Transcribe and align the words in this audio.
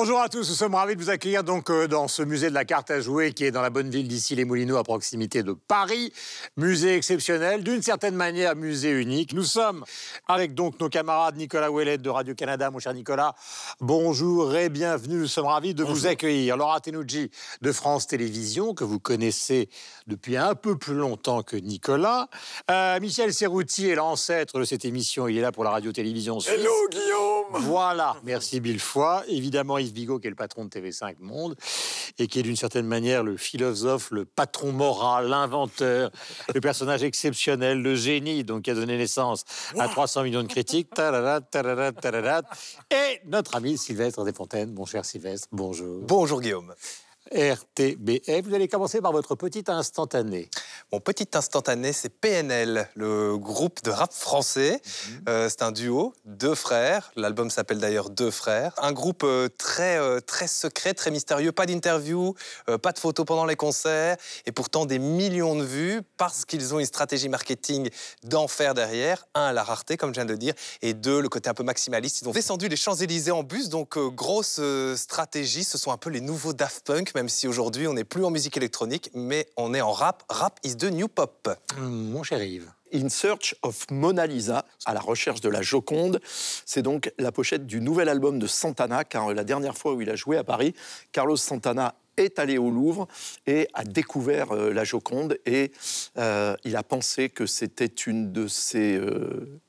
Bonjour 0.00 0.20
à 0.20 0.28
tous, 0.28 0.48
nous 0.48 0.54
sommes 0.54 0.76
ravis 0.76 0.94
de 0.94 1.02
vous 1.02 1.10
accueillir 1.10 1.42
donc 1.42 1.70
euh, 1.70 1.88
dans 1.88 2.06
ce 2.06 2.22
musée 2.22 2.50
de 2.50 2.54
la 2.54 2.64
carte 2.64 2.88
à 2.92 3.00
jouer 3.00 3.32
qui 3.32 3.42
est 3.42 3.50
dans 3.50 3.62
la 3.62 3.68
bonne 3.68 3.90
ville 3.90 4.06
d'ici 4.06 4.36
les 4.36 4.44
Moulineaux 4.44 4.76
à 4.76 4.84
proximité 4.84 5.42
de 5.42 5.54
Paris. 5.54 6.12
Musée 6.56 6.94
exceptionnel, 6.94 7.64
d'une 7.64 7.82
certaine 7.82 8.14
manière 8.14 8.54
musée 8.54 8.92
unique. 8.92 9.32
Nous 9.32 9.42
sommes 9.42 9.84
avec 10.28 10.54
donc 10.54 10.78
nos 10.78 10.88
camarades 10.88 11.36
Nicolas 11.36 11.72
Ouellet 11.72 11.98
de 11.98 12.08
Radio-Canada, 12.08 12.70
mon 12.70 12.78
cher 12.78 12.94
Nicolas. 12.94 13.34
Bonjour 13.80 14.54
et 14.54 14.68
bienvenue, 14.68 15.16
nous 15.16 15.26
sommes 15.26 15.46
ravis 15.46 15.74
de 15.74 15.82
vous 15.82 16.06
accueillir. 16.06 16.56
Laura 16.56 16.78
Tenucci 16.78 17.32
de 17.60 17.72
France 17.72 18.06
Télévisions, 18.06 18.74
que 18.74 18.84
vous 18.84 19.00
connaissez 19.00 19.68
depuis 20.06 20.36
un 20.36 20.54
peu 20.54 20.78
plus 20.78 20.94
longtemps 20.94 21.42
que 21.42 21.56
Nicolas. 21.56 22.28
Euh, 22.70 23.00
Michel 23.00 23.34
Serrouti 23.34 23.88
est 23.88 23.96
l'ancêtre 23.96 24.60
de 24.60 24.64
cette 24.64 24.84
émission, 24.84 25.26
il 25.26 25.38
est 25.38 25.42
là 25.42 25.50
pour 25.50 25.64
la 25.64 25.70
radio-télévision. 25.70 26.38
Hello 26.38 26.70
Guillaume 26.88 27.64
Voilà, 27.64 28.16
merci 28.22 28.60
mille 28.60 28.78
fois. 28.78 29.24
Évidemment, 29.26 29.76
Yves 29.88 29.94
Bigot, 29.94 30.18
qui 30.18 30.26
est 30.26 30.30
le 30.30 30.36
patron 30.36 30.64
de 30.64 30.70
TV5 30.70 31.16
Monde, 31.20 31.56
et 32.18 32.26
qui 32.26 32.38
est 32.38 32.42
d'une 32.42 32.56
certaine 32.56 32.86
manière 32.86 33.22
le 33.22 33.36
philosophe, 33.36 34.10
le 34.10 34.24
patron 34.24 34.72
moral, 34.72 35.28
l'inventeur, 35.28 36.10
le 36.54 36.60
personnage 36.60 37.02
exceptionnel, 37.02 37.82
le 37.82 37.94
génie, 37.94 38.44
donc 38.44 38.62
qui 38.62 38.70
a 38.70 38.74
donné 38.74 38.96
naissance 38.96 39.44
à 39.78 39.88
300 39.88 40.22
millions 40.24 40.42
de 40.42 40.48
critiques. 40.48 40.88
Et 42.90 43.20
notre 43.26 43.56
ami 43.56 43.78
Sylvestre 43.78 44.24
Desfontaines, 44.24 44.72
mon 44.74 44.86
cher 44.86 45.04
Sylvestre, 45.04 45.48
bonjour. 45.52 46.02
Bonjour 46.02 46.40
Guillaume. 46.40 46.74
RTBF, 47.34 48.44
vous 48.44 48.54
allez 48.54 48.68
commencer 48.68 49.00
par 49.00 49.12
votre 49.12 49.34
petit 49.34 49.64
instantané. 49.68 50.48
Mon 50.92 51.00
petit 51.00 51.28
instantané, 51.34 51.92
c'est 51.92 52.08
PNL, 52.08 52.88
le 52.94 53.36
groupe 53.36 53.82
de 53.82 53.90
rap 53.90 54.10
français. 54.12 54.80
Euh, 55.28 55.50
c'est 55.50 55.62
un 55.62 55.70
duo, 55.70 56.14
deux 56.24 56.54
frères. 56.54 57.12
L'album 57.14 57.50
s'appelle 57.50 57.78
d'ailleurs 57.78 58.08
Deux 58.08 58.30
frères. 58.30 58.72
Un 58.78 58.92
groupe 58.92 59.22
euh, 59.24 59.48
très, 59.58 59.98
euh, 59.98 60.20
très 60.20 60.46
secret, 60.46 60.94
très 60.94 61.10
mystérieux. 61.10 61.52
Pas 61.52 61.66
d'interview, 61.66 62.34
pas 62.82 62.92
de 62.92 62.98
photos 62.98 63.26
pendant 63.26 63.44
les 63.44 63.56
concerts. 63.56 64.16
Et 64.46 64.52
pourtant 64.52 64.86
des 64.86 64.98
millions 64.98 65.56
de 65.56 65.64
vues 65.64 66.00
parce 66.16 66.46
qu'ils 66.46 66.74
ont 66.74 66.78
une 66.78 66.86
stratégie 66.86 67.28
marketing 67.28 67.90
d'enfer 68.22 68.72
derrière. 68.72 69.26
Un, 69.34 69.52
la 69.52 69.62
rareté, 69.62 69.98
comme 69.98 70.10
je 70.10 70.14
viens 70.14 70.24
de 70.24 70.32
le 70.32 70.38
dire. 70.38 70.54
Et 70.80 70.94
deux, 70.94 71.20
le 71.20 71.28
côté 71.28 71.50
un 71.50 71.54
peu 71.54 71.64
maximaliste. 71.64 72.22
Ils 72.22 72.28
ont 72.28 72.32
descendu 72.32 72.68
les 72.68 72.76
Champs-Élysées 72.76 73.32
en 73.32 73.42
bus. 73.42 73.68
Donc, 73.68 73.98
grosse 73.98 74.60
stratégie. 74.96 75.64
Ce 75.64 75.76
sont 75.76 75.92
un 75.92 75.98
peu 75.98 76.08
les 76.08 76.22
nouveaux 76.22 76.54
Daft 76.54 76.86
Punk, 76.86 77.14
même 77.18 77.28
si 77.28 77.48
aujourd'hui 77.48 77.88
on 77.88 77.94
n'est 77.94 78.04
plus 78.04 78.24
en 78.24 78.30
musique 78.30 78.56
électronique, 78.56 79.10
mais 79.12 79.48
on 79.56 79.74
est 79.74 79.80
en 79.80 79.90
rap. 79.90 80.22
Rap 80.28 80.60
is 80.62 80.76
the 80.76 80.84
new 80.84 81.08
pop. 81.08 81.48
Hum, 81.76 82.10
Mon 82.12 82.22
cher 82.22 82.40
Yves. 82.40 82.70
In 82.94 83.08
Search 83.08 83.56
of 83.62 83.90
Mona 83.90 84.24
Lisa, 84.24 84.64
à 84.86 84.94
la 84.94 85.00
recherche 85.00 85.40
de 85.40 85.48
la 85.48 85.60
Joconde. 85.60 86.20
C'est 86.64 86.82
donc 86.82 87.12
la 87.18 87.32
pochette 87.32 87.66
du 87.66 87.80
nouvel 87.80 88.08
album 88.08 88.38
de 88.38 88.46
Santana, 88.46 89.02
car 89.02 89.34
la 89.34 89.42
dernière 89.42 89.76
fois 89.76 89.94
où 89.94 90.00
il 90.00 90.08
a 90.10 90.14
joué 90.14 90.36
à 90.36 90.44
Paris, 90.44 90.74
Carlos 91.10 91.36
Santana 91.36 91.96
est 92.16 92.38
allé 92.38 92.56
au 92.56 92.70
Louvre 92.70 93.08
et 93.48 93.66
a 93.74 93.82
découvert 93.82 94.52
euh, 94.52 94.72
la 94.72 94.84
Joconde 94.84 95.38
et 95.44 95.72
euh, 96.18 96.54
il 96.62 96.76
a 96.76 96.84
pensé 96.84 97.30
que 97.30 97.46
c'était 97.46 97.86
une 97.86 98.32
de 98.32 98.46
ses 98.46 98.96
euh. 98.96 99.60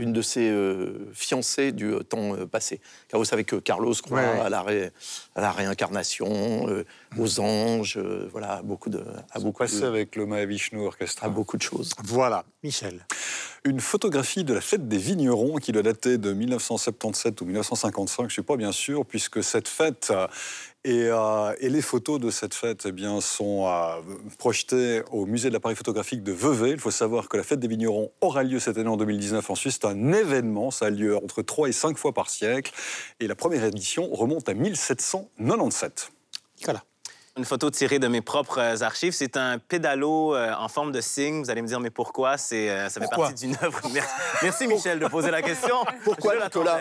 Une 0.00 0.12
de 0.12 0.22
ses 0.22 0.48
euh, 0.48 1.08
fiancées 1.12 1.72
du 1.72 1.92
euh, 1.92 2.00
temps 2.02 2.34
euh, 2.34 2.46
passé. 2.46 2.80
Car 3.08 3.20
vous 3.20 3.24
savez 3.26 3.44
que 3.44 3.56
Carlos 3.56 3.94
croit 4.02 4.18
Ouais. 4.20 4.40
à, 4.40 4.48
la 4.48 4.62
ré- 4.62 4.90
à 5.36 5.40
la 5.40 5.52
réincarnation, 5.52 6.68
euh, 6.68 6.84
aux 7.18 7.40
anges, 7.40 7.96
euh, 7.98 8.28
voilà, 8.32 8.54
à 8.54 8.62
beaucoup 8.62 8.90
de, 8.90 9.02
à 9.30 9.38
beaucoup 9.40 9.58
Passé 9.58 9.80
de, 9.82 9.86
avec 9.86 10.16
le 10.16 10.26
Mahavishnu 10.26 10.80
à 10.80 10.84
Orchestra. 10.84 11.28
beaucoup 11.28 11.56
de 11.56 11.62
choses. 11.62 11.92
Voilà, 12.02 12.44
Michel. 12.62 13.06
Une 13.64 13.80
photographie 13.80 14.42
de 14.42 14.54
la 14.54 14.62
fête 14.62 14.88
des 14.88 14.96
vignerons 14.96 15.56
qui 15.56 15.70
doit 15.72 15.82
dater 15.82 16.16
de 16.16 16.32
1977 16.32 17.42
ou 17.42 17.44
1955, 17.44 18.22
je 18.22 18.24
ne 18.24 18.30
suis 18.30 18.42
pas 18.42 18.56
bien 18.56 18.72
sûr, 18.72 19.04
puisque 19.04 19.44
cette 19.44 19.68
fête 19.68 20.10
et, 20.84 21.08
euh, 21.08 21.54
et 21.60 21.68
les 21.68 21.82
photos 21.82 22.18
de 22.20 22.30
cette 22.30 22.54
fête 22.54 22.84
eh 22.86 22.92
bien, 22.92 23.20
sont 23.20 23.66
euh, 23.66 24.00
projetées 24.38 25.02
au 25.10 25.26
musée 25.26 25.48
de 25.48 25.54
l'appareil 25.54 25.76
photographique 25.76 26.22
de 26.22 26.32
Vevey. 26.32 26.70
Il 26.70 26.80
faut 26.80 26.90
savoir 26.90 27.28
que 27.28 27.36
la 27.36 27.42
fête 27.42 27.60
des 27.60 27.68
vignerons 27.68 28.10
aura 28.20 28.42
lieu 28.42 28.58
cette 28.58 28.78
année 28.78 28.88
en 28.88 28.96
2019 28.96 29.50
en 29.50 29.54
Suisse. 29.54 29.78
C'est 29.80 29.88
un 29.88 30.12
événement, 30.12 30.70
ça 30.70 30.86
a 30.86 30.90
lieu 30.90 31.16
entre 31.16 31.42
3 31.42 31.68
et 31.68 31.72
5 31.72 31.98
fois 31.98 32.12
par 32.12 32.30
siècle. 32.30 32.72
Et 33.20 33.26
la 33.26 33.34
première 33.34 33.64
édition 33.64 34.08
remonte 34.10 34.48
à 34.48 34.54
1797. 34.54 36.12
Nicolas. 36.60 36.84
Une 37.36 37.44
photo 37.44 37.70
tirée 37.70 38.00
de 38.00 38.08
mes 38.08 38.22
propres 38.22 38.58
euh, 38.58 38.82
archives. 38.84 39.12
C'est 39.12 39.36
un 39.36 39.58
pédalo 39.58 40.34
euh, 40.34 40.52
en 40.58 40.68
forme 40.68 40.90
de 40.90 41.00
cygne. 41.00 41.42
Vous 41.42 41.50
allez 41.50 41.62
me 41.62 41.68
dire, 41.68 41.78
mais 41.78 41.90
pourquoi? 41.90 42.36
C'est, 42.36 42.68
euh, 42.68 42.88
ça 42.88 43.00
fait 43.00 43.06
Pourquoi? 43.06 43.26
partie 43.26 43.46
d'une 43.46 43.56
œuvre. 43.62 43.80
Merci, 44.42 44.66
Michel, 44.66 44.98
de 44.98 45.06
poser 45.06 45.30
la 45.30 45.40
question. 45.40 45.76
Pourquoi. 46.04 46.34
Nicolas? 46.42 46.80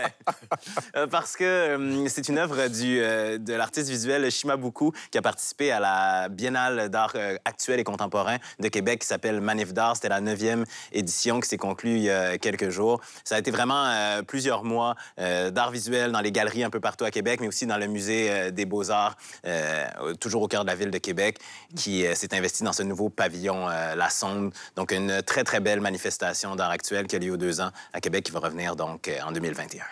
Parce 1.12 1.36
que 1.36 2.06
c'est 2.08 2.30
une 2.30 2.40
œuvre 2.40 2.68
du, 2.68 2.98
de 2.98 3.54
l'artiste 3.54 3.90
visuel 3.90 4.30
Shimabuku 4.32 4.92
qui 5.12 5.18
a 5.18 5.22
participé 5.22 5.72
à 5.72 5.80
la 5.80 6.30
Biennale 6.30 6.90
d'art 6.90 7.14
actuel 7.46 7.80
et 7.80 7.84
contemporain 7.84 8.38
de 8.60 8.68
Québec 8.70 9.02
qui 9.02 9.08
s'appelle 9.08 9.42
Manif 9.42 9.74
d'art. 9.74 9.96
C'était 9.96 10.10
la 10.10 10.22
neuvième 10.22 10.66
édition 10.92 11.40
qui 11.40 11.48
s'est 11.48 11.58
conclue 11.58 11.98
il 11.98 12.04
y 12.04 12.10
a 12.10 12.38
quelques 12.38 12.70
jours. 12.70 13.02
Ça 13.24 13.36
a 13.36 13.40
été 13.40 13.52
vraiment 13.52 13.86
plusieurs 14.28 14.64
mois 14.64 14.96
d'art 15.18 15.72
visuel 15.72 16.12
dans 16.12 16.22
les 16.22 16.32
galeries 16.32 16.64
un 16.64 16.70
peu 16.70 16.80
partout 16.80 17.06
à 17.06 17.12
Québec, 17.12 17.40
mais 17.42 17.48
aussi 17.48 17.66
dans 17.66 17.78
le 17.78 17.88
musée 17.88 18.52
des 18.52 18.66
beaux-arts, 18.66 19.16
euh, 19.46 20.16
au 20.42 20.48
cœur 20.48 20.64
de 20.64 20.70
la 20.70 20.76
ville 20.76 20.92
de 20.92 20.98
Québec, 20.98 21.40
qui 21.76 22.06
euh, 22.06 22.16
s'est 22.16 22.34
investi 22.36 22.64
dans 22.64 22.74
ce 22.74 22.84
nouveau 22.84 23.10
pavillon 23.10 23.70
euh, 23.70 23.96
La 23.96 24.10
Sonde. 24.10 24.54
Donc, 24.76 24.92
une 24.92 25.22
très, 25.22 25.44
très 25.44 25.60
belle 25.60 25.82
manifestation 25.82 26.56
d'art 26.56 26.72
actuel 26.72 27.08
qui 27.08 27.16
a 27.16 27.20
lieu 27.20 27.38
deux 27.38 27.62
ans 27.62 27.72
à 27.94 28.02
Québec, 28.02 28.26
qui 28.26 28.32
va 28.32 28.40
revenir 28.40 28.76
donc 28.76 29.08
euh, 29.08 29.20
en 29.26 29.32
2021. 29.32 29.84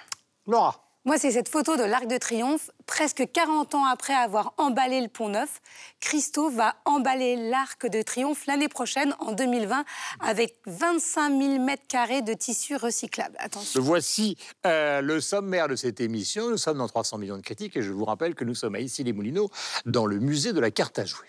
Laura. 0.48 0.87
Moi, 1.08 1.18
c'est 1.18 1.32
cette 1.32 1.48
photo 1.48 1.78
de 1.78 1.84
l'Arc 1.84 2.06
de 2.08 2.18
Triomphe. 2.18 2.70
Presque 2.86 3.24
40 3.32 3.76
ans 3.76 3.86
après 3.86 4.14
avoir 4.14 4.54
emballé 4.58 5.00
le 5.00 5.08
Pont 5.08 5.30
Neuf, 5.30 5.62
Christo 6.02 6.50
va 6.50 6.76
emballer 6.84 7.50
l'Arc 7.50 7.90
de 7.90 8.02
Triomphe 8.02 8.46
l'année 8.46 8.68
prochaine, 8.68 9.16
en 9.20 9.32
2020, 9.32 9.86
avec 10.20 10.56
25 10.66 11.30
000 11.30 11.64
mètres 11.64 11.88
carrés 11.88 12.22
de 12.24 12.34
tissu 12.34 12.76
recyclable. 12.76 13.38
Attention. 13.40 13.82
Voici 13.82 14.36
euh, 14.66 15.00
le 15.00 15.22
sommaire 15.22 15.70
de 15.70 15.78
cette 15.78 16.02
émission. 16.02 16.50
Nous 16.50 16.58
sommes 16.58 16.80
dans 16.80 16.90
300 16.90 17.20
millions 17.20 17.38
de 17.38 17.42
critiques 17.42 17.78
et 17.78 17.82
je 17.82 17.94
vous 17.94 18.04
rappelle 18.04 18.36
que 18.36 18.44
nous 18.44 18.56
sommes 18.56 18.76
à 18.76 18.82
Issy-les-Moulineaux 18.82 19.50
dans 19.86 20.08
le 20.08 20.20
musée 20.20 20.52
de 20.52 20.60
la 20.60 20.72
carte 20.72 21.00
à 21.00 21.06
jouer. 21.06 21.28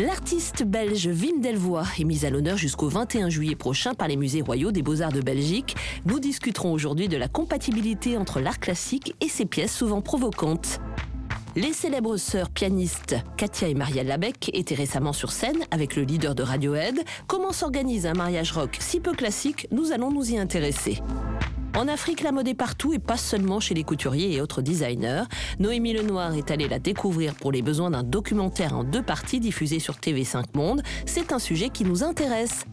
L'artiste 0.00 0.64
belge 0.64 1.06
Wim 1.06 1.40
Delvoye 1.40 1.86
est 2.00 2.04
mis 2.04 2.26
à 2.26 2.30
l'honneur 2.30 2.56
jusqu'au 2.56 2.88
21 2.88 3.28
juillet 3.28 3.54
prochain 3.54 3.94
par 3.94 4.08
les 4.08 4.16
musées 4.16 4.42
royaux 4.42 4.72
des 4.72 4.82
beaux-arts 4.82 5.12
de 5.12 5.20
Belgique. 5.20 5.76
Nous 6.04 6.18
discuterons 6.18 6.72
aujourd'hui 6.72 7.06
de 7.06 7.16
la 7.16 7.28
compatibilité 7.28 8.18
entre 8.18 8.40
l'art 8.40 8.58
classique 8.58 9.14
et 9.20 9.28
ses 9.28 9.46
pièces 9.46 9.72
souvent 9.72 10.00
provocantes. 10.00 10.80
Les 11.54 11.72
célèbres 11.72 12.16
sœurs 12.16 12.50
pianistes 12.50 13.14
Katia 13.36 13.68
et 13.68 13.74
Marielle 13.74 14.08
Labec 14.08 14.50
étaient 14.52 14.74
récemment 14.74 15.12
sur 15.12 15.30
scène 15.30 15.62
avec 15.70 15.94
le 15.94 16.02
leader 16.02 16.34
de 16.34 16.42
Radiohead. 16.42 16.98
Comment 17.28 17.52
s'organise 17.52 18.06
un 18.06 18.14
mariage 18.14 18.50
rock 18.50 18.76
si 18.80 18.98
peu 18.98 19.12
classique? 19.12 19.68
Nous 19.70 19.92
allons 19.92 20.10
nous 20.10 20.28
y 20.32 20.38
intéresser. 20.38 21.00
En 21.76 21.88
Afrique, 21.88 22.22
la 22.22 22.30
mode 22.30 22.46
est 22.46 22.54
partout 22.54 22.94
et 22.94 23.00
pas 23.00 23.16
seulement 23.16 23.58
chez 23.58 23.74
les 23.74 23.82
couturiers 23.82 24.32
et 24.32 24.40
autres 24.40 24.62
designers. 24.62 25.24
Noémie 25.58 25.92
Lenoir 25.92 26.32
est 26.34 26.52
allée 26.52 26.68
la 26.68 26.78
découvrir 26.78 27.34
pour 27.34 27.50
les 27.50 27.62
besoins 27.62 27.90
d'un 27.90 28.04
documentaire 28.04 28.74
en 28.74 28.84
deux 28.84 29.02
parties 29.02 29.40
diffusé 29.40 29.80
sur 29.80 29.94
TV5 29.94 30.44
Monde. 30.54 30.82
C'est 31.04 31.32
un 31.32 31.40
sujet 31.40 31.70
qui 31.70 31.84
nous 31.84 32.04
intéresse. 32.04 32.64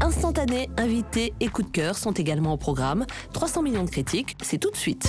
Instantané, 0.00 0.68
invités 0.76 1.32
et 1.38 1.46
coup 1.46 1.62
de 1.62 1.70
cœur 1.70 1.96
sont 1.96 2.10
également 2.10 2.54
au 2.54 2.56
programme. 2.56 3.06
300 3.32 3.62
millions 3.62 3.84
de 3.84 3.90
critiques, 3.90 4.36
c'est 4.42 4.58
tout 4.58 4.70
de 4.70 4.76
suite. 4.76 5.08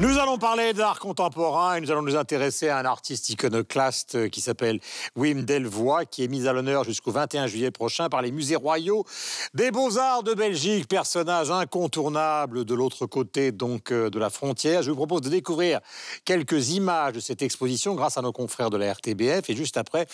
Nous 0.00 0.16
allons 0.16 0.38
parler 0.38 0.72
d'art 0.72 0.98
contemporain 0.98 1.74
et 1.74 1.80
nous 1.82 1.90
allons 1.90 2.00
nous 2.00 2.16
intéresser 2.16 2.70
à 2.70 2.78
un 2.78 2.86
artiste 2.86 3.28
iconoclaste 3.28 4.30
qui 4.30 4.40
s'appelle 4.40 4.80
Wim 5.14 5.44
Delvoye, 5.44 6.06
qui 6.06 6.24
est 6.24 6.28
mis 6.28 6.48
à 6.48 6.54
l'honneur 6.54 6.84
jusqu'au 6.84 7.12
21 7.12 7.46
juillet 7.48 7.70
prochain 7.70 8.08
par 8.08 8.22
les 8.22 8.32
musées 8.32 8.56
royaux 8.56 9.04
des 9.52 9.70
Beaux-Arts 9.70 10.22
de 10.22 10.32
Belgique, 10.32 10.88
personnage 10.88 11.50
incontournable 11.50 12.64
de 12.64 12.74
l'autre 12.74 13.04
côté 13.04 13.52
donc 13.52 13.92
euh, 13.92 14.08
de 14.08 14.18
la 14.18 14.30
frontière. 14.30 14.82
Je 14.82 14.90
vous 14.90 14.96
propose 14.96 15.20
de 15.20 15.28
découvrir 15.28 15.80
quelques 16.24 16.70
images 16.70 17.12
de 17.12 17.20
cette 17.20 17.42
exposition 17.42 17.94
grâce 17.94 18.16
à 18.16 18.22
nos 18.22 18.32
confrères 18.32 18.70
de 18.70 18.78
la 18.78 18.94
RTBF 18.94 19.50
et 19.50 19.54
juste 19.54 19.76
après, 19.76 20.06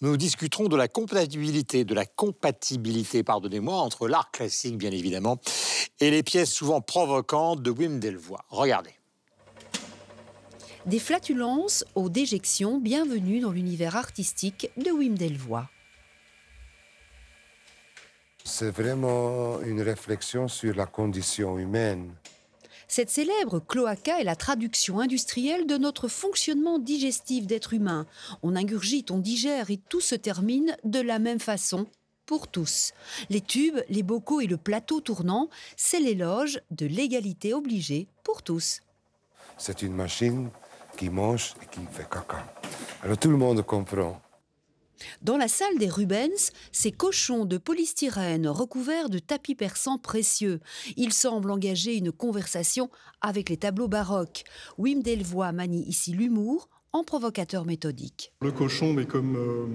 nous 0.00 0.16
discuterons 0.16 0.68
de 0.68 0.76
la 0.76 0.88
compatibilité, 0.88 1.84
de 1.84 1.94
la 1.94 2.06
compatibilité, 2.06 3.22
pardonnez-moi, 3.22 3.76
entre 3.76 4.08
l'art 4.08 4.30
classique 4.30 4.78
bien 4.78 4.90
évidemment 4.90 5.38
et 6.00 6.10
les 6.10 6.22
pièces 6.22 6.50
souvent 6.50 6.80
provocantes 6.80 7.60
de 7.60 7.70
Wim 7.70 8.00
Delvoye. 8.00 8.40
Regardez. 8.48 8.94
Des 10.86 10.98
flatulences 10.98 11.82
aux 11.94 12.10
déjections, 12.10 12.76
bienvenue 12.76 13.40
dans 13.40 13.52
l'univers 13.52 13.96
artistique 13.96 14.70
de 14.76 14.90
Wim 14.90 15.16
Delvoye. 15.16 15.66
C'est 18.44 18.70
vraiment 18.70 19.62
une 19.62 19.80
réflexion 19.80 20.46
sur 20.46 20.74
la 20.74 20.84
condition 20.84 21.58
humaine. 21.58 22.12
Cette 22.86 23.08
célèbre 23.08 23.60
cloaca 23.60 24.20
est 24.20 24.24
la 24.24 24.36
traduction 24.36 25.00
industrielle 25.00 25.66
de 25.66 25.78
notre 25.78 26.06
fonctionnement 26.06 26.78
digestif 26.78 27.46
d'être 27.46 27.72
humain. 27.72 28.04
On 28.42 28.54
ingurgite, 28.54 29.10
on 29.10 29.18
digère 29.18 29.70
et 29.70 29.80
tout 29.88 30.02
se 30.02 30.14
termine 30.14 30.76
de 30.84 31.00
la 31.00 31.18
même 31.18 31.40
façon, 31.40 31.86
pour 32.26 32.46
tous. 32.48 32.92
Les 33.30 33.40
tubes, 33.40 33.80
les 33.88 34.02
bocaux 34.02 34.42
et 34.42 34.46
le 34.46 34.58
plateau 34.58 35.00
tournant, 35.00 35.48
c'est 35.78 36.00
l'éloge 36.00 36.60
de 36.70 36.84
l'égalité 36.84 37.54
obligée 37.54 38.06
pour 38.22 38.42
tous. 38.42 38.82
C'est 39.56 39.82
une 39.82 39.94
machine 39.94 40.50
qui 40.96 41.10
mange 41.10 41.54
et 41.62 41.66
qui 41.66 41.80
fait 41.90 42.08
caca. 42.08 42.44
Alors 43.02 43.18
tout 43.18 43.30
le 43.30 43.36
monde 43.36 43.62
comprend. 43.62 44.20
Dans 45.20 45.36
la 45.36 45.48
salle 45.48 45.76
des 45.78 45.88
Rubens, 45.88 46.52
ces 46.72 46.90
cochons 46.92 47.44
de 47.44 47.58
polystyrène 47.58 48.46
recouverts 48.48 49.10
de 49.10 49.18
tapis 49.18 49.54
persans 49.54 49.98
précieux. 49.98 50.60
Ils 50.96 51.12
semblent 51.12 51.50
engager 51.50 51.96
une 51.96 52.12
conversation 52.12 52.90
avec 53.20 53.50
les 53.50 53.56
tableaux 53.58 53.88
baroques. 53.88 54.44
Wim 54.78 55.02
Delvoye 55.02 55.52
manie 55.52 55.84
ici 55.86 56.12
l'humour 56.12 56.68
en 56.92 57.04
provocateur 57.04 57.66
méthodique. 57.66 58.32
Le 58.40 58.52
cochon, 58.52 58.92
mais 58.94 59.04
comme 59.04 59.36
euh, 59.36 59.66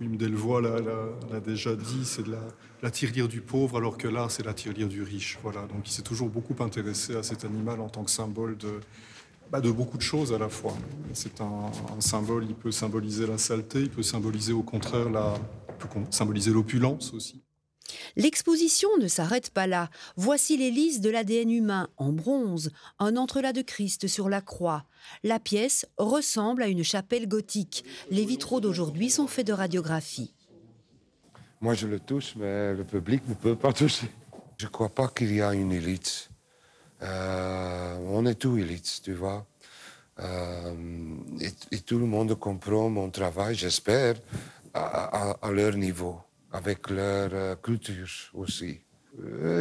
Wim 0.00 0.16
Delvoye 0.16 0.60
l'a- 0.60 1.40
déjà 1.40 1.74
dit, 1.74 2.04
c'est 2.04 2.22
de 2.24 2.32
la, 2.32 2.42
la 2.82 2.90
tirelire 2.90 3.26
du 3.26 3.40
pauvre, 3.40 3.78
alors 3.78 3.96
que 3.98 4.06
l'art, 4.06 4.30
c'est 4.30 4.44
la 4.44 4.54
tirelire 4.54 4.88
du 4.88 5.02
riche. 5.02 5.38
Voilà. 5.42 5.62
Donc 5.62 5.88
il 5.88 5.90
s'est 5.90 6.02
toujours 6.02 6.28
beaucoup 6.28 6.62
intéressé 6.62 7.16
à 7.16 7.22
cet 7.22 7.44
animal 7.44 7.80
en 7.80 7.88
tant 7.88 8.04
que 8.04 8.10
symbole 8.10 8.56
de, 8.58 8.80
bah, 9.50 9.60
de 9.60 9.70
beaucoup 9.70 9.96
de 9.96 10.02
choses 10.02 10.32
à 10.32 10.38
la 10.38 10.48
fois. 10.48 10.76
C'est 11.12 11.40
un, 11.40 11.70
un 11.96 12.00
symbole, 12.00 12.46
il 12.48 12.54
peut 12.54 12.72
symboliser 12.72 13.26
la 13.26 13.38
saleté, 13.38 13.80
il 13.80 13.90
peut 13.90 14.02
symboliser 14.02 14.52
au 14.52 14.62
contraire 14.62 15.08
la, 15.10 15.34
il 15.68 15.74
peut 15.76 15.88
con- 15.88 16.06
symboliser 16.10 16.50
l'opulence 16.50 17.12
aussi. 17.14 17.42
L'exposition 18.16 18.88
ne 19.00 19.06
s'arrête 19.06 19.50
pas 19.50 19.68
là. 19.68 19.90
Voici 20.16 20.56
l'hélice 20.56 21.00
de 21.00 21.08
l'ADN 21.08 21.50
humain 21.50 21.88
en 21.96 22.12
bronze, 22.12 22.70
un 22.98 23.16
entrelac 23.16 23.54
de 23.54 23.62
Christ 23.62 24.08
sur 24.08 24.28
la 24.28 24.40
croix. 24.40 24.84
La 25.22 25.38
pièce 25.38 25.86
ressemble 25.96 26.64
à 26.64 26.68
une 26.68 26.82
chapelle 26.82 27.28
gothique. 27.28 27.84
Les 28.10 28.24
vitraux 28.24 28.60
d'aujourd'hui 28.60 29.08
sont 29.08 29.28
faits 29.28 29.46
de 29.46 29.52
radiographie. 29.52 30.34
Moi, 31.60 31.74
je 31.74 31.86
le 31.86 32.00
touche, 32.00 32.34
mais 32.36 32.74
le 32.74 32.84
public 32.84 33.22
ne 33.28 33.34
peut 33.34 33.56
pas 33.56 33.72
toucher. 33.72 34.08
Je 34.58 34.66
ne 34.66 34.70
crois 34.70 34.88
pas 34.88 35.08
qu'il 35.08 35.32
y 35.34 35.40
a 35.40 35.54
une 35.54 35.72
élite. 35.72 36.28
Euh, 37.02 37.96
on 38.08 38.26
est 38.26 38.36
tous 38.36 38.58
élites, 38.58 39.00
tu 39.02 39.12
vois. 39.12 39.46
Euh, 40.18 40.74
et, 41.70 41.80
tout 41.80 41.98
le 41.98 42.06
monde 42.06 42.34
comprend 42.38 42.88
mon 42.88 43.10
travail, 43.10 43.54
j'espère, 43.54 44.16
à, 44.72 45.50
leur 45.52 45.74
niveau, 45.76 46.18
avec 46.52 46.90
leur 46.90 47.30
euh, 47.32 47.56
culture 47.56 48.08
aussi. 48.34 48.80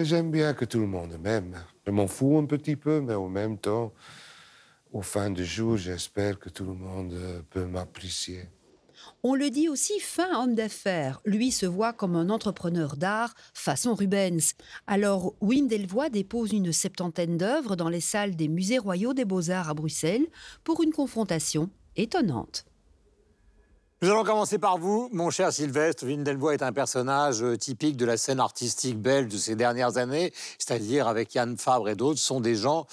J'aime 0.01 0.31
bien 0.31 0.53
que 0.53 0.65
tout 0.65 0.79
le 0.79 0.87
monde 0.87 1.17
m'aime. 1.21 1.55
Je 1.85 1.91
m'en 1.91 2.07
fous 2.07 2.37
un 2.37 2.45
petit 2.45 2.75
peu, 2.75 2.99
mais 2.99 3.13
en 3.13 3.29
même 3.29 3.57
temps, 3.57 3.93
au 4.91 5.01
fin 5.01 5.29
du 5.29 5.45
jour, 5.45 5.77
j'espère 5.77 6.39
que 6.39 6.49
tout 6.49 6.65
le 6.65 6.73
monde 6.73 7.15
peut 7.49 7.65
m'apprécier. 7.65 8.49
On 9.27 9.33
le 9.33 9.49
dit 9.49 9.69
aussi 9.69 9.99
fin 9.99 10.39
homme 10.39 10.53
d'affaires. 10.53 11.19
Lui 11.25 11.51
se 11.51 11.65
voit 11.65 11.93
comme 11.93 12.15
un 12.15 12.29
entrepreneur 12.29 12.95
d'art 12.95 13.33
façon 13.55 13.95
Rubens. 13.95 14.53
Alors 14.85 15.33
Wim 15.41 15.67
Delvoye 15.67 16.11
dépose 16.11 16.53
une 16.53 16.71
septantaine 16.71 17.35
d'œuvres 17.35 17.75
dans 17.75 17.89
les 17.89 18.01
salles 18.01 18.35
des 18.35 18.47
musées 18.47 18.77
royaux 18.77 19.15
des 19.15 19.25
beaux-arts 19.25 19.67
à 19.67 19.73
Bruxelles 19.73 20.27
pour 20.63 20.83
une 20.83 20.93
confrontation 20.93 21.71
étonnante. 21.95 22.65
Nous 24.03 24.11
allons 24.11 24.23
commencer 24.23 24.59
par 24.59 24.77
vous, 24.77 25.09
mon 25.11 25.31
cher 25.31 25.51
Sylvestre. 25.51 26.05
Vindelvoye 26.05 26.53
est 26.53 26.61
un 26.61 26.71
personnage 26.71 27.41
euh, 27.41 27.57
typique 27.57 27.97
de 27.97 28.05
la 28.05 28.17
scène 28.17 28.39
artistique 28.39 28.99
belge 28.99 29.33
de 29.33 29.37
ces 29.39 29.55
dernières 29.55 29.97
années, 29.97 30.33
c'est-à-dire 30.59 31.07
avec 31.07 31.33
Yann 31.33 31.57
Fabre 31.57 31.89
et 31.89 31.95
d'autres, 31.95 32.19
sont 32.19 32.41
des 32.41 32.53
gens 32.53 32.85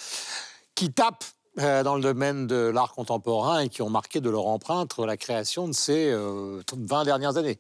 qui 0.74 0.94
tapent 0.94 1.26
dans 1.56 1.96
le 1.96 2.00
domaine 2.00 2.46
de 2.46 2.56
l'art 2.56 2.92
contemporain 2.92 3.60
et 3.60 3.68
qui 3.68 3.82
ont 3.82 3.90
marqué 3.90 4.20
de 4.20 4.30
leur 4.30 4.46
empreinte 4.46 4.98
la 4.98 5.16
création 5.16 5.68
de 5.68 5.72
ces 5.72 6.10
euh, 6.10 6.62
20 6.74 7.04
dernières 7.04 7.36
années. 7.36 7.58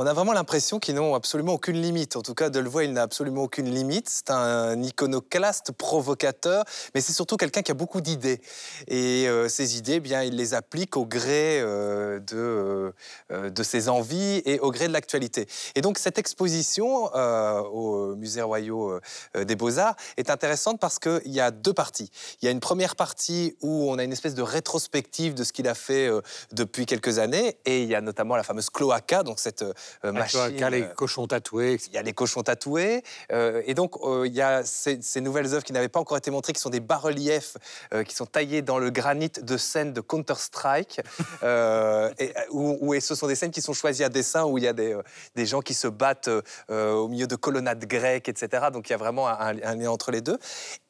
On 0.00 0.06
a 0.06 0.12
vraiment 0.12 0.32
l'impression 0.32 0.78
qu'ils 0.78 0.94
n'ont 0.94 1.16
absolument 1.16 1.54
aucune 1.54 1.82
limite. 1.82 2.14
En 2.14 2.22
tout 2.22 2.34
cas, 2.34 2.50
Delvoye, 2.50 2.84
il 2.84 2.92
n'a 2.92 3.02
absolument 3.02 3.42
aucune 3.42 3.68
limite. 3.68 4.08
C'est 4.08 4.30
un 4.30 4.80
iconoclaste, 4.80 5.72
provocateur, 5.72 6.64
mais 6.94 7.00
c'est 7.00 7.12
surtout 7.12 7.36
quelqu'un 7.36 7.62
qui 7.62 7.72
a 7.72 7.74
beaucoup 7.74 8.00
d'idées. 8.00 8.40
Et 8.86 9.26
euh, 9.26 9.48
ces 9.48 9.76
idées, 9.76 9.94
eh 9.94 10.00
bien, 10.00 10.22
il 10.22 10.36
les 10.36 10.54
applique 10.54 10.96
au 10.96 11.04
gré 11.04 11.58
euh, 11.60 12.20
de, 12.20 12.94
euh, 13.32 13.50
de 13.50 13.62
ses 13.64 13.88
envies 13.88 14.40
et 14.44 14.60
au 14.60 14.70
gré 14.70 14.86
de 14.86 14.92
l'actualité. 14.92 15.48
Et 15.74 15.80
donc, 15.80 15.98
cette 15.98 16.16
exposition 16.16 17.06
au 17.12 18.14
Musée 18.14 18.40
euh, 18.40 19.00
des 19.44 19.56
Beaux-Arts 19.56 19.96
est 20.16 20.30
intéressante 20.30 20.78
parce 20.78 21.00
qu'il 21.00 21.32
y 21.32 21.40
a 21.40 21.50
deux 21.50 21.74
parties. 21.74 22.12
Il 22.40 22.44
y 22.44 22.48
a 22.48 22.52
une 22.52 22.60
première 22.60 22.94
partie 22.94 23.56
où 23.62 23.90
on 23.90 23.98
a 23.98 24.04
une 24.04 24.12
espèce 24.12 24.36
de 24.36 24.42
rétrospective 24.42 25.34
de 25.34 25.42
ce 25.42 25.52
qu'il 25.52 25.66
a 25.66 25.74
fait 25.74 26.08
depuis 26.52 26.86
quelques 26.86 27.18
années, 27.18 27.58
et 27.64 27.82
il 27.82 27.88
y 27.88 27.96
a 27.96 28.00
notamment 28.00 28.36
la 28.36 28.44
fameuse 28.44 28.70
cloaca, 28.70 29.24
donc 29.24 29.40
cette 29.40 29.64
euh, 30.04 30.12
machine. 30.12 30.40
Avec 30.40 30.60
les 30.70 30.82
euh, 30.82 30.94
cochons 30.94 31.26
tatoués, 31.26 31.72
etc. 31.74 31.88
il 31.92 31.96
y 31.96 31.98
a 31.98 32.02
les 32.02 32.12
cochons 32.12 32.42
tatoués, 32.42 33.02
euh, 33.32 33.62
et 33.66 33.74
donc 33.74 33.96
euh, 34.02 34.26
il 34.26 34.34
y 34.34 34.42
a 34.42 34.62
ces, 34.64 35.00
ces 35.02 35.20
nouvelles 35.20 35.52
œuvres 35.54 35.64
qui 35.64 35.72
n'avaient 35.72 35.88
pas 35.88 36.00
encore 36.00 36.16
été 36.16 36.30
montrées, 36.30 36.52
qui 36.52 36.60
sont 36.60 36.70
des 36.70 36.80
bas-reliefs 36.80 37.56
euh, 37.94 38.04
qui 38.04 38.14
sont 38.14 38.26
taillés 38.26 38.62
dans 38.62 38.78
le 38.78 38.90
granit 38.90 39.30
de 39.40 39.56
scènes 39.56 39.92
de 39.92 40.00
Counter-Strike, 40.00 41.00
euh, 41.42 42.10
et, 42.18 42.32
où, 42.50 42.76
où- 42.80 42.94
et 42.94 43.00
ce 43.00 43.14
sont 43.14 43.26
des 43.26 43.34
scènes 43.34 43.50
qui 43.50 43.62
sont 43.62 43.72
choisies 43.72 44.04
à 44.04 44.08
dessin, 44.08 44.44
où 44.44 44.58
il 44.58 44.64
y 44.64 44.68
a 44.68 44.72
des, 44.72 44.92
euh, 44.94 45.02
des 45.34 45.46
gens 45.46 45.60
qui 45.60 45.74
se 45.74 45.88
battent 45.88 46.28
euh, 46.70 46.92
au 46.92 47.08
milieu 47.08 47.26
de 47.26 47.36
colonnades 47.36 47.84
grecques, 47.86 48.28
etc. 48.28 48.66
Donc 48.72 48.88
il 48.88 48.92
y 48.92 48.94
a 48.94 48.98
vraiment 48.98 49.28
un, 49.28 49.56
un 49.62 49.74
lien 49.76 49.90
entre 49.90 50.10
les 50.10 50.20
deux. 50.20 50.38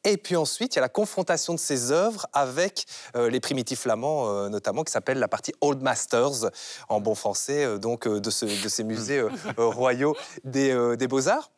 Et 0.05 0.17
puis 0.17 0.35
ensuite, 0.35 0.73
il 0.75 0.77
y 0.77 0.79
a 0.79 0.81
la 0.81 0.89
confrontation 0.89 1.53
de 1.53 1.59
ces 1.59 1.91
œuvres 1.91 2.25
avec 2.33 2.85
euh, 3.15 3.29
les 3.29 3.39
primitifs 3.39 3.81
flamands, 3.81 4.29
euh, 4.29 4.49
notamment, 4.49 4.83
qui 4.83 4.91
s'appelle 4.91 5.19
la 5.19 5.27
partie 5.27 5.53
Old 5.61 5.81
Masters, 5.81 6.49
en 6.87 7.01
bon 7.01 7.15
français, 7.15 7.65
euh, 7.65 7.77
donc 7.77 8.07
euh, 8.07 8.19
de, 8.19 8.29
ce- 8.29 8.45
de 8.45 8.69
ces 8.69 8.83
musées 8.89 9.19
euh, 9.19 9.29
euh, 9.59 9.65
royaux 9.67 10.15
des, 10.43 10.71
euh, 10.71 10.95
des 10.95 11.07
beaux-arts. 11.07 11.51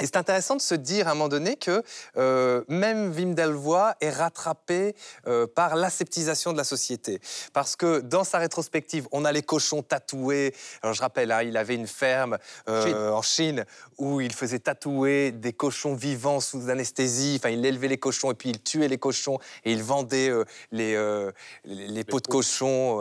Et 0.00 0.06
c'est 0.06 0.16
intéressant 0.16 0.56
de 0.56 0.60
se 0.60 0.74
dire 0.74 1.06
à 1.06 1.12
un 1.12 1.14
moment 1.14 1.28
donné 1.28 1.56
que 1.56 1.82
euh, 2.16 2.62
même 2.68 3.12
Wim 3.12 3.34
Delvoye 3.34 3.94
est 4.00 4.10
rattrapé 4.10 4.94
euh, 5.26 5.46
par 5.46 5.76
l'aseptisation 5.76 6.52
de 6.52 6.56
la 6.58 6.64
société. 6.64 7.20
Parce 7.52 7.76
que 7.76 8.00
dans 8.00 8.24
sa 8.24 8.38
rétrospective, 8.38 9.06
on 9.12 9.24
a 9.24 9.30
les 9.32 9.42
cochons 9.42 9.82
tatoués. 9.82 10.52
Alors 10.82 10.94
je 10.94 11.00
rappelle, 11.00 11.30
hein, 11.30 11.42
il 11.42 11.56
avait 11.56 11.76
une 11.76 11.86
ferme 11.86 12.38
euh, 12.68 12.82
Chine. 12.84 12.96
en 12.96 13.22
Chine 13.22 13.64
où 13.98 14.20
il 14.20 14.32
faisait 14.32 14.58
tatouer 14.58 15.30
des 15.30 15.52
cochons 15.52 15.94
vivants 15.94 16.40
sous 16.40 16.68
anesthésie. 16.70 17.36
Enfin, 17.38 17.50
il 17.50 17.64
élevait 17.64 17.88
les 17.88 17.98
cochons 17.98 18.32
et 18.32 18.34
puis 18.34 18.50
il 18.50 18.60
tuait 18.60 18.88
les 18.88 18.98
cochons 18.98 19.38
et 19.64 19.72
il 19.72 19.82
vendait 19.82 20.32
les, 20.72 20.94
les, 21.64 21.86
les 21.88 22.04
peaux 22.04 22.20
de 22.20 22.26
cochons 22.26 22.98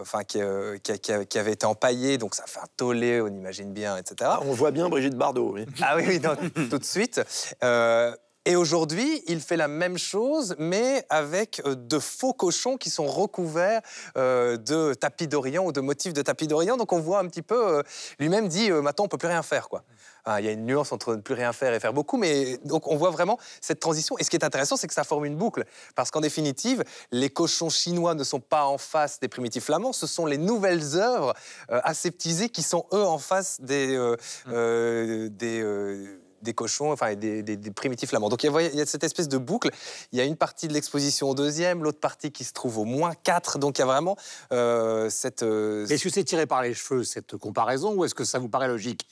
enfin, 0.00 0.22
qui, 0.24 0.38
qui, 0.84 0.98
qui- 1.00 1.26
qui 1.26 1.38
avaient 1.38 1.52
été 1.52 1.66
empaillés. 1.66 2.16
Donc 2.18 2.34
ça 2.36 2.44
fait 2.46 2.60
un 2.60 2.68
tollé, 2.76 3.20
on 3.20 3.26
imagine 3.26 3.72
bien, 3.72 3.96
etc. 3.96 4.14
Ah, 4.34 4.40
on 4.42 4.52
voit 4.52 4.70
bien 4.70 4.88
Brigitte 4.88 5.14
Bardot. 5.16 5.52
oui. 5.54 5.66
Ah 5.82 5.96
oui, 5.96 6.04
oui, 6.06 6.20
tout 6.70 6.78
de 6.78 6.84
suite. 6.84 7.20
Euh, 7.62 8.14
et 8.44 8.56
aujourd'hui, 8.56 9.22
il 9.26 9.40
fait 9.40 9.56
la 9.56 9.68
même 9.68 9.98
chose, 9.98 10.54
mais 10.58 11.04
avec 11.10 11.60
euh, 11.66 11.74
de 11.74 11.98
faux 11.98 12.32
cochons 12.32 12.76
qui 12.76 12.88
sont 12.88 13.06
recouverts 13.06 13.82
euh, 14.16 14.56
de 14.56 14.94
tapis 14.94 15.28
d'Orient 15.28 15.64
ou 15.64 15.72
de 15.72 15.80
motifs 15.80 16.14
de 16.14 16.22
tapis 16.22 16.46
d'Orient. 16.46 16.76
Donc 16.76 16.92
on 16.92 17.00
voit 17.00 17.18
un 17.18 17.26
petit 17.26 17.42
peu, 17.42 17.82
lui-même 18.18 18.48
dit, 18.48 18.70
maintenant 18.70 19.04
on 19.04 19.08
peut 19.08 19.18
plus 19.18 19.28
rien 19.28 19.42
faire. 19.42 19.68
quoi. 19.68 19.84
Ah, 20.30 20.40
Il 20.42 20.44
y 20.46 20.48
a 20.48 20.52
une 20.52 20.66
nuance 20.66 20.92
entre 20.92 21.14
ne 21.16 21.20
plus 21.22 21.32
rien 21.34 21.54
faire 21.54 21.72
et 21.72 21.80
faire 21.80 21.94
beaucoup, 21.94 22.18
mais 22.18 22.58
donc 22.64 22.86
on 22.86 22.96
voit 22.96 23.08
vraiment 23.10 23.38
cette 23.62 23.80
transition. 23.80 24.18
Et 24.18 24.24
ce 24.24 24.30
qui 24.30 24.36
est 24.36 24.44
intéressant, 24.44 24.76
c'est 24.76 24.86
que 24.86 24.92
ça 24.92 25.04
forme 25.04 25.24
une 25.24 25.36
boucle. 25.36 25.64
Parce 25.94 26.10
qu'en 26.10 26.20
définitive, 26.20 26.84
les 27.12 27.30
cochons 27.30 27.70
chinois 27.70 28.14
ne 28.14 28.24
sont 28.24 28.40
pas 28.40 28.66
en 28.66 28.76
face 28.76 29.20
des 29.20 29.28
primitifs 29.28 29.64
flamands, 29.64 29.94
ce 29.94 30.06
sont 30.06 30.26
les 30.26 30.36
nouvelles 30.36 30.96
œuvres 30.96 31.32
euh, 31.70 31.80
aseptisées 31.82 32.50
qui 32.50 32.62
sont 32.62 32.84
eux 32.92 33.04
en 33.04 33.16
face 33.18 33.58
des, 33.60 33.94
euh, 33.96 34.16
euh, 34.48 35.28
des, 35.30 35.60
euh, 35.62 36.20
des 36.42 36.52
cochons, 36.54 36.92
enfin 36.92 37.14
des, 37.14 37.42
des- 37.42 37.56
des 37.56 37.70
primitifs 37.70 38.10
flamands. 38.10 38.28
Donc 38.28 38.42
il 38.44 38.52
y, 38.52 38.54
a, 38.56 38.62
il 38.62 38.76
y 38.76 38.80
a 38.80 38.86
cette 38.86 39.04
espèce 39.04 39.28
de 39.28 39.38
boucle. 39.38 39.70
Il 40.12 40.18
y 40.18 40.20
a 40.20 40.24
une 40.24 40.36
partie 40.36 40.68
de 40.68 40.72
l'exposition 40.74 41.30
au 41.30 41.34
deuxième, 41.34 41.82
l'autre 41.82 42.00
partie 42.00 42.30
qui 42.32 42.44
se 42.44 42.52
trouve 42.52 42.78
au 42.78 42.84
moins 42.84 43.14
4. 43.14 43.58
Donc 43.58 43.78
il 43.78 43.80
y 43.80 43.84
a 43.84 43.86
vraiment 43.86 44.16
euh, 44.52 45.08
cette. 45.10 45.42
euh, 45.42 45.86
Est-ce 45.86 46.04
que 46.04 46.10
c'est 46.10 46.24
tiré 46.24 46.46
par 46.46 46.62
les 46.62 46.74
cheveux, 46.74 47.02
cette 47.02 47.36
comparaison, 47.36 47.94
ou 47.94 48.04
est-ce 48.04 48.14
que 48.14 48.24
ça 48.24 48.38
vous 48.38 48.48
paraît 48.48 48.68
logique? 48.68 49.06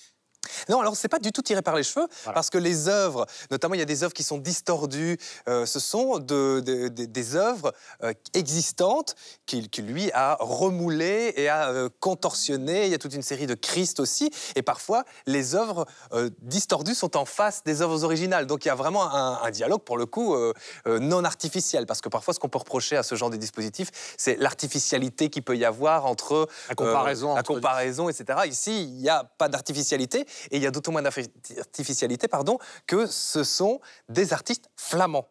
Non, 0.68 0.80
alors 0.80 0.96
c'est 0.96 1.08
pas 1.08 1.18
du 1.18 1.32
tout 1.32 1.42
tiré 1.42 1.62
par 1.62 1.74
les 1.76 1.82
cheveux, 1.82 2.06
Voilà. 2.24 2.34
parce 2.34 2.50
que 2.50 2.58
les 2.58 2.88
œuvres, 2.88 3.26
notamment 3.50 3.74
il 3.74 3.78
y 3.78 3.82
a 3.82 3.86
des 3.86 4.02
œuvres 4.02 4.12
qui 4.12 4.22
sont 4.22 4.38
distordues, 4.38 5.18
euh, 5.48 5.66
ce 5.66 5.78
sont 5.80 6.18
de- 6.18 6.60
de- 6.64 6.88
de- 6.88 7.04
des 7.04 7.36
œuvres 7.36 7.72
euh, 8.02 8.12
existantes 8.34 9.14
qu'il 9.46 9.68
qui, 9.70 9.82
lui 9.82 10.10
a 10.12 10.36
remoulées 10.40 11.32
et 11.36 11.48
a 11.48 11.68
euh, 11.70 11.88
contorsionnées. 12.00 12.86
Il 12.86 12.90
y 12.90 12.94
a 12.94 12.98
toute 12.98 13.14
une 13.14 13.22
série 13.22 13.46
de 13.46 13.54
Christ 13.54 14.00
aussi, 14.00 14.30
et 14.54 14.62
parfois 14.62 15.04
les 15.26 15.54
œuvres 15.54 15.86
distordues 16.42 16.94
sont 16.94 17.16
en 17.16 17.24
face 17.24 17.62
des 17.64 17.82
œuvres 17.82 18.04
originales. 18.04 18.46
Donc 18.46 18.64
il 18.64 18.68
y 18.68 18.70
a 18.70 18.74
vraiment 18.74 19.12
un, 19.14 19.40
un 19.42 19.50
dialogue 19.50 19.82
pour 19.82 19.96
le 19.98 20.06
coup 20.06 20.34
non 20.86 21.24
artificiel, 21.24 21.86
parce 21.86 22.00
que 22.00 22.08
parfois 22.08 22.34
ce 22.34 22.38
qu'on 22.40 22.48
peut 22.48 22.58
reprocher 22.58 22.96
à 22.96 23.02
ce 23.02 23.14
genre 23.14 23.30
de 23.30 23.36
dispositif, 23.36 23.90
c'est 24.16 24.36
l'artificialité 24.36 25.30
qu'il 25.30 25.42
peut 25.42 25.56
y 25.56 25.64
avoir 25.64 26.06
entre 26.06 26.48
La 26.68 26.74
comparaison 26.74 27.34
la 27.34 27.42
comparaison, 27.42 28.08
etc. 28.08 28.38
Ici, 28.46 28.82
il 28.84 29.00
n'y 29.02 29.08
a 29.08 29.24
pas 29.38 29.48
d'artificialité 29.48 30.26
et 30.50 30.56
il 30.56 30.62
y 30.62 30.66
a 30.66 30.70
d'autant 30.70 30.92
moins 30.92 31.02
d'artificialité 31.02 32.28
pardon, 32.28 32.58
que 32.86 33.06
ce 33.06 33.44
sont 33.44 33.80
des 34.08 34.32
artistes 34.32 34.68
flamands. 34.76 35.28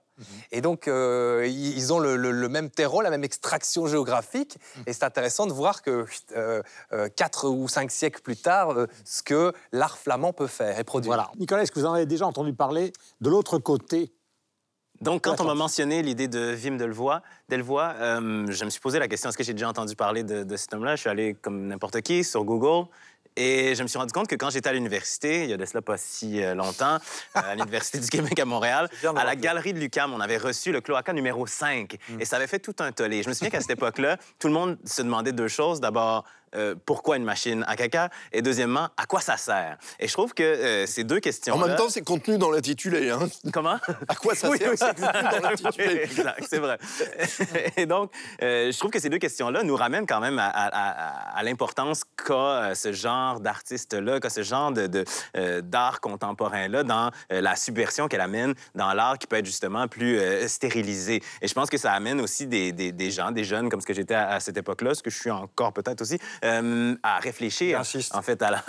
Et 0.53 0.61
donc, 0.61 0.87
euh, 0.87 1.45
ils 1.45 1.91
ont 1.91 1.99
le, 1.99 2.15
le- 2.15 2.31
le 2.31 2.47
même 2.47 2.69
terreau, 2.69 3.01
la 3.01 3.09
même 3.09 3.25
extraction 3.25 3.85
géographique. 3.85 4.57
Et 4.87 4.93
c'est 4.93 5.03
intéressant 5.03 5.45
de 5.45 5.51
voir 5.51 5.81
que 5.81 6.05
euh, 6.37 6.61
euh, 6.93 7.09
quatre 7.13 7.49
ou 7.49 7.67
cinq 7.67 7.91
siècles 7.91 8.21
plus 8.21 8.37
tard, 8.37 8.69
euh, 8.69 8.87
ce 9.03 9.21
que 9.23 9.51
l'art 9.73 9.97
flamand 9.97 10.31
peut 10.31 10.47
faire 10.47 10.79
et 10.79 10.85
produire. 10.85 11.09
Voilà. 11.15 11.31
Nicolas, 11.37 11.63
est-ce 11.63 11.71
que 11.73 11.79
vous 11.81 11.85
en 11.85 11.91
avez 11.93 12.05
déjà 12.05 12.25
entendu 12.25 12.53
parler 12.53 12.93
de 13.19 13.29
l'autre 13.29 13.57
côté 13.59 14.13
Donc, 15.01 15.25
quand 15.25 15.41
on 15.41 15.43
m'a 15.43 15.53
mentionné 15.53 16.01
l'idée 16.01 16.29
de 16.29 16.55
Wim 16.63 16.77
Delvoye, 16.77 17.21
Delvoye 17.49 17.93
euh, 17.99 18.45
je 18.49 18.63
me 18.63 18.69
suis 18.69 18.79
posé 18.79 18.99
la 18.99 19.09
question 19.09 19.27
est-ce 19.29 19.37
que 19.37 19.43
j'ai 19.43 19.51
déjà 19.53 19.67
entendu 19.67 19.97
parler 19.97 20.23
de, 20.23 20.43
de 20.45 20.55
cet 20.55 20.73
homme-là? 20.73 20.95
Je 20.95 21.01
suis 21.01 21.09
allé 21.09 21.33
comme 21.33 21.67
n'importe 21.67 21.99
qui 21.99 22.23
sur 22.23 22.45
Google. 22.45 22.87
Et 23.35 23.75
je 23.75 23.83
me 23.83 23.87
suis 23.87 23.97
rendu 23.97 24.13
compte 24.13 24.27
que 24.27 24.35
quand 24.35 24.49
j'étais 24.49 24.69
à 24.69 24.73
l'université, 24.73 25.43
il 25.43 25.49
y 25.49 25.53
a 25.53 25.57
de 25.57 25.65
cela 25.65 25.81
pas 25.81 25.97
si 25.97 26.41
euh, 26.41 26.55
longtemps, 26.55 26.95
euh, 27.35 27.39
à 27.39 27.55
l'Université 27.55 27.99
du 27.99 28.07
Québec 28.07 28.39
à 28.39 28.45
Montréal, 28.45 28.89
à 29.15 29.25
la 29.25 29.35
galerie 29.35 29.73
de 29.73 29.79
l'UQAM, 29.79 30.13
on 30.13 30.19
avait 30.19 30.37
reçu 30.37 30.71
le 30.71 30.81
cloaca 30.81 31.11
numéro 31.13 31.45
5. 31.45 31.97
Et 32.19 32.25
ça 32.25 32.37
avait 32.37 32.47
fait 32.47 32.59
tout 32.59 32.75
un 32.79 32.91
tollé. 32.91 33.23
Je 33.23 33.29
me 33.29 33.33
souviens 33.33 33.49
qu'à 33.49 33.61
cette 33.61 33.71
époque-là, 33.71 34.17
tout 34.39 34.47
le 34.47 34.53
monde 34.53 34.77
se 34.85 35.01
demandait 35.01 35.33
deux 35.33 35.47
choses. 35.47 35.81
D'abord, 35.81 36.23
euh, 36.55 36.75
pourquoi 36.85 37.17
une 37.17 37.23
machine 37.23 37.63
à 37.67 37.75
caca? 37.75 38.09
Et 38.31 38.41
deuxièmement, 38.41 38.89
à 38.97 39.05
quoi 39.05 39.21
ça 39.21 39.37
sert? 39.37 39.77
Et 39.99 40.07
je 40.07 40.13
trouve 40.13 40.33
que 40.33 40.43
euh, 40.43 40.85
ces 40.85 41.03
deux 41.03 41.19
questions 41.19 41.55
En 41.55 41.57
même 41.57 41.75
temps, 41.75 41.89
c'est 41.89 42.01
contenu 42.03 42.37
dans 42.37 42.51
l'intitulé. 42.51 43.09
Hein. 43.09 43.19
Comment? 43.53 43.77
À 44.07 44.15
quoi 44.15 44.35
ça 44.35 44.49
Oui, 44.49 44.57
sert? 44.57 44.69
oui, 44.71 44.75
c'est 44.77 44.87
contenu 44.95 45.41
dans 45.41 45.49
l'intitulé. 45.49 46.01
exact, 46.03 46.43
c'est 46.49 46.59
vrai. 46.59 46.77
Et 47.77 47.85
donc, 47.85 48.11
euh, 48.41 48.71
je 48.71 48.77
trouve 48.77 48.91
que 48.91 48.99
ces 48.99 49.09
deux 49.09 49.17
questions-là 49.17 49.63
nous 49.63 49.75
ramènent 49.75 50.05
quand 50.07 50.19
même 50.19 50.39
à, 50.39 50.47
à- 50.47 50.67
à- 50.67 51.37
à 51.37 51.43
l'importance 51.43 52.03
qu'a 52.25 52.73
ce 52.75 52.91
genre 52.93 53.39
d'artiste-là, 53.39 54.19
qu'a 54.19 54.29
ce 54.29 54.43
genre 54.43 54.71
de, 54.71 55.03
d'art 55.61 55.99
contemporain-là 56.01 56.83
dans 56.83 57.11
la 57.29 57.55
subversion 57.55 58.07
qu'elle 58.07 58.21
amène 58.21 58.53
dans 58.75 58.93
l'art 58.93 59.17
qui 59.17 59.27
peut 59.27 59.35
être 59.37 59.45
justement 59.45 59.87
plus 59.87 60.19
stérilisé. 60.47 61.21
Et 61.41 61.47
je 61.47 61.53
pense 61.53 61.69
que 61.69 61.77
ça 61.77 61.91
amène 61.93 62.21
aussi 62.21 62.47
des, 62.47 62.71
des- 62.71 62.91
des 62.91 63.11
gens, 63.11 63.31
des 63.31 63.43
jeunes 63.43 63.69
comme 63.69 63.81
ce 63.81 63.85
que 63.85 63.93
j'étais 63.93 64.15
à 64.15 64.39
cette 64.39 64.57
époque-là, 64.57 64.93
ce 64.95 65.03
que 65.03 65.09
je 65.09 65.17
suis 65.19 65.31
encore 65.31 65.73
peut-être 65.73 66.01
aussi, 66.01 66.19
euh, 66.45 66.95
à 67.03 67.19
réfléchir 67.19 67.77
J'insiste. 67.79 68.15
en 68.15 68.21
fait 68.21 68.41
à 68.41 68.51
la, 68.51 68.63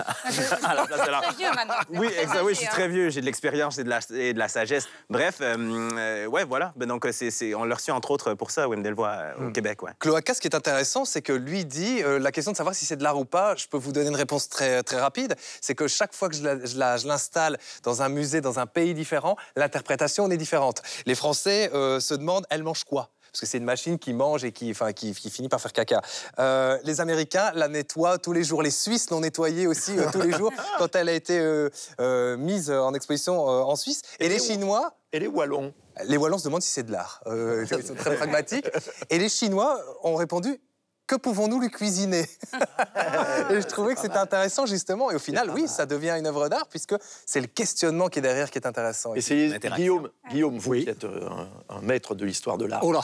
à 0.65 0.75
la 0.75 0.87
place 0.87 1.07
de 1.07 1.11
l'art. 1.11 1.23
Très 1.23 1.35
vieux 1.35 1.51
maintenant. 1.55 1.75
Oui, 1.91 2.09
exact, 2.19 2.41
oui, 2.43 2.55
je 2.55 2.59
suis 2.61 2.69
très 2.69 2.85
hein. 2.85 2.89
vieux, 2.89 3.11
j'ai 3.11 3.21
de 3.21 3.27
l'expérience 3.27 3.79
et 3.79 3.85
de 3.85 3.89
la, 3.91 4.01
et 4.15 4.33
de 4.33 4.39
la 4.39 4.49
sagesse. 4.49 4.89
Bref, 5.11 5.37
euh, 5.41 5.57
euh, 5.97 6.27
ouais, 6.27 6.45
voilà. 6.45 6.73
Ben, 6.77 6.87
donc, 6.89 7.07
c'est, 7.13 7.31
c'est- 7.31 7.55
on 7.55 7.65
l'a 7.65 7.75
reçu 7.75 7.91
entre 7.91 8.11
autres 8.11 8.35
pour 8.35 8.51
ça, 8.51 8.69
Wim 8.69 8.83
Delvoye, 8.83 9.11
euh, 9.39 9.49
au 9.49 9.51
Québec, 9.53 9.83
ouais. 9.83 9.93
Cloaca, 10.01 10.35
ce 10.35 10.41
qui 10.41 10.49
est 10.49 10.55
intéressant, 10.57 11.05
c'est 11.05 11.23
que 11.23 11.33
lui 11.33 11.65
dit, 11.65 12.03
euh, 12.03 12.19
la 12.19 12.33
question 12.33 12.53
de 12.53 12.57
savoir 12.57 12.75
si 12.75 12.85
c'est 12.87 12.97
de 12.97 13.03
l'art 13.03 13.19
ou 13.19 13.25
pas, 13.25 13.55
je 13.57 13.67
peux 13.67 13.77
vous 13.79 13.93
donner 13.93 14.09
une 14.09 14.17
réponse 14.17 14.49
très, 14.49 14.83
très 14.83 14.99
rapide, 15.01 15.35
c'est 15.61 15.75
que 15.75 15.87
chaque 15.89 16.15
fois 16.15 16.29
que 16.29 16.37
je 16.37 16.43
la- 16.43 16.65
je 16.65 16.79
la- 16.79 16.97
je 16.97 17.07
l'installe 17.07 17.59
dans 17.83 18.03
un 18.03 18.09
musée, 18.09 18.41
dans 18.41 18.59
un 18.59 18.67
pays 18.67 18.95
différent, 18.95 19.37
l'interprétation 19.57 20.31
est 20.31 20.37
différente. 20.37 20.83
Les 21.07 21.15
Français 21.15 21.71
euh, 21.75 22.01
se 22.01 22.15
demandent, 22.15 22.47
elle 22.51 22.63
mange 22.63 22.85
quoi? 22.85 23.11
Parce 23.37 23.43
que 23.43 23.47
c'est 23.47 23.59
une 23.59 23.65
machine 23.65 23.99
qui 23.99 24.15
mange 24.15 24.45
et 24.45 24.53
qui, 24.53 24.71
enfin, 24.71 24.95
qui, 24.95 25.13
qui 25.15 25.29
finit 25.29 25.51
par 25.51 25.61
faire 25.61 25.75
caca. 25.75 26.01
Euh, 26.39 26.79
les 26.85 27.03
Américains 27.03 27.53
la 27.55 27.69
nettoient 27.69 28.17
tous 28.17 28.33
les 28.33 28.45
jours. 28.45 28.63
Les 28.63 28.71
Suisses 28.71 29.11
l'ont 29.11 29.21
nettoyée 29.21 29.67
aussi 29.67 29.99
euh, 29.99 30.07
tous 30.11 30.23
les 30.23 30.33
jours 30.33 30.51
quand 30.79 30.97
elle 30.97 31.11
a 31.11 31.13
été 31.13 31.39
euh, 31.39 31.69
euh, 32.01 32.39
mise 32.39 32.71
en 32.71 32.95
exposition 32.95 33.35
euh, 33.51 33.61
en 33.63 33.77
Suisse. 33.77 34.01
Et, 34.21 34.25
Et 34.25 34.29
les 34.31 34.37
les- 34.37 34.41
Chinois, 34.43 34.97
Et 35.13 35.19
les 35.21 35.27
Wallons 35.27 35.75
les 36.05 36.17
Wallons 36.19 36.37
se 36.39 36.45
demandent 36.45 36.63
si 36.63 36.71
c'est 36.73 36.83
de 36.83 36.93
l'art. 36.93 37.23
Euh, 37.27 37.67
ils 37.71 37.87
sont 37.87 37.95
très 37.95 38.17
pragmatiques. 38.17 38.69
Et 39.11 39.19
les 39.19 39.29
Chinois 39.31 39.79
ont 40.03 40.15
répondu 40.15 40.59
que 41.07 41.15
pouvons-nous 41.15 41.61
lui 41.61 41.71
cuisiner? 41.71 42.27
Et 43.51 43.61
je 43.61 43.67
trouvais 43.67 43.95
que 43.95 44.01
c'était 44.01 44.17
intéressant, 44.19 44.67
justement. 44.67 45.11
Et 45.11 45.15
au 45.15 45.19
final, 45.21 45.51
oui, 45.51 45.69
ça 45.69 45.87
devient 45.87 46.11
une 46.19 46.27
œuvre 46.27 46.49
d'art, 46.49 46.67
puisque 46.69 46.95
c'est 47.25 47.41
le 47.41 47.47
questionnement 47.47 48.09
qui 48.09 48.19
est 48.19 48.23
derrière 48.23 48.51
qui 48.51 48.59
est 48.59 48.67
intéressant. 48.67 49.15
Et 49.15 49.21
c'est. 49.21 49.59
Guillaume, 49.77 50.11
Guillaume, 50.31 50.59
vous 50.59 50.71
Oui. 50.71 50.85
qui 50.85 50.91
êtes 50.91 51.05
un, 51.05 51.49
un 51.71 51.81
maître 51.81 52.15
de 52.15 52.25
l'histoire 52.25 52.59
de 52.59 52.65
l'art. 52.67 52.81
Oh 52.85 52.93
là 52.93 53.01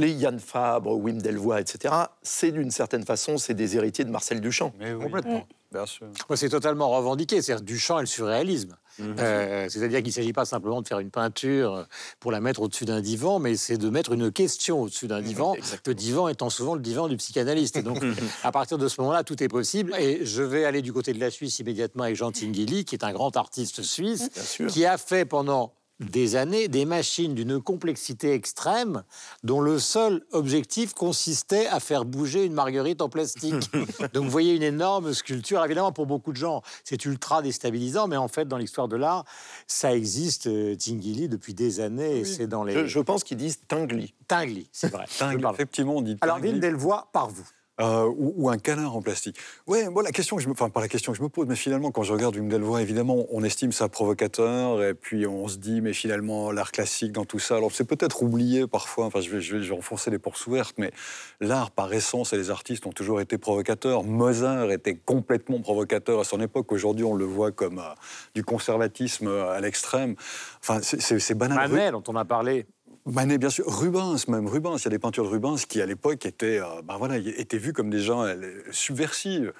Les 0.00 0.12
Yann 0.12 0.38
Fabre, 0.38 0.96
Wim 0.96 1.20
Delvoye, 1.20 1.60
etc., 1.60 1.94
c'est 2.22 2.52
d'une 2.52 2.70
certaine 2.70 3.04
façon, 3.04 3.36
c'est 3.36 3.54
des 3.54 3.76
héritiers 3.76 4.04
de 4.04 4.10
Marcel 4.10 4.40
Duchamp. 4.40 4.72
Mais 4.78 4.92
oui, 4.94 5.02
Complètement. 5.04 5.46
bien 5.70 5.84
sûr. 5.84 6.06
Moi, 6.28 6.36
c'est 6.36 6.48
totalement 6.48 6.88
revendiqué. 6.88 7.42
C'est 7.42 7.62
Duchamp 7.62 7.98
et 7.98 8.02
le 8.02 8.06
surréalisme. 8.06 8.76
Mhm. 8.98 9.16
Euh, 9.18 9.66
C'est-à-dire 9.68 9.98
qu'il 9.98 10.08
ne 10.08 10.12
s'agit 10.12 10.32
pas 10.32 10.44
simplement 10.44 10.80
de 10.82 10.88
faire 10.88 10.98
une 11.00 11.10
peinture 11.10 11.86
pour 12.18 12.32
la 12.32 12.40
mettre 12.40 12.62
au-dessus 12.62 12.84
d'un 12.86 13.00
divan, 13.00 13.38
mais 13.38 13.56
c'est 13.56 13.76
de 13.78 13.88
mettre 13.90 14.12
une 14.12 14.32
question 14.32 14.82
au-dessus 14.82 15.06
d'un 15.06 15.20
divan. 15.22 15.54
Le 15.86 15.94
divan 15.94 16.28
étant 16.28 16.50
souvent 16.50 16.74
le 16.74 16.80
divan 16.80 17.06
du 17.08 17.16
psychanalyste. 17.16 17.76
Et 17.76 17.82
donc, 17.82 18.02
à 18.42 18.52
partir 18.52 18.78
de 18.78 18.88
ce 18.88 19.00
moment-là, 19.02 19.22
tout 19.22 19.42
est 19.42 19.48
possible. 19.48 19.94
Et 19.98 20.24
je 20.24 20.42
vais 20.42 20.64
aller 20.64 20.82
du 20.82 20.92
côté 20.92 21.12
de 21.12 21.20
la 21.20 21.30
Suisse 21.30 21.58
immédiatement 21.58 22.04
avec 22.04 22.16
Jean 22.16 22.32
Tinguely, 22.32 22.84
qui 22.84 22.94
est 22.94 23.04
un 23.04 23.12
grand 23.12 23.36
artiste 23.36 23.82
suisse, 23.82 24.30
qui 24.68 24.84
a 24.86 24.96
fait 24.98 25.24
pendant 25.24 25.74
des 26.00 26.36
années 26.36 26.68
des 26.68 26.84
machines 26.84 27.34
d'une 27.34 27.60
complexité 27.60 28.32
extrême 28.32 29.04
dont 29.44 29.60
le 29.60 29.78
seul 29.78 30.22
objectif 30.32 30.94
consistait 30.94 31.66
à 31.66 31.78
faire 31.78 32.04
bouger 32.04 32.44
une 32.44 32.54
marguerite 32.54 33.02
en 33.02 33.08
plastique. 33.08 33.70
Donc 34.14 34.24
vous 34.24 34.30
voyez 34.30 34.54
une 34.54 34.62
énorme 34.62 35.12
sculpture. 35.12 35.64
Évidemment, 35.64 35.92
pour 35.92 36.06
beaucoup 36.06 36.32
de 36.32 36.36
gens, 36.36 36.62
c'est 36.84 37.04
ultra 37.04 37.42
déstabilisant, 37.42 38.08
mais 38.08 38.16
en 38.16 38.28
fait, 38.28 38.46
dans 38.46 38.56
l'histoire 38.56 38.88
de 38.88 38.96
l'art, 38.96 39.24
ça 39.66 39.94
existe, 39.94 40.46
euh, 40.46 40.74
Tinguely, 40.74 41.28
depuis 41.28 41.54
des 41.54 41.80
années, 41.80 42.18
et 42.18 42.24
c'est 42.24 42.46
dans 42.46 42.64
les... 42.64 42.74
Je, 42.74 42.86
je 42.86 43.00
pense 43.00 43.24
qu'ils 43.24 43.36
disent 43.36 43.60
Tingly. 43.68 44.14
Tinguely, 44.26 44.68
c'est 44.72 44.90
vrai. 44.90 45.04
Parle. 45.18 45.54
effectivement, 45.54 45.96
on 45.96 46.02
dit 46.02 46.16
Alors, 46.20 46.36
dingue. 46.40 46.52
Wim 46.54 46.60
Delvoye, 46.60 47.04
par 47.12 47.28
vous. 47.28 47.46
Euh, 47.80 48.12
ou, 48.16 48.50
un 48.50 48.58
canard 48.58 48.96
en 48.96 49.02
plastique. 49.02 49.36
Ouais, 49.66 49.88
moi 49.88 50.02
la 50.02 50.12
question 50.12 50.36
que 50.36 50.42
je 50.42 50.48
me, 50.48 50.54
la 50.54 50.88
question 50.88 51.12
que 51.12 51.18
je 51.18 51.22
me 51.22 51.28
pose, 51.28 51.46
mais 51.46 51.56
finalement 51.56 51.90
quand 51.90 52.02
je 52.02 52.12
regarde 52.12 52.36
Wim 52.36 52.48
Delvoye, 52.48 52.82
évidemment, 52.82 53.26
on 53.30 53.42
estime 53.42 53.72
ça 53.72 53.88
provocateur, 53.88 54.82
et 54.82 54.94
puis 54.94 55.26
on 55.26 55.48
se 55.48 55.56
dit, 55.56 55.80
mais 55.80 55.92
finalement 55.92 56.52
l'art 56.52 56.72
classique 56.72 57.12
dans 57.12 57.24
tout 57.24 57.38
ça, 57.38 57.56
alors 57.56 57.72
c'est 57.72 57.84
peut-être 57.84 58.22
oublié 58.22 58.66
parfois. 58.66 59.06
Enfin, 59.06 59.20
je 59.20 59.30
vais, 59.30 59.40
je 59.40 59.72
enfoncer 59.72 60.10
les 60.10 60.18
portes 60.18 60.46
ouvertes, 60.46 60.76
mais 60.78 60.92
l'art 61.40 61.70
par 61.70 61.92
essence 61.92 62.32
et 62.32 62.36
les 62.36 62.50
artistes 62.50 62.86
ont 62.86 62.92
toujours 62.92 63.20
été 63.20 63.38
provocateurs. 63.38 64.04
Mozart 64.04 64.70
était 64.70 64.94
complètement 64.94 65.60
provocateur 65.60 66.20
à 66.20 66.24
son 66.24 66.40
époque. 66.40 66.70
Aujourd'hui, 66.72 67.04
on 67.04 67.14
le 67.14 67.24
voit 67.24 67.52
comme 67.52 67.78
euh, 67.78 67.94
du 68.34 68.44
conservatisme 68.44 69.28
euh, 69.28 69.50
à 69.50 69.60
l'extrême. 69.60 70.16
Enfin, 70.60 70.80
c'est- 70.82 71.34
banal. 71.34 71.70
Manet, 71.70 71.92
dont 71.92 72.02
on 72.08 72.16
a 72.16 72.24
parlé. 72.24 72.66
Manet, 73.06 73.38
bien 73.38 73.50
sûr. 73.50 73.64
Rubens, 73.66 74.28
même 74.28 74.46
Rubens. 74.46 74.76
Il 74.78 74.84
y 74.84 74.86
a 74.88 74.90
des 74.90 74.98
peintures 74.98 75.24
de 75.24 75.30
Rubens 75.30 75.56
qui, 75.66 75.80
à 75.80 75.86
l'époque, 75.86 76.26
étaient, 76.26 76.60
ben 76.84 76.96
voilà, 76.98 77.16
étaient 77.16 77.58
vues 77.58 77.72
comme 77.72 77.90
des 77.90 78.00
gens 78.00 78.24
euh, 78.24 78.36
subversifs. 78.70 79.50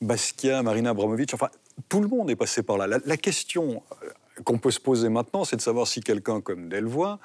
Basquiat, 0.00 0.62
Marina 0.62 0.90
Abramovic, 0.90 1.34
enfin, 1.34 1.48
tout 1.88 2.00
le 2.00 2.08
monde 2.08 2.30
est 2.30 2.36
passé 2.36 2.62
par 2.62 2.78
là. 2.78 2.86
La, 2.86 2.98
la 3.04 3.16
question 3.16 3.82
euh, 4.02 4.42
qu'on 4.44 4.58
peut 4.58 4.70
se 4.70 4.80
poser 4.80 5.08
maintenant, 5.08 5.44
c'est 5.44 5.56
de 5.56 5.60
savoir 5.60 5.86
si 5.86 6.00
quelqu'un 6.00 6.40
comme 6.40 6.68
Delvoye 6.68 7.18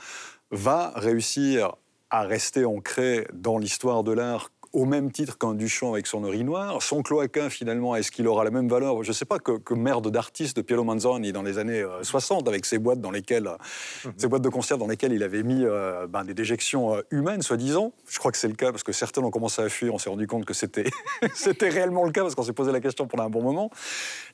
va 0.51 0.91
réussir 0.95 1.75
à 2.09 2.23
rester 2.23 2.65
ancré 2.65 3.27
dans 3.33 3.57
l'histoire 3.57 4.03
de 4.03 4.11
l'art 4.11 4.51
au 4.75 4.83
même 4.83 5.09
titre 5.09 5.37
qu'un 5.37 5.53
Duchamp 5.53 5.93
avec 5.93 6.05
son 6.05 6.25
urinoir. 6.25 6.83
Son 6.83 7.01
cloaca, 7.01 7.49
finalement, 7.49 7.95
est-ce 7.95 8.11
qu'il 8.11 8.27
aura 8.27 8.43
la 8.43 8.51
même 8.51 8.67
valeur? 8.67 9.01
Je 9.03 9.09
ne 9.09 9.13
sais 9.13 9.23
pas 9.23 9.39
que, 9.39 9.53
que 9.53 9.73
merde 9.73 10.11
d'artiste 10.11 10.57
de 10.57 10.61
Piero 10.61 10.83
Manzoni 10.83 11.31
dans 11.31 11.43
les 11.43 11.57
années 11.57 11.81
euh, 11.81 12.03
60, 12.03 12.45
avec 12.49 12.65
ses 12.65 12.77
boîtes 12.77 12.99
dans 12.99 13.09
lesquelles, 13.09 13.47
euh, 13.47 14.09
ces 14.17 14.27
boîtes 14.27 14.41
de 14.41 14.49
conserve 14.49 14.81
dans 14.81 14.87
lesquelles 14.87 15.13
il 15.13 15.23
avait 15.23 15.43
mis 15.43 15.63
euh, 15.63 16.07
ben, 16.07 16.25
des 16.25 16.33
déjections 16.33 16.93
euh, 16.93 17.01
humaines, 17.09 17.41
soi-disant. 17.41 17.93
Je 18.09 18.19
crois 18.19 18.33
que 18.33 18.37
c'est 18.37 18.49
le 18.49 18.55
cas 18.55 18.71
parce 18.71 18.83
que 18.83 18.91
certains 18.91 19.21
ont 19.23 19.31
commencé 19.31 19.61
à 19.61 19.69
fuir. 19.69 19.93
On 19.93 19.97
s'est 19.97 20.09
rendu 20.09 20.27
compte 20.27 20.43
que 20.43 20.53
c'était 20.53 20.83
c'était 21.33 21.69
réellement 21.69 22.03
le 22.03 22.11
cas 22.11 22.23
parce 22.23 22.35
qu'on 22.35 22.43
s'est 22.43 22.51
posé 22.51 22.73
la 22.73 22.81
question 22.81 23.07
pendant 23.07 23.23
un 23.23 23.29
bon 23.29 23.41
moment. 23.41 23.71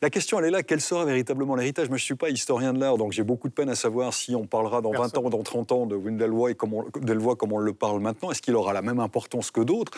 La 0.01 0.09
question, 0.09 0.39
elle 0.39 0.45
est 0.45 0.51
là. 0.51 0.63
Quel 0.63 0.81
sera 0.81 1.05
véritablement 1.05 1.55
l'héritage? 1.55 1.89
Moi, 1.89 1.97
je 1.97 2.03
ne 2.03 2.05
suis 2.05 2.15
pas 2.15 2.31
historien 2.31 2.73
de 2.73 2.79
l'art, 2.79 2.97
donc 2.97 3.11
j'ai 3.11 3.23
beaucoup 3.23 3.47
de 3.47 3.53
peine 3.53 3.69
à 3.69 3.75
savoir 3.75 4.11
si 4.15 4.33
on 4.35 4.47
parlera 4.47 4.81
dans 4.81 4.91
20 4.91 5.17
ans, 5.19 5.29
dans 5.29 5.43
30 5.43 5.71
ans 5.71 5.85
de 5.85 5.95
Wim 5.95 6.17
Delvoye 6.17 6.55
comme 6.55 6.73
on, 6.73 7.35
comme 7.35 7.53
on 7.53 7.59
le 7.59 7.73
parle 7.73 7.99
maintenant. 7.99 8.31
Est-ce 8.31 8.41
qu'il 8.41 8.55
aura 8.55 8.73
la 8.73 8.81
même 8.81 8.99
importance 8.99 9.51
que 9.51 9.61
d'autres? 9.61 9.91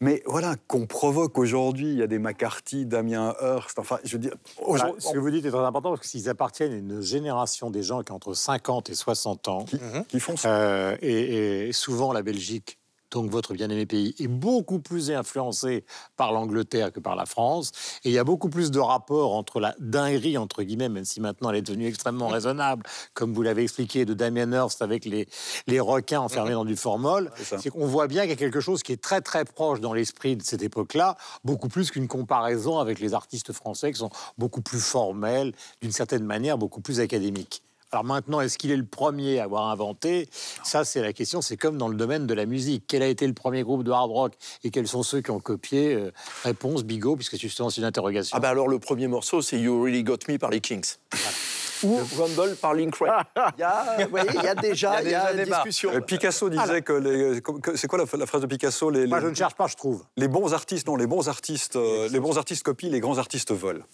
Mais 0.00 0.22
voilà, 0.26 0.56
qu'on 0.66 0.86
provoque 0.86 1.38
aujourd'hui, 1.38 1.88
il 1.88 1.98
y 1.98 2.02
a 2.02 2.06
des 2.06 2.18
McCarthy, 2.18 2.86
Damien 2.86 3.34
Hirst, 3.40 3.78
enfin, 3.78 3.98
je 4.04 4.12
veux 4.12 4.18
dire... 4.18 4.34
Voilà, 4.64 4.92
ce 4.98 5.12
que 5.12 5.18
vous 5.18 5.30
dites 5.30 5.44
est 5.44 5.50
très 5.50 5.64
important 5.64 5.90
parce 5.90 6.00
que 6.00 6.06
s'ils 6.06 6.28
appartiennent 6.28 6.72
à 6.72 6.76
une 6.76 7.00
génération 7.00 7.70
des 7.70 7.82
gens 7.82 8.02
qui 8.02 8.12
ont 8.12 8.16
entre 8.16 8.34
50 8.34 8.90
et 8.90 8.94
60 8.94 9.48
ans, 9.48 9.64
qui, 9.64 9.78
qui 10.08 10.20
font 10.20 10.36
ça. 10.36 10.48
Euh, 10.50 10.96
et, 11.00 11.68
et 11.68 11.72
souvent, 11.72 12.12
la 12.12 12.22
Belgique, 12.22 12.78
donc 13.10 13.30
votre 13.30 13.54
bien-aimé 13.54 13.86
pays, 13.86 14.14
est 14.18 14.28
beaucoup 14.28 14.78
plus 14.78 15.10
influencée 15.10 15.84
par 16.16 16.32
l'Angleterre 16.32 16.92
que 16.92 17.00
par 17.00 17.16
la 17.16 17.26
France. 17.26 17.72
Et 18.04 18.10
il 18.10 18.12
y 18.12 18.18
a 18.18 18.24
beaucoup 18.24 18.48
plus 18.48 18.70
de 18.70 18.78
rapports 18.78 19.34
entre 19.34 19.60
la 19.60 19.74
dinguerie, 19.78 20.38
entre 20.38 20.62
guillemets, 20.62 20.88
même 20.88 21.04
si 21.04 21.20
maintenant 21.20 21.50
elle 21.50 21.56
est 21.56 21.62
devenue 21.62 21.86
extrêmement 21.86 22.28
raisonnable, 22.28 22.84
comme 23.14 23.32
vous 23.32 23.42
l'avez 23.42 23.62
expliqué, 23.62 24.04
de 24.04 24.14
Damien 24.14 24.52
Hirst 24.52 24.82
avec 24.82 25.04
les, 25.04 25.28
les 25.66 25.80
requins 25.80 26.20
enfermés 26.20 26.52
dans 26.52 26.64
du 26.64 26.76
formol. 26.76 27.30
C'est 27.36 27.70
qu'on 27.70 27.86
voit 27.86 28.06
bien 28.06 28.22
qu'il 28.22 28.30
y 28.30 28.34
a 28.34 28.36
quelque 28.36 28.60
chose 28.60 28.82
qui 28.82 28.92
est 28.92 29.02
très 29.02 29.20
très 29.20 29.44
proche 29.44 29.80
dans 29.80 29.92
l'esprit 29.92 30.36
de 30.36 30.42
cette 30.42 30.62
époque-là, 30.62 31.16
beaucoup 31.44 31.68
plus 31.68 31.90
qu'une 31.90 32.08
comparaison 32.08 32.78
avec 32.78 33.00
les 33.00 33.14
artistes 33.14 33.52
français 33.52 33.92
qui 33.92 33.98
sont 33.98 34.10
beaucoup 34.36 34.62
plus 34.62 34.80
formels, 34.80 35.52
d'une 35.80 35.92
certaine 35.92 36.24
manière, 36.24 36.58
beaucoup 36.58 36.80
plus 36.80 37.00
académiques. 37.00 37.62
Alors 37.90 38.04
maintenant, 38.04 38.40
est-ce 38.42 38.58
qu'il 38.58 38.70
est 38.70 38.76
le 38.76 38.84
premier 38.84 39.38
à 39.40 39.44
avoir 39.44 39.68
inventé? 39.70 40.28
Ça, 40.62 40.84
c'est 40.84 41.00
la 41.00 41.12
question. 41.14 41.40
C'est 41.40 41.56
comme 41.56 41.78
dans 41.78 41.88
le 41.88 41.96
domaine 41.96 42.26
de 42.26 42.34
la 42.34 42.44
musique. 42.44 42.84
Quel 42.86 43.02
a 43.02 43.06
été 43.06 43.26
le 43.26 43.32
premier 43.32 43.62
groupe 43.62 43.82
de 43.82 43.90
hard 43.90 44.10
rock 44.10 44.32
et 44.62 44.70
quels 44.70 44.86
sont 44.88 45.02
ceux 45.02 45.22
qui 45.22 45.30
ont 45.30 45.40
copié 45.40 45.94
Euh, 45.94 46.10
Réponse, 46.44 46.84
Bigot, 46.84 47.16
puisque 47.16 47.36
justement 47.38 47.70
c'est 47.70 47.80
une 47.80 47.86
interrogation. 47.86 48.36
Ah 48.36 48.40
bah 48.40 48.50
alors 48.50 48.68
le 48.68 48.78
premier 48.78 49.06
morceau, 49.08 49.40
c'est 49.40 49.58
You 49.58 49.82
Really 49.82 50.04
Got 50.04 50.18
Me 50.28 50.36
par 50.36 50.50
les 50.50 50.60
Kings. 50.60 50.96
ou 51.82 51.96
Rumble 52.18 52.56
par 52.56 52.74
Linkray. 52.74 53.08
Il 53.56 53.60
y 53.60 53.62
a, 53.62 53.96
vous 54.04 54.10
voyez, 54.10 54.30
il 54.34 54.42
y 54.42 54.48
a 54.48 54.54
déjà, 54.54 55.00
Il 55.02 55.10
y 55.10 55.14
a 55.14 55.20
déjà 55.26 55.30
une 55.32 55.36
débat. 55.44 55.56
discussion. 55.58 55.90
Euh, 55.94 56.00
Picasso 56.00 56.50
disait 56.50 56.82
que, 56.82 56.92
les- 56.92 57.40
que- 57.40 57.76
c'est 57.76 57.86
quoi 57.86 57.98
la, 57.98 58.04
la 58.18 58.26
phrase 58.26 58.42
de 58.42 58.46
Picasso 58.46 58.90
les, 58.90 59.06
Moi, 59.06 59.18
les- 59.20 59.24
je 59.26 59.30
ne 59.30 59.34
cherche 59.34 59.54
pas, 59.54 59.66
je 59.66 59.76
trouve. 59.76 60.04
les 60.16 60.28
bons 60.28 60.52
artistes, 60.52 60.86
non, 60.88 60.96
les 60.96 61.06
bons 61.06 61.28
artistes, 61.28 61.76
euh, 61.76 62.08
les 62.10 62.20
bons 62.20 62.36
artistes 62.36 62.64
copient, 62.64 62.90
les 62.90 63.00
grands 63.00 63.16
artistes 63.18 63.52
volent. 63.52 63.84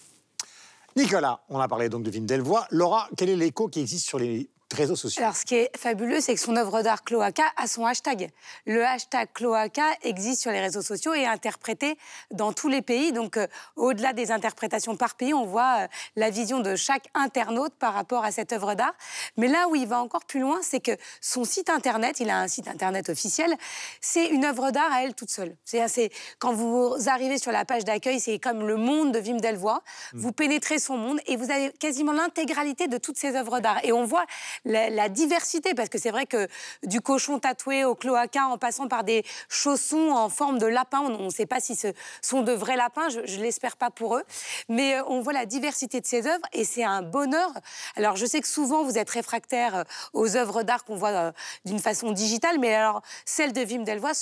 Nicolas, 0.97 1.41
on 1.49 1.59
a 1.59 1.67
parlé 1.67 1.89
donc 1.89 2.03
de 2.03 2.11
Wim 2.11 2.25
Delvoye. 2.25 2.65
Laura, 2.71 3.09
quel 3.17 3.29
est 3.29 3.35
l'écho 3.35 3.67
qui 3.67 3.81
existe 3.81 4.07
sur 4.07 4.17
les 4.17 4.49
réseaux 4.73 4.95
sociaux 4.95 5.21
Alors, 5.21 5.35
ce 5.35 5.45
qui 5.45 5.55
est 5.55 5.77
fabuleux, 5.77 6.19
c'est 6.21 6.33
que 6.33 6.39
son 6.39 6.55
œuvre 6.55 6.81
d'art 6.81 7.03
Cloaca 7.03 7.43
a 7.57 7.67
son 7.67 7.85
hashtag. 7.85 8.29
Le 8.65 8.83
hashtag 8.85 9.29
Cloaca 9.33 9.85
existe 10.01 10.41
sur 10.41 10.51
les 10.51 10.59
réseaux 10.59 10.81
sociaux 10.81 11.13
et 11.13 11.21
est 11.21 11.27
interprété 11.27 11.97
dans 12.31 12.53
tous 12.53 12.67
les 12.67 12.81
pays. 12.81 13.11
Donc, 13.11 13.37
euh, 13.37 13.47
au-delà 13.75 14.13
des 14.13 14.31
interprétations 14.31 14.95
par 14.95 15.15
pays, 15.15 15.33
on 15.33 15.45
voit 15.45 15.81
euh, 15.81 15.87
la 16.15 16.29
vision 16.29 16.59
de 16.59 16.75
chaque 16.75 17.07
internaute 17.13 17.73
par 17.75 17.93
rapport 17.93 18.23
à 18.23 18.31
cette 18.31 18.53
œuvre 18.53 18.73
d'art. 18.73 18.93
Mais 19.37 19.47
là 19.47 19.67
où 19.69 19.75
il 19.75 19.87
va 19.87 19.99
encore 19.99 20.25
plus 20.25 20.39
loin, 20.39 20.59
c'est 20.61 20.79
que 20.79 20.97
son 21.21 21.43
site 21.43 21.69
internet, 21.69 22.19
il 22.19 22.29
a 22.29 22.39
un 22.39 22.47
site 22.47 22.67
internet 22.67 23.09
officiel, 23.09 23.53
c'est 24.01 24.27
une 24.27 24.45
œuvre 24.45 24.71
d'art 24.71 24.91
à 24.91 25.03
elle 25.03 25.13
toute 25.13 25.29
seule. 25.29 25.55
C'est 25.63 26.11
quand 26.39 26.53
vous 26.53 26.95
arrivez 27.07 27.37
sur 27.37 27.51
la 27.51 27.65
page 27.65 27.85
d'accueil, 27.85 28.19
c'est 28.19 28.39
comme 28.39 28.67
le 28.67 28.77
monde 28.77 29.11
de 29.11 29.19
Wim 29.19 29.39
Delvoye. 29.39 29.81
Vous 30.13 30.31
pénétrez 30.31 30.79
son 30.79 30.97
monde 30.97 31.19
et 31.27 31.35
vous 31.35 31.51
avez 31.51 31.71
quasiment 31.71 32.13
l'intégralité 32.13 32.87
de 32.87 32.97
toutes 32.97 33.17
ses 33.17 33.35
œuvres 33.35 33.59
d'art. 33.59 33.79
Et 33.83 33.91
on 33.91 34.05
voit 34.05 34.25
la, 34.63 34.89
la 34.89 35.09
diversité, 35.09 35.73
parce 35.73 35.89
que 35.89 35.97
c'est 35.97 36.11
vrai 36.11 36.25
que 36.25 36.47
du 36.83 37.01
cochon 37.01 37.39
tatoué 37.39 37.83
au 37.83 37.95
cloaca, 37.95 38.47
en 38.47 38.57
passant 38.57 38.87
par 38.87 39.03
des 39.03 39.23
chaussons 39.49 40.11
en 40.11 40.29
forme 40.29 40.59
de 40.59 40.65
lapin, 40.65 40.99
on 41.01 41.25
ne 41.25 41.29
sait 41.29 41.45
pas 41.45 41.59
si 41.59 41.75
ce 41.75 41.87
sont 42.21 42.41
de 42.41 42.51
vrais 42.51 42.77
lapins, 42.77 43.09
je 43.09 43.19
ne 43.19 43.41
l'espère 43.41 43.77
pas 43.77 43.89
pour 43.89 44.17
eux, 44.17 44.23
mais 44.69 44.95
euh, 44.95 45.03
on 45.07 45.21
voit 45.21 45.33
la 45.33 45.45
diversité 45.45 46.01
de 46.01 46.05
ses 46.05 46.27
œuvres 46.27 46.45
et 46.53 46.63
c'est 46.63 46.83
un 46.83 47.01
bonheur. 47.01 47.51
Alors 47.95 48.15
je 48.15 48.25
sais 48.25 48.41
que 48.41 48.47
souvent 48.47 48.83
vous 48.83 48.97
êtes 48.97 49.09
réfractaire 49.09 49.75
euh, 49.75 49.83
aux 50.13 50.35
œuvres 50.35 50.63
d'art 50.63 50.83
qu'on 50.85 50.95
voit 50.95 51.09
euh, 51.09 51.31
d'une 51.65 51.79
façon 51.79 52.11
digitale, 52.11 52.59
mais 52.59 52.73
alors 52.73 53.01
celle 53.25 53.53
de 53.53 53.61
Wim 53.61 53.83
Delvoye 53.83 54.13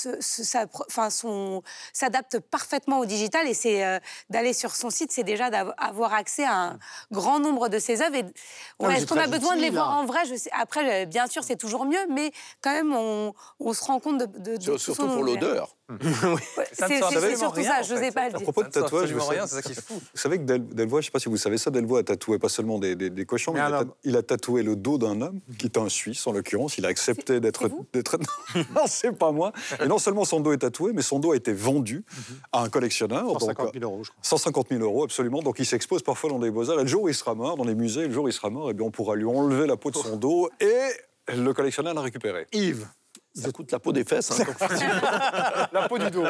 s'adapte 1.94 2.40
parfaitement 2.40 3.00
au 3.00 3.06
digital 3.06 3.48
et 3.48 3.54
c'est 3.54 3.84
euh, 3.84 4.00
d'aller 4.30 4.54
sur 4.54 4.76
son 4.76 4.90
site, 4.90 5.12
c'est 5.12 5.24
déjà 5.24 5.50
d'avoir 5.50 6.14
accès 6.14 6.46
à 6.46 6.56
un 6.56 6.80
grand 7.12 7.40
nombre 7.40 7.70
de 7.70 7.80
ses 7.80 8.02
œuvres. 8.02 8.16
Et, 8.16 8.24
ouais, 8.24 8.32
mais 8.80 8.98
Est-ce 8.98 9.08
qu'on 9.08 9.18
a 9.18 9.28
besoin 9.28 9.56
de 9.56 9.62
les 9.62 9.70
voir 9.70 9.92
hein. 9.92 10.02
en 10.02 10.06
vrai 10.06 10.23
je 10.26 10.36
sais, 10.36 10.50
Après, 10.54 11.04
euh, 11.04 11.06
bien 11.06 11.28
sûr, 11.28 11.44
c'est 11.44 11.56
toujours 11.56 11.86
mieux, 11.86 12.06
mais 12.10 12.32
quand 12.62 12.72
même, 12.72 12.94
on, 12.94 13.34
on 13.60 13.74
se 13.74 13.84
rend 13.84 14.00
compte 14.00 14.20
de, 14.20 14.26
de- 14.26 14.58
de 14.58 14.62
Sur- 14.62 14.74
tout 14.74 14.80
Surtout 14.80 15.08
pour 15.08 15.24
l'odeur. 15.24 15.76
Ça 16.74 16.88
ne 16.88 16.94
c'est- 16.94 17.00
surtout 17.36 17.56
rien, 17.56 17.70
ça, 17.70 17.80
en 17.80 17.84
je 17.84 17.94
n'osais 17.94 18.12
pas 18.12 18.30
le 18.30 18.36
À 18.36 18.38
dire. 18.38 18.42
propos 18.44 18.64
de 18.64 18.70
tatouage, 18.70 19.12
vous 19.12 19.20
rien, 19.26 19.46
savez- 19.46 19.48
c'est 19.48 19.56
ça 19.56 19.62
qui 19.62 19.72
est 19.78 19.82
fou. 19.82 19.96
Vous 19.96 20.02
savez 20.20 20.38
que 20.38 20.44
Del- 20.44 20.66
Delvoye, 20.68 21.02
je 21.02 21.06
ne 21.08 21.10
sais 21.10 21.12
pas 21.12 21.20
si 21.20 21.28
vous 21.30 21.38
savez 21.38 21.58
ça, 21.58 21.72
Delvoye 21.72 22.00
a 22.00 22.04
tatoué 22.04 22.40
pas 22.40 22.48
seulement 22.50 22.80
des, 22.80 22.96
des- 22.96 23.10
des 23.10 23.26
cochons, 23.26 23.52
Mais 23.54 23.60
il, 23.60 23.64
a, 23.64 23.70
ta- 23.70 23.82
homme. 23.82 23.92
il 24.04 24.16
a 24.18 24.24
tatoué 24.24 24.64
le 24.64 24.76
dos 24.78 24.98
d'un 24.98 25.20
homme, 25.22 25.42
qui 25.60 25.66
est 25.68 25.78
un 25.78 25.90
Suisse 25.90 26.26
en 26.26 26.32
l'occurrence. 26.32 26.78
Il 26.78 26.86
a 26.86 26.90
accepté 26.90 27.40
d'être. 27.42 27.68
Non, 28.56 28.84
c'est 28.88 29.12
pas 29.12 29.32
moi. 29.32 29.52
Et 29.84 29.88
non 29.88 29.98
seulement 29.98 30.26
son 30.26 30.40
dos 30.40 30.54
est 30.54 30.60
tatoué, 30.60 30.94
mais 30.94 31.02
son 31.02 31.20
dos 31.20 31.32
a 31.34 31.36
été 31.36 31.52
vendu 31.54 32.06
à 32.52 32.62
un 32.64 32.70
collectionneur. 32.70 33.24
donc, 33.24 33.40
150 33.42 33.74
000 33.74 33.84
euros, 33.84 34.04
je 34.04 34.10
crois. 34.12 34.20
150 34.24 34.68
000 34.70 34.82
euros, 34.82 35.04
absolument. 35.04 35.42
Donc 35.42 35.60
il 35.60 35.66
s'expose 35.66 36.02
parfois 36.02 36.30
dans 36.30 36.40
des 36.40 36.50
beaux-arts. 36.52 36.80
Et 36.80 36.84
le 36.84 36.88
jour 36.90 37.04
où 37.04 37.10
il 37.10 37.16
sera 37.16 37.36
mort, 37.36 37.58
dans 37.58 37.66
les 37.66 37.76
musées, 37.76 38.08
le 38.08 38.14
jour 38.14 38.24
où 38.26 38.28
il 38.28 38.34
sera 38.34 38.50
mort, 38.50 38.70
eh 38.70 38.74
bien, 38.74 38.86
on 38.86 38.92
pourra 38.92 39.16
lui 39.16 39.26
enlever 39.26 39.68
la 39.68 39.76
peau 39.78 39.92
de 39.92 39.98
son 39.98 40.16
dos 40.18 40.50
et 40.60 41.34
le 41.36 41.52
collectionneur 41.54 41.94
l'a 41.94 42.02
récupéré. 42.02 42.48
Yves, 42.54 42.88
Ça 43.36 43.52
coûte 43.52 43.72
la 43.72 43.80
peau 43.80 43.92
des 43.92 44.04
fesses. 44.04 44.32
hein, 44.32 45.68
La 45.74 45.88
peau 45.88 45.98
du 45.98 46.10
dos. 46.12 46.24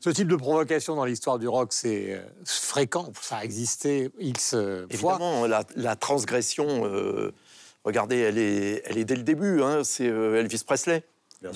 ce 0.00 0.10
type 0.10 0.28
de 0.28 0.36
provocation 0.36 0.96
dans 0.96 1.04
l'histoire 1.04 1.38
du 1.38 1.48
rock, 1.48 1.72
c'est 1.72 2.14
euh, 2.14 2.22
fréquent. 2.44 3.10
Ça 3.20 3.36
a 3.38 3.44
existé 3.44 4.10
X 4.18 4.52
euh, 4.54 4.86
fois. 4.94 5.14
Évidemment, 5.14 5.46
la, 5.46 5.64
la 5.76 5.96
transgression, 5.96 6.84
euh, 6.86 7.32
regardez, 7.84 8.18
elle 8.18 8.38
est, 8.38 8.82
elle 8.84 8.98
est 8.98 9.04
dès 9.04 9.16
le 9.16 9.22
début. 9.22 9.62
hein, 9.62 9.82
c'est 9.84 10.08
euh, 10.08 10.38
Elvis 10.40 10.62
Presley. 10.66 11.04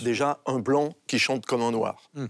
Déjà, 0.02 0.40
un 0.46 0.58
blanc 0.58 0.94
qui 1.06 1.18
chante 1.18 1.46
comme 1.46 1.62
un 1.62 1.70
noir. 1.70 1.96
Hmm. 2.14 2.26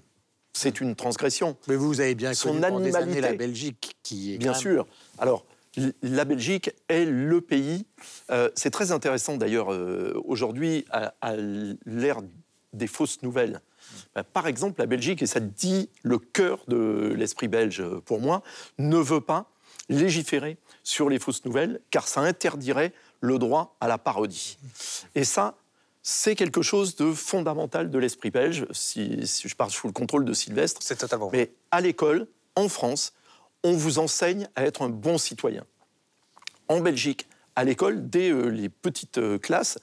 C'est 0.53 0.81
une 0.81 0.95
transgression. 0.95 1.57
Mais 1.69 1.77
vous 1.77 2.01
avez 2.01 2.15
bien 2.15 2.35
Son 2.35 2.49
connu 2.49 2.61
pendant 2.63 2.81
des 2.81 2.97
années 2.97 3.05
animalité. 3.13 3.21
la 3.21 3.33
Belgique, 3.35 3.97
qui 4.03 4.35
est 4.35 4.39
Bien 4.39 4.53
même- 4.53 4.61
sûr. 4.61 4.87
Alors, 5.19 5.47
la 6.03 6.25
Belgique 6.25 6.71
est 6.89 7.05
le 7.05 7.41
pays. 7.41 7.87
euh, 8.31 8.51
c'est 8.55 8.71
très 8.71 8.93
intéressant 8.93 9.37
d'ailleurs 9.37 9.73
euh, 9.73 10.21
aujourd'hui 10.25 10.85
à, 10.91 11.15
à 11.21 11.37
l'ère 11.37 12.21
des 12.73 12.87
fausses 12.87 13.23
nouvelles. 13.23 13.61
Bah, 14.15 14.25
Par 14.25 14.47
exemple, 14.47 14.81
la 14.81 14.87
Belgique, 14.87 15.23
et 15.23 15.27
ça 15.27 15.41
dit 15.41 15.89
le 16.03 16.19
cœur 16.19 16.65
de 16.69 17.15
l'esprit 17.17 17.49
belge 17.49 17.81
euh, 17.81 18.01
pour 18.05 18.21
moi, 18.21 18.43
ne 18.79 18.99
veut 18.99 19.21
pas 19.21 19.51
légiférer 19.89 20.59
sur 20.83 21.09
les 21.09 21.19
fausses 21.19 21.45
nouvelles, 21.45 21.81
car 21.91 22.09
ça 22.09 22.21
interdirait 22.21 22.93
le 23.21 23.39
droit 23.39 23.77
à 23.81 23.89
la 23.89 23.99
parodie. 23.99 24.59
Et 25.15 25.25
ça, 25.25 25.57
c'est 26.03 26.35
quelque 26.35 26.63
chose 26.63 26.97
de 26.97 27.13
fondamental 27.13 27.91
de 27.91 27.99
l'esprit 27.99 28.31
belge, 28.31 28.67
si, 28.73 29.27
si 29.27 29.49
je 29.49 29.55
parle 29.57 29.71
sous 29.71 29.87
le 29.87 29.93
contrôle 29.93 30.25
de 30.25 30.33
Sylvestre. 30.33 30.81
C'est 30.83 30.97
totalement. 30.97 31.31
Mais 31.33 31.53
à 31.71 31.81
l'école, 31.81 32.27
en 32.55 32.69
France, 32.69 33.13
on 33.63 33.73
vous 33.73 33.99
enseigne 33.99 34.49
à 34.55 34.65
être 34.65 34.83
un 34.83 34.89
bon 34.89 35.19
citoyen. 35.19 35.65
En 36.69 36.81
Belgique, 36.81 37.27
à 37.55 37.65
l'école, 37.65 38.09
dès 38.09 38.31
euh, 38.31 38.49
les 38.49 38.69
petites 38.69 39.19
euh, 39.19 39.39
classes, 39.39 39.79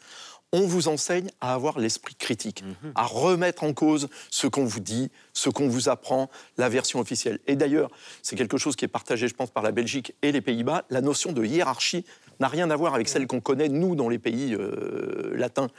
on 0.52 0.68
vous 0.68 0.88
enseigne 0.88 1.32
à 1.42 1.56
avoir 1.56 1.80
l'esprit 1.80 2.14
critique, 2.14 2.64
à 2.94 3.08
remettre 3.08 3.64
en 3.64 3.74
cause 3.74 4.08
ce 4.30 4.46
qu'on 4.46 4.66
vous 4.66 4.82
dit, 4.82 5.10
ce 5.34 5.50
qu'on 5.50 5.68
vous 5.68 5.90
apprend, 5.90 6.30
la 6.58 6.70
version 6.70 7.00
officielle. 7.00 7.40
Et 7.48 7.56
d'ailleurs, 7.56 7.90
c'est 8.22 8.36
quelque 8.36 8.60
chose 8.60 8.76
qui 8.76 8.86
est 8.86 8.90
partagé, 8.90 9.28
je 9.28 9.34
pense, 9.34 9.50
par 9.50 9.64
la 9.64 9.72
Belgique 9.72 10.14
et 10.22 10.32
les 10.32 10.42
Pays-Bas. 10.42 10.86
La 10.92 11.02
notion 11.02 11.32
de 11.32 11.44
hiérarchie 11.44 12.06
n'a 12.40 12.50
rien 12.50 12.70
à 12.70 12.76
voir 12.76 12.94
avec 12.94 13.10
celle 13.10 13.26
qu'on 13.26 13.42
connaît, 13.42 13.68
nous, 13.68 13.96
dans 13.96 14.10
les 14.10 14.20
pays 14.20 14.54
euh, 14.54 15.36
latins. 15.36 15.70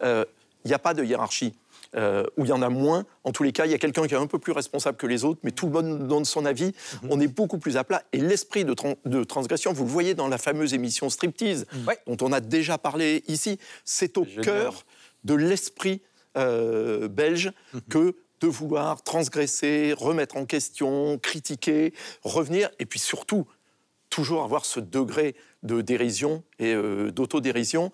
Il 0.00 0.68
n'y 0.68 0.74
a 0.74 0.78
pas 0.78 0.94
de 0.94 1.02
hiérarchie. 1.02 1.54
Euh, 1.96 2.24
où 2.36 2.44
il 2.44 2.48
y 2.48 2.52
en 2.52 2.62
a 2.62 2.68
moins. 2.68 3.04
En 3.24 3.32
tous 3.32 3.42
les 3.42 3.52
cas, 3.52 3.66
il 3.66 3.72
y 3.72 3.74
a 3.74 3.78
quelqu'un 3.78 4.06
qui 4.06 4.14
est 4.14 4.18
un 4.18 4.26
peu 4.26 4.38
plus 4.38 4.52
responsable 4.52 4.96
que 4.96 5.06
les 5.06 5.24
autres, 5.24 5.40
mais 5.42 5.50
tout 5.50 5.66
le 5.66 5.72
monde 5.72 6.06
donne 6.08 6.24
son 6.24 6.44
avis. 6.46 6.72
On 7.08 7.18
est 7.20 7.26
beaucoup 7.28 7.58
plus 7.58 7.76
à 7.76 7.84
plat. 7.84 8.02
Et 8.12 8.18
l'esprit 8.18 8.64
de, 8.64 8.74
tran- 8.74 8.96
de 9.04 9.24
transgression, 9.24 9.72
vous 9.72 9.84
le 9.84 9.90
voyez 9.90 10.14
dans 10.14 10.28
la 10.28 10.38
fameuse 10.38 10.72
émission 10.74 11.10
Striptease, 11.10 11.66
Ouais. 11.86 11.98
dont 12.06 12.16
on 12.26 12.32
a 12.32 12.40
déjà 12.40 12.78
parlé 12.78 13.24
ici, 13.28 13.58
c'est 13.84 14.16
au 14.18 14.24
Génial. 14.24 14.44
cœur 14.44 14.84
de 15.24 15.34
l'esprit 15.34 16.02
euh, 16.36 17.08
belge 17.08 17.52
que 17.88 18.14
de 18.40 18.46
vouloir 18.46 19.02
transgresser, 19.02 19.92
remettre 19.98 20.36
en 20.36 20.46
question, 20.46 21.18
critiquer, 21.18 21.92
revenir, 22.22 22.70
et 22.78 22.86
puis 22.86 22.98
surtout, 23.00 23.46
toujours 24.08 24.42
avoir 24.44 24.64
ce 24.64 24.80
degré 24.80 25.34
de 25.62 25.82
dérision 25.82 26.42
et 26.58 26.72
euh, 26.74 27.10
d'autodérision 27.10 27.92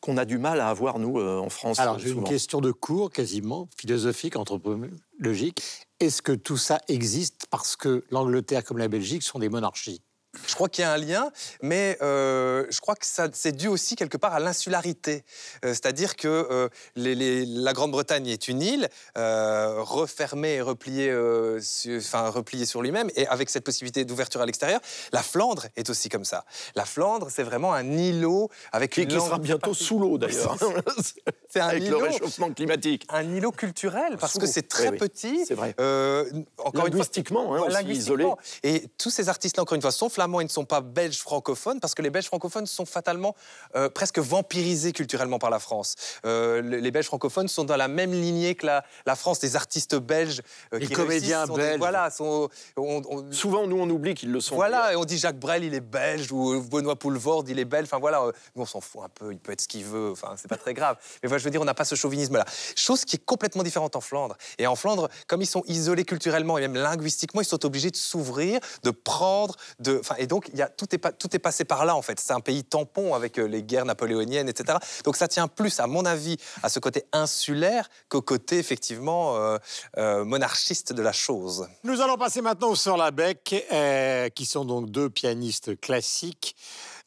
qu'on 0.00 0.16
a 0.16 0.24
du 0.24 0.38
mal 0.38 0.60
à 0.60 0.68
avoir, 0.68 0.98
nous, 0.98 1.18
euh, 1.18 1.38
en 1.38 1.50
France. 1.50 1.78
Alors, 1.78 1.98
j'ai 1.98 2.10
une 2.10 2.24
question 2.24 2.60
de 2.60 2.72
cours, 2.72 3.10
quasiment, 3.10 3.68
philosophique, 3.76 4.36
anthropologique. 4.36 5.62
Est-ce 6.00 6.22
que 6.22 6.32
tout 6.32 6.56
ça 6.56 6.80
existe 6.88 7.46
parce 7.50 7.76
que 7.76 8.04
l'Angleterre 8.10 8.64
comme 8.64 8.78
la 8.78 8.88
Belgique 8.88 9.22
sont 9.22 9.38
des 9.38 9.48
monarchies? 9.48 10.02
Je 10.46 10.54
crois 10.54 10.68
qu'il 10.68 10.82
y 10.82 10.84
a 10.84 10.92
un 10.92 10.96
lien, 10.96 11.32
mais 11.60 11.98
euh, 12.02 12.64
je 12.70 12.80
crois 12.80 12.94
que 12.94 13.04
c'est 13.04 13.52
dû 13.52 13.66
aussi 13.66 13.96
quelque 13.96 14.16
part 14.16 14.32
à 14.32 14.38
l'insularité. 14.38 15.24
Euh, 15.64 15.70
C'est-à-dire 15.70 16.14
que 16.14 16.28
euh, 16.28 16.68
les- 16.94 17.16
les- 17.16 17.44
la 17.46 17.72
Grande-Bretagne 17.72 18.28
est 18.28 18.46
une 18.46 18.62
île, 18.62 18.88
refermée 19.16 20.54
et 20.54 20.60
repliée, 20.60 21.12
sur, 21.60 21.98
enfin, 21.98 22.28
repliée 22.30 22.64
sur 22.64 22.80
lui-même, 22.82 23.10
et 23.16 23.26
avec 23.26 23.50
cette 23.50 23.64
possibilité 23.64 24.04
d'ouverture 24.04 24.40
à 24.40 24.46
l'extérieur. 24.46 24.80
La 25.12 25.22
Flandre 25.22 25.66
est 25.76 25.90
aussi 25.90 26.08
comme 26.08 26.24
ça. 26.24 26.44
La 26.76 26.84
Flandre, 26.84 27.28
c'est 27.30 27.42
vraiment 27.42 27.74
un 27.74 27.90
îlot 27.90 28.50
avec 28.72 28.92
Qui, 28.92 29.02
une 29.02 29.08
qui 29.08 29.14
langue 29.16 29.26
sera 29.26 29.38
bientôt 29.38 29.74
sous 29.74 29.98
l'eau, 29.98 30.16
d'ailleurs. 30.18 30.56
C'est 31.52 31.58
un 31.58 31.66
Avec 31.66 31.80
le 31.82 31.88
îlot, 31.88 31.98
réchauffement 31.98 32.52
climatique. 32.52 33.04
un 33.08 33.22
îlot 33.34 33.50
culturel, 33.50 34.16
parce 34.20 34.38
que 34.38 34.46
c'est 34.46 34.68
très 34.68 34.90
Oui, 34.90 34.98
petit. 34.98 35.44
C'est 35.46 35.54
vrai. 35.54 35.74
Euh, 35.80 36.24
encore 36.58 36.86
une 36.86 36.92
fois, 36.92 37.00
Linguistiquement, 37.00 37.54
hein, 37.56 37.62
aussi 37.66 37.84
isolé. 37.90 38.22
linguistiquement. 38.24 38.38
Et 38.62 38.86
tous 38.98 39.10
ces 39.10 39.28
artistes-là, 39.28 39.64
encore 39.64 39.74
une 39.74 39.82
fois, 39.82 39.90
sont 39.90 40.08
flamands 40.08 40.38
et 40.40 40.44
ne 40.44 40.48
sont 40.48 40.64
pas 40.64 40.80
belges 40.80 41.18
francophones, 41.18 41.80
parce 41.80 41.94
que 41.96 42.02
les 42.02 42.10
Belges 42.10 42.26
francophones 42.26 42.66
sont 42.66 42.86
fatalement 42.86 43.34
euh, 43.74 43.88
presque 43.88 44.20
vampirisés 44.20 44.92
culturellement 44.92 45.40
par 45.40 45.50
la 45.50 45.58
France. 45.58 45.96
Euh, 46.24 46.62
le- 46.62 46.76
les 46.78 46.90
Belges 46.92 47.06
francophones 47.06 47.48
sont 47.48 47.64
dans 47.64 47.76
la 47.76 47.88
même 47.88 48.12
lignée 48.12 48.54
que 48.54 48.66
la, 48.66 48.84
la 49.04 49.16
France, 49.16 49.40
des 49.40 49.56
artistes 49.56 49.96
belges. 49.96 50.42
Les 50.72 50.86
qui 50.86 50.92
comédiens 50.92 51.46
sont 51.46 51.54
des- 51.56 51.62
belges. 51.62 51.78
voilà, 51.78 52.10
sont, 52.10 52.48
on- 52.76 53.02
on- 53.08 53.32
Souvent, 53.32 53.66
nous, 53.66 53.78
on 53.80 53.90
oublie 53.90 54.14
qu'ils 54.14 54.30
le 54.30 54.40
sont. 54.40 54.54
voilà, 54.54 54.92
et 54.92 54.96
on 54.96 55.04
dit 55.04 55.18
Jacques 55.18 55.38
Brel, 55.40 55.64
il 55.64 55.74
est 55.74 55.80
belge, 55.80 56.30
ou 56.30 56.60
Benoît 56.62 56.94
Poulvord, 56.96 57.44
il 57.48 57.58
est 57.58 57.64
belge. 57.64 57.86
Enfin 57.90 57.98
voilà, 57.98 58.22
nous 58.54 58.62
on 58.62 58.66
s'en 58.66 58.80
fout 58.80 59.02
un 59.04 59.08
peu, 59.08 59.32
il 59.32 59.38
peut 59.38 59.50
être 59.52 59.62
ce 59.62 59.68
qu'il 59.68 59.84
veut, 59.84 60.10
enfin 60.12 60.34
c'est 60.36 60.46
pas 60.48 60.56
très 60.56 60.74
grave. 60.74 60.96
Mais 61.22 61.28
voilà, 61.28 61.39
je 61.40 61.44
veux 61.44 61.50
dire, 61.50 61.60
on 61.60 61.64
n'a 61.64 61.74
pas 61.74 61.84
ce 61.84 61.94
chauvinisme-là. 61.94 62.44
Chose 62.76 63.04
qui 63.04 63.16
est 63.16 63.24
complètement 63.24 63.62
différente 63.62 63.96
en 63.96 64.00
Flandre. 64.00 64.36
Et 64.58 64.66
en 64.66 64.76
Flandre, 64.76 65.08
comme 65.26 65.42
ils 65.42 65.46
sont 65.46 65.64
isolés 65.66 66.04
culturellement 66.04 66.58
et 66.58 66.60
même 66.60 66.74
linguistiquement, 66.74 67.40
ils 67.40 67.46
sont 67.46 67.64
obligés 67.64 67.90
de 67.90 67.96
s'ouvrir, 67.96 68.60
de 68.82 68.90
prendre, 68.90 69.56
de, 69.78 69.98
enfin, 69.98 70.14
et 70.18 70.26
donc, 70.26 70.50
y 70.54 70.62
a, 70.62 70.68
tout, 70.68 70.86
est, 70.94 71.38
passé 71.38 71.64
par 71.64 71.84
là, 71.84 71.96
en 71.96 72.02
fait. 72.02 72.20
C'est 72.20 72.32
un 72.32 72.40
pays 72.40 72.64
tampon 72.64 73.14
avec 73.14 73.38
euh, 73.38 73.46
les 73.46 73.62
guerres 73.62 73.86
napoléoniennes, 73.86 74.48
etc. 74.48 74.78
Donc, 75.04 75.16
ça 75.16 75.28
tient 75.28 75.48
plus, 75.48 75.80
à 75.80 75.86
mon 75.86 76.04
avis, 76.04 76.36
à 76.62 76.68
ce 76.68 76.78
côté 76.78 77.04
insulaire 77.12 77.88
qu'au 78.08 78.22
côté, 78.22 78.58
effectivement, 78.58 79.36
euh, 79.36 79.58
euh, 79.98 80.24
monarchiste 80.24 80.92
de 80.92 81.02
la 81.02 81.12
chose. 81.12 81.66
Nous 81.84 82.00
allons 82.00 82.16
passer 82.16 82.42
maintenant 82.42 82.68
aux 82.68 82.76
Sœurs 82.76 82.96
Labec, 82.96 83.66
euh, 83.72 84.28
qui 84.28 84.46
sont 84.46 84.64
donc 84.64 84.90
deux 84.90 85.10
pianistes 85.10 85.80
classiques. 85.80 86.56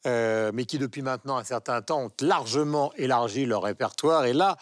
Euh, 0.05 0.51
mais 0.53 0.65
qui 0.65 0.77
depuis 0.77 1.01
maintenant 1.01 1.37
un 1.37 1.43
certain 1.43 1.81
temps 1.81 2.05
ont 2.05 2.11
largement 2.19 2.91
élargi 2.97 3.45
leur 3.45 3.63
répertoire. 3.63 4.25
Et 4.25 4.33
là, 4.33 4.57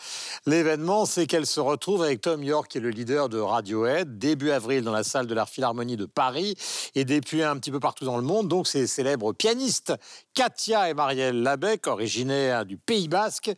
l'événement, 0.45 1.05
c'est 1.05 1.25
qu'elles 1.25 1.45
se 1.45 1.59
retrouvent 1.59 2.03
avec 2.03 2.21
Tom 2.21 2.43
York, 2.43 2.69
qui 2.69 2.77
est 2.77 2.81
le 2.81 2.89
leader 2.89 3.29
de 3.29 3.39
Radiohead, 3.39 4.17
début 4.17 4.51
avril 4.51 4.83
dans 4.83 4.91
la 4.91 5.03
salle 5.03 5.27
de 5.27 5.33
la 5.33 5.45
Philharmonie 5.45 5.97
de 5.97 6.05
Paris, 6.05 6.55
et 6.95 7.05
depuis 7.05 7.43
un 7.43 7.57
petit 7.57 7.71
peu 7.71 7.79
partout 7.79 8.05
dans 8.05 8.17
le 8.17 8.23
monde. 8.23 8.47
Donc 8.47 8.67
ces 8.67 8.87
célèbres 8.87 9.33
pianistes, 9.33 9.93
Katia 10.33 10.89
et 10.89 10.93
Marielle 10.93 11.41
Labec, 11.41 11.87
originaires 11.87 12.65
du 12.65 12.77
Pays 12.77 13.07
Basque, 13.07 13.51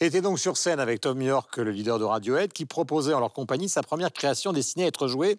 étaient 0.00 0.20
donc 0.20 0.38
sur 0.38 0.56
scène 0.56 0.80
avec 0.80 1.00
Tom 1.00 1.20
York, 1.20 1.56
le 1.56 1.70
leader 1.70 1.98
de 1.98 2.04
Radiohead, 2.04 2.52
qui 2.52 2.66
proposait 2.66 3.14
en 3.14 3.20
leur 3.20 3.32
compagnie 3.32 3.68
sa 3.68 3.82
première 3.82 4.12
création 4.12 4.52
destinée 4.52 4.84
à 4.84 4.88
être 4.88 5.08
jouée 5.08 5.38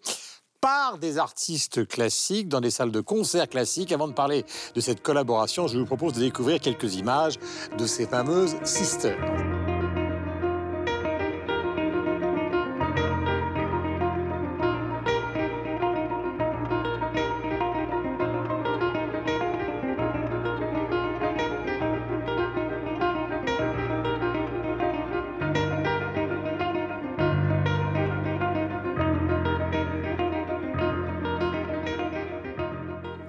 par 0.62 1.00
des 1.00 1.17
artistes 1.17 1.88
classiques 1.88 2.47
dans 2.47 2.62
des 2.62 2.69
salles 2.69 2.91
de 2.91 3.02
concert 3.02 3.50
classiques. 3.50 3.91
Avant 3.91 4.08
de 4.08 4.13
parler 4.13 4.45
de 4.76 4.80
cette 4.80 5.02
collaboration, 5.02 5.67
je 5.67 5.80
vous 5.80 5.86
propose 5.86 6.13
de 6.13 6.19
découvrir 6.19 6.60
quelques 6.60 6.95
images 6.95 7.39
de 7.78 7.86
ces 7.88 8.06
fameuses 8.06 8.56
sisters. 8.63 9.17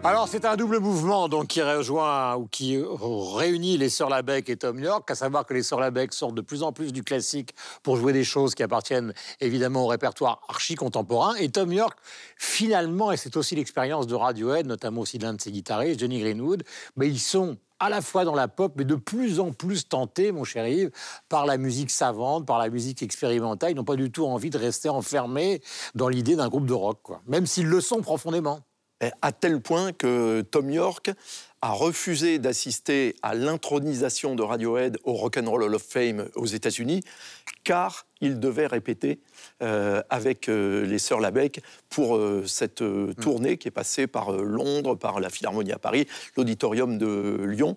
Alors, 0.05 0.27
c'est 0.27 0.45
un 0.45 0.57
double 0.57 0.81
mouvement 0.81 1.29
donc, 1.29 1.47
qui 1.47 1.63
rejoint 1.63 2.35
ou 2.35 2.49
qui 2.49 2.77
réunit 2.77 3.79
les 3.79 3.89
Sœurs 3.89 4.09
Labec 4.09 4.51
et 4.51 4.57
Tom 4.57 4.81
York, 4.81 5.09
à 5.09 5.15
savoir 5.15 5.47
que 5.47 5.55
les 5.55 5.63
Sœurs 5.63 5.79
Labec 5.79 6.13
sortent 6.13 6.35
de 6.35 6.41
plus 6.41 6.65
en 6.65 6.73
plus 6.73 6.93
du 6.93 7.05
classique 7.05 7.55
pour 7.85 7.97
jouer 7.97 8.13
des 8.13 8.25
choses 8.25 8.57
qui 8.57 8.65
appartiennent 8.65 9.15
évidemment 9.41 9.85
au 9.85 9.87
répertoire 9.87 10.41
archi 10.49 10.75
contemporain. 10.75 11.37
Et 11.37 11.51
Tom 11.51 11.73
York, 11.73 11.97
finalement, 12.37 13.13
et 13.13 13.17
c'est 13.17 13.37
aussi 13.37 13.55
l'expérience 13.55 14.09
de 14.09 14.17
Radiohead, 14.17 14.67
notamment 14.67 15.03
aussi 15.03 15.19
l'un 15.19 15.35
de 15.35 15.41
ses 15.41 15.53
guitaristes, 15.53 16.01
Johnny 16.01 16.19
Greenwood, 16.19 16.65
mais 16.97 17.07
ils 17.07 17.21
sont 17.21 17.57
à 17.79 17.89
la 17.89 18.01
fois 18.01 18.25
dans 18.25 18.35
la 18.35 18.49
pop, 18.49 18.73
mais 18.75 18.85
de 18.85 18.97
plus 18.97 19.39
en 19.39 19.53
plus 19.53 19.87
tentés, 19.87 20.33
mon 20.33 20.43
cher 20.43 20.67
Yves, 20.67 20.91
par 21.29 21.47
la 21.47 21.59
musique 21.59 21.93
savante, 21.93 22.45
par 22.45 22.59
la 22.59 22.71
musique 22.71 23.05
expérimentale. 23.05 23.71
Ils 23.71 23.77
n'ont 23.77 23.85
pas 23.85 23.95
du 23.95 24.11
tout 24.11 24.27
envie 24.27 24.51
de 24.51 24.59
rester 24.59 24.89
enfermés 24.89 25.63
dans 25.95 26.09
l'idée 26.09 26.35
d'un 26.35 26.49
groupe 26.49 26.67
de 26.67 26.75
rock, 26.75 26.99
quoi. 27.05 27.23
même 27.29 27.47
s'ils 27.47 27.69
le 27.69 27.81
sont 27.81 28.01
profondément. 28.01 28.63
Et 29.03 29.11
à 29.21 29.33
tel 29.33 29.61
point 29.61 29.93
que 29.93 30.43
Tom 30.43 30.71
York 30.71 31.11
a 31.61 31.73
refusé 31.73 32.39
d'assister 32.39 33.15
à 33.23 33.35
l'intronisation 33.35 34.35
de 34.35 34.43
Radiohead 34.43 34.99
au 35.05 35.13
Rock 35.13 35.39
and 35.39 35.49
Roll 35.49 35.65
Hall 35.65 35.75
of 35.75 35.83
Fame 35.83 36.29
aux 36.35 36.47
États-Unis, 36.47 37.03
car 37.65 38.07
il 38.21 38.41
devait 38.41 38.67
répéter 38.67 39.21
euh, 39.63 40.03
avec 40.11 40.49
euh, 40.49 40.85
les 40.87 40.99
Sœurs 40.99 41.21
Labec 41.21 41.63
pour 41.89 42.17
euh, 42.17 42.45
cette 42.47 42.83
euh, 42.83 43.13
tournée 43.15 43.59
qui 43.59 43.69
est 43.69 43.73
passée 43.73 44.07
par 44.07 44.33
Londres, 44.33 44.95
par 44.97 45.21
la 45.21 45.31
Philharmonie 45.31 45.73
à 45.73 45.79
Paris, 45.79 46.07
l'Auditorium 46.37 46.99
de 46.99 47.45
Lyon, 47.45 47.77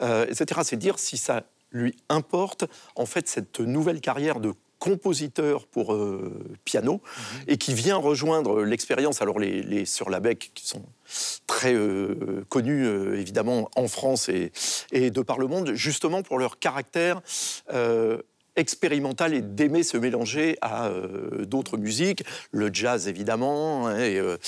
etc. 0.00 0.60
C'est 0.62 0.76
dire 0.76 0.98
si 0.98 1.16
ça 1.16 1.42
lui 1.72 1.94
importe 2.08 2.64
en 2.94 3.06
fait 3.06 3.28
cette 3.28 3.60
nouvelle 3.60 4.00
carrière 4.00 4.40
de 4.40 4.52
compositeur 4.78 5.66
pour 5.66 5.94
euh, 5.94 6.38
piano 6.64 7.00
et 7.48 7.56
qui 7.56 7.74
vient 7.74 7.96
rejoindre 7.96 8.62
l'expérience. 8.62 9.22
Alors 9.22 9.38
les, 9.38 9.62
les 9.62 9.84
Sœurs 9.84 10.10
Labec 10.10 10.50
qui 10.54 10.66
sont 10.66 10.84
très 11.46 11.74
euh, 11.74 12.44
connus 12.48 12.84
euh, 12.86 13.18
évidemment 13.18 13.70
en 13.76 13.88
France 13.88 14.28
et, 14.28 14.52
et 14.92 15.10
de 15.10 15.22
par 15.22 15.38
le 15.38 15.46
monde, 15.46 15.72
justement 15.74 16.22
pour 16.22 16.38
leur 16.38 16.58
caractère 16.58 17.20
euh, 17.72 18.18
expérimental 18.56 19.34
et 19.34 19.42
d'aimer 19.42 19.82
se 19.82 19.98
mélanger 19.98 20.56
à 20.62 20.86
euh, 20.86 21.44
d'autres 21.44 21.76
musiques, 21.76 22.24
le 22.52 22.70
jazz 22.72 23.06
évidemment, 23.06 23.86
hein, 23.86 23.98
et 23.98 24.18
euh, 24.18 24.38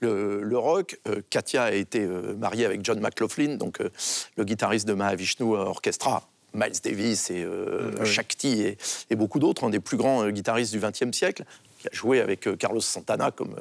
le, 0.00 0.40
le 0.42 0.58
rock. 0.58 0.98
Euh, 1.06 1.20
Katia 1.28 1.64
a 1.64 1.72
été 1.72 2.00
euh, 2.00 2.34
mariée 2.34 2.64
avec 2.64 2.82
John 2.82 2.98
McLaughlin, 3.00 3.56
donc 3.56 3.80
euh, 3.80 3.90
le 4.36 4.44
guitariste 4.44 4.88
de 4.88 4.94
Mahavishnu 4.94 5.54
Orchestra. 5.54 6.26
Miles 6.54 6.80
Davis 6.82 7.30
et 7.30 7.44
euh, 7.44 8.04
Shakti 8.04 8.62
et, 8.62 8.78
et 9.10 9.16
beaucoup 9.16 9.38
d'autres, 9.38 9.64
un 9.64 9.70
des 9.70 9.80
plus 9.80 9.96
grands 9.96 10.24
euh, 10.24 10.30
guitaristes 10.30 10.72
du 10.72 10.80
XXe 10.80 11.16
siècle, 11.16 11.44
qui 11.78 11.88
a 11.88 11.90
joué 11.92 12.20
avec 12.20 12.46
euh, 12.46 12.56
Carlos 12.56 12.80
Santana, 12.80 13.30
comme 13.30 13.56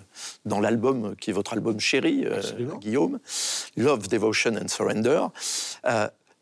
dans 0.46 0.60
l'album 0.60 1.16
qui 1.16 1.32
est 1.32 1.34
votre 1.34 1.54
album 1.54 1.80
chéri. 1.80 2.26
Guillaume, 2.80 3.20
Love, 3.76 4.08
Devotion 4.08 4.56
and 4.56 4.68
Surrender. 4.68 5.26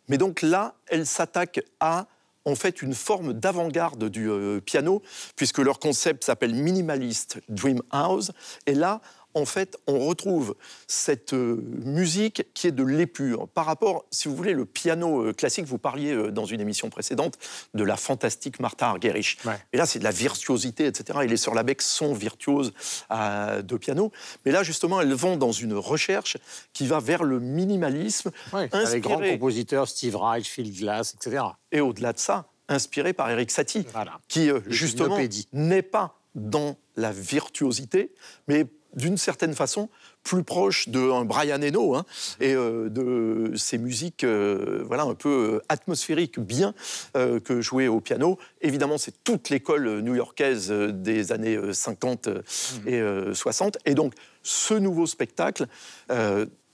Mais 0.07 0.17
donc 0.17 0.41
là, 0.41 0.75
elle 0.87 1.05
s'attaque 1.05 1.61
à 1.79 2.05
en 2.47 2.53
fait 2.53 2.83
une 2.83 2.93
forme 2.93 3.33
d'avant-garde 3.33 4.07
du 4.07 4.29
piano, 4.63 5.01
puisque 5.35 5.57
leur 5.57 5.79
concept 5.79 6.23
s'appelle 6.23 6.53
Minimalist 6.53 7.39
Dream 7.49 7.81
House. 7.89 8.31
Et 8.67 8.75
là, 8.75 9.01
en 9.35 9.45
fait, 9.45 9.77
on 9.85 9.99
retrouve 9.99 10.55
cette 10.87 11.33
euh, 11.33 11.61
musique 11.83 12.47
qui 12.53 12.67
est 12.67 12.71
de 12.71 12.83
l'épure. 12.83 13.47
Par 13.49 13.65
rapport, 13.65 14.05
si 14.09 14.27
vous 14.27 14.35
voulez, 14.35 14.53
le 14.53 14.65
piano 14.65 15.25
euh, 15.25 15.33
classique, 15.33 15.65
vous 15.65 15.77
parliez 15.77 16.13
euh, 16.13 16.31
dans 16.31 16.45
une 16.45 16.61
émission 16.61 16.89
précédente 16.89 17.37
de 17.73 17.83
la 17.83 17.97
fantastique 17.97 18.59
Martha 18.59 18.89
Argerich. 18.89 19.37
Ouais. 19.45 19.59
Et 19.73 19.77
là, 19.77 19.85
c'est 19.85 19.99
de 19.99 20.03
la 20.05 20.11
virtuosité, 20.11 20.85
etc. 20.85 21.19
Et 21.23 21.27
les 21.27 21.37
Sœurs 21.37 21.53
Labec 21.53 21.81
sont 21.81 22.13
virtuoses 22.13 22.73
euh, 23.11 23.61
de 23.61 23.77
piano. 23.77 24.11
Mais 24.45 24.51
là, 24.51 24.63
justement, 24.63 25.01
elles 25.01 25.13
vont 25.13 25.37
dans 25.37 25.51
une 25.51 25.73
recherche 25.73 26.37
qui 26.73 26.87
va 26.87 26.99
vers 26.99 27.23
le 27.23 27.39
minimalisme, 27.39 28.31
Oui, 28.53 28.67
avec 28.71 29.03
grands 29.03 29.15
inspiré, 29.15 29.33
compositeurs, 29.33 29.87
Steve 29.87 30.15
Reich, 30.15 30.47
Phil 30.47 30.73
Glass, 30.73 31.13
etc. 31.13 31.43
et 31.71 31.81
au-delà 31.81 32.13
de 32.13 32.19
ça, 32.19 32.47
inspiré 32.67 33.13
par 33.13 33.29
Eric 33.29 33.51
Satie 33.51 33.85
Voilà. 33.93 34.19
qui 34.27 34.49
euh, 34.49 34.59
justement 34.67 35.17
n'est 35.53 35.81
pas 35.81 36.17
dans 36.33 36.75
la 36.95 37.11
virtuosité, 37.11 38.13
mais 38.47 38.65
d'une 38.95 39.17
certaine 39.17 39.53
façon 39.53 39.89
plus 40.23 40.43
proche 40.43 40.89
d'un 40.89 41.23
Brian 41.25 41.61
Eno 41.61 41.95
hein, 41.95 42.05
et 42.39 42.53
euh, 42.53 42.89
de 42.89 43.55
ces 43.55 43.77
musiques 43.77 44.23
euh, 44.23 44.83
voilà, 44.85 45.03
un 45.03 45.13
peu 45.13 45.55
euh, 45.55 45.61
atmosphériques, 45.69 46.39
bien 46.39 46.73
euh, 47.15 47.39
que 47.39 47.61
jouées 47.61 47.87
au 47.87 48.01
piano. 48.01 48.39
Évidemment, 48.61 48.97
c'est 48.97 49.23
toute 49.23 49.49
l'école 49.49 50.01
new-yorkaise 50.01 50.71
des 50.71 51.31
années 51.31 51.55
euh, 51.55 51.73
50 51.73 52.27
euh, 52.27 52.41
et 52.85 52.99
euh, 52.99 53.33
60. 53.33 53.77
Et 53.85 53.93
donc, 53.93 54.13
ce 54.41 54.73
nouveau 54.73 55.07
spectacle, 55.07 55.65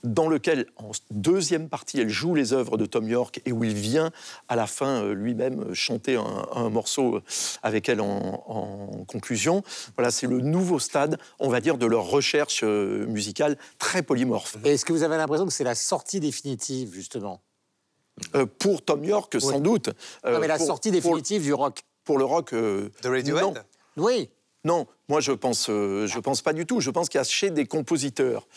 dans 0.03 0.27
lequel, 0.27 0.65
en 0.77 0.91
deuxième 1.11 1.69
partie, 1.69 1.99
elle 1.99 2.09
joue 2.09 2.33
les 2.35 2.53
œuvres 2.53 2.77
de 2.77 2.85
Tom 2.85 3.07
York 3.07 3.41
et 3.45 3.51
où 3.51 3.63
il 3.63 3.73
vient 3.75 4.11
à 4.47 4.55
la 4.55 4.67
fin 4.67 5.03
euh, 5.03 5.13
lui-même 5.13 5.73
chanter 5.73 6.15
un, 6.15 6.47
un 6.53 6.69
morceau 6.69 7.17
euh, 7.17 7.23
avec 7.63 7.87
elle 7.89 8.01
en, 8.01 8.43
en 8.47 9.05
conclusion. 9.05 9.63
Voilà, 9.95 10.09
c'est 10.11 10.27
le 10.27 10.39
nouveau 10.39 10.79
stade, 10.79 11.17
on 11.39 11.49
va 11.49 11.61
dire, 11.61 11.77
de 11.77 11.85
leur 11.85 12.05
recherche 12.09 12.61
euh, 12.63 13.05
musicale 13.05 13.57
très 13.77 14.01
polymorphe. 14.01 14.57
Et 14.65 14.73
Est-ce 14.73 14.85
que 14.85 14.93
vous 14.93 15.03
avez 15.03 15.17
l'impression 15.17 15.45
que 15.45 15.53
c'est 15.53 15.63
la 15.63 15.75
sortie 15.75 16.19
définitive, 16.19 16.93
justement? 16.93 17.41
Euh, 18.35 18.45
pour 18.45 18.83
Tom 18.83 19.03
York, 19.03 19.39
sans 19.39 19.59
doute. 19.59 19.89
euh, 20.25 20.33
Non, 20.33 20.39
mais 20.39 20.47
la 20.47 20.57
pour- 20.57 20.67
sortie 20.67 20.89
pour- 20.89 20.95
définitive 21.01 21.43
du 21.43 21.53
rock. 21.53 21.81
Pour, 22.03 22.17
le 22.17 22.25
rock. 22.25 22.53
euh, 22.53 22.89
De 23.03 23.09
Radiohead? 23.09 23.63
Oui. 23.97 24.29
Non, 24.63 24.85
moi 25.11 25.19
je 25.19 25.33
pense, 25.33 25.67
euh, 25.69 26.07
je 26.07 26.19
pense 26.19 26.41
pas 26.41 26.53
du 26.53 26.65
tout. 26.65 26.79
Je 26.79 26.89
pense 26.89 27.09
qu'il 27.09 27.17
y 27.19 27.21
a 27.21 27.25
chez 27.25 27.49
des 27.49 27.65
compositeurs 27.65 28.47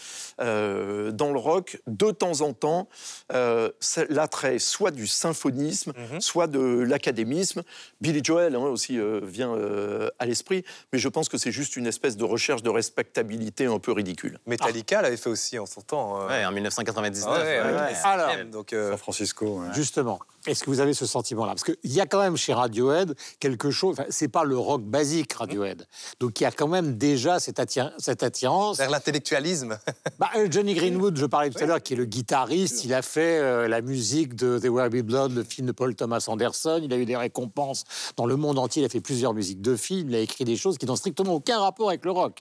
euh, 0.40 1.10
dans 1.10 1.32
le 1.32 1.38
rock, 1.40 1.80
de 1.88 2.12
temps 2.12 2.42
en 2.42 2.52
temps, 2.52 2.88
euh, 3.32 3.70
c'est 3.80 4.08
l'attrait 4.08 4.60
soit 4.60 4.92
du 4.92 5.08
symphonisme, 5.08 5.92
soit 6.20 6.46
de 6.46 6.60
l'académisme. 6.60 7.62
Billy 8.00 8.20
Joel 8.22 8.54
hein, 8.54 8.60
aussi 8.60 9.00
euh, 9.00 9.20
vient 9.24 9.52
euh, 9.56 10.10
à 10.20 10.26
l'esprit, 10.26 10.64
mais 10.92 11.00
je 11.00 11.08
pense 11.08 11.28
que 11.28 11.38
c'est 11.38 11.50
juste 11.50 11.74
une 11.74 11.88
espèce 11.88 12.16
de 12.16 12.24
recherche 12.24 12.62
de 12.62 12.70
respectabilité 12.70 13.66
un 13.66 13.80
peu 13.80 13.90
ridicule. 13.90 14.38
Metallica 14.46 15.02
l'avait 15.02 15.16
fait 15.16 15.30
aussi 15.30 15.58
en 15.58 15.66
son 15.66 15.80
temps. 15.80 16.20
euh. 16.22 16.28
Ouais, 16.28 16.44
en 16.44 16.52
1999. 16.52 17.24
Ah 17.26 17.32
ouais, 17.32 17.44
ouais, 17.44 17.56
avec 17.58 17.80
ouais. 17.80 17.90
les 17.90 17.96
Alors, 18.04 18.44
donc, 18.52 18.72
euh, 18.72 18.90
San 18.90 18.98
Francisco. 18.98 19.58
ouais. 19.58 19.74
Justement, 19.74 20.20
est-ce 20.46 20.62
que 20.64 20.70
vous 20.70 20.80
avez 20.80 20.94
ce 20.94 21.06
sentiment-là? 21.06 21.52
Parce 21.54 21.64
qu'il 21.64 21.92
y 21.92 22.00
a 22.00 22.06
quand 22.06 22.20
même 22.20 22.36
chez 22.36 22.52
Radiohead 22.52 23.14
quelque 23.40 23.70
chose, 23.70 23.96
enfin, 23.98 24.08
c'est 24.10 24.28
pas 24.28 24.44
le 24.44 24.58
rock 24.58 24.82
basique 24.82 25.32
Radiohead, 25.32 25.86
donc 26.20 26.40
il 26.40 26.44
y 26.44 26.46
a 26.46 26.50
quand 26.52 26.68
même 26.68 26.96
déjà 26.96 27.40
cette, 27.40 27.58
attira- 27.58 27.92
cette 27.98 28.22
attirance. 28.22 28.78
vers 28.78 28.90
l'intellectualisme. 28.90 29.78
Bah, 30.18 30.30
euh, 30.36 30.46
Johnny 30.48 30.74
Greenwood, 30.74 31.16
je 31.16 31.26
parlais 31.26 31.50
tout 31.50 31.62
à 31.62 31.66
l'heure, 31.66 31.82
qui 31.82 31.94
est 31.94 31.96
le 31.96 32.04
guitariste, 32.04 32.84
il 32.84 32.94
a 32.94 33.02
fait 33.02 33.38
euh, 33.40 33.66
la 33.66 33.80
musique 33.80 34.36
de 34.36 34.58
The 34.60 34.66
Will 34.68 34.88
Be 34.88 35.04
Blood, 35.04 35.32
le 35.34 35.42
film 35.42 35.66
de 35.66 35.72
Paul 35.72 35.94
Thomas 35.96 36.24
Anderson, 36.28 36.80
il 36.82 36.92
a 36.92 36.96
eu 36.96 37.04
des 37.04 37.16
récompenses 37.16 37.82
dans 38.16 38.26
le 38.26 38.36
monde 38.36 38.58
entier, 38.58 38.82
il 38.82 38.86
a 38.86 38.88
fait 38.88 39.00
plusieurs 39.00 39.34
musiques 39.34 39.60
de 39.60 39.74
films, 39.76 40.10
il 40.10 40.14
a 40.14 40.20
écrit 40.20 40.44
des 40.44 40.56
choses 40.56 40.78
qui 40.78 40.86
n'ont 40.86 40.94
strictement 40.96 41.34
aucun 41.34 41.58
rapport 41.58 41.88
avec 41.88 42.04
le 42.04 42.12
rock. 42.12 42.38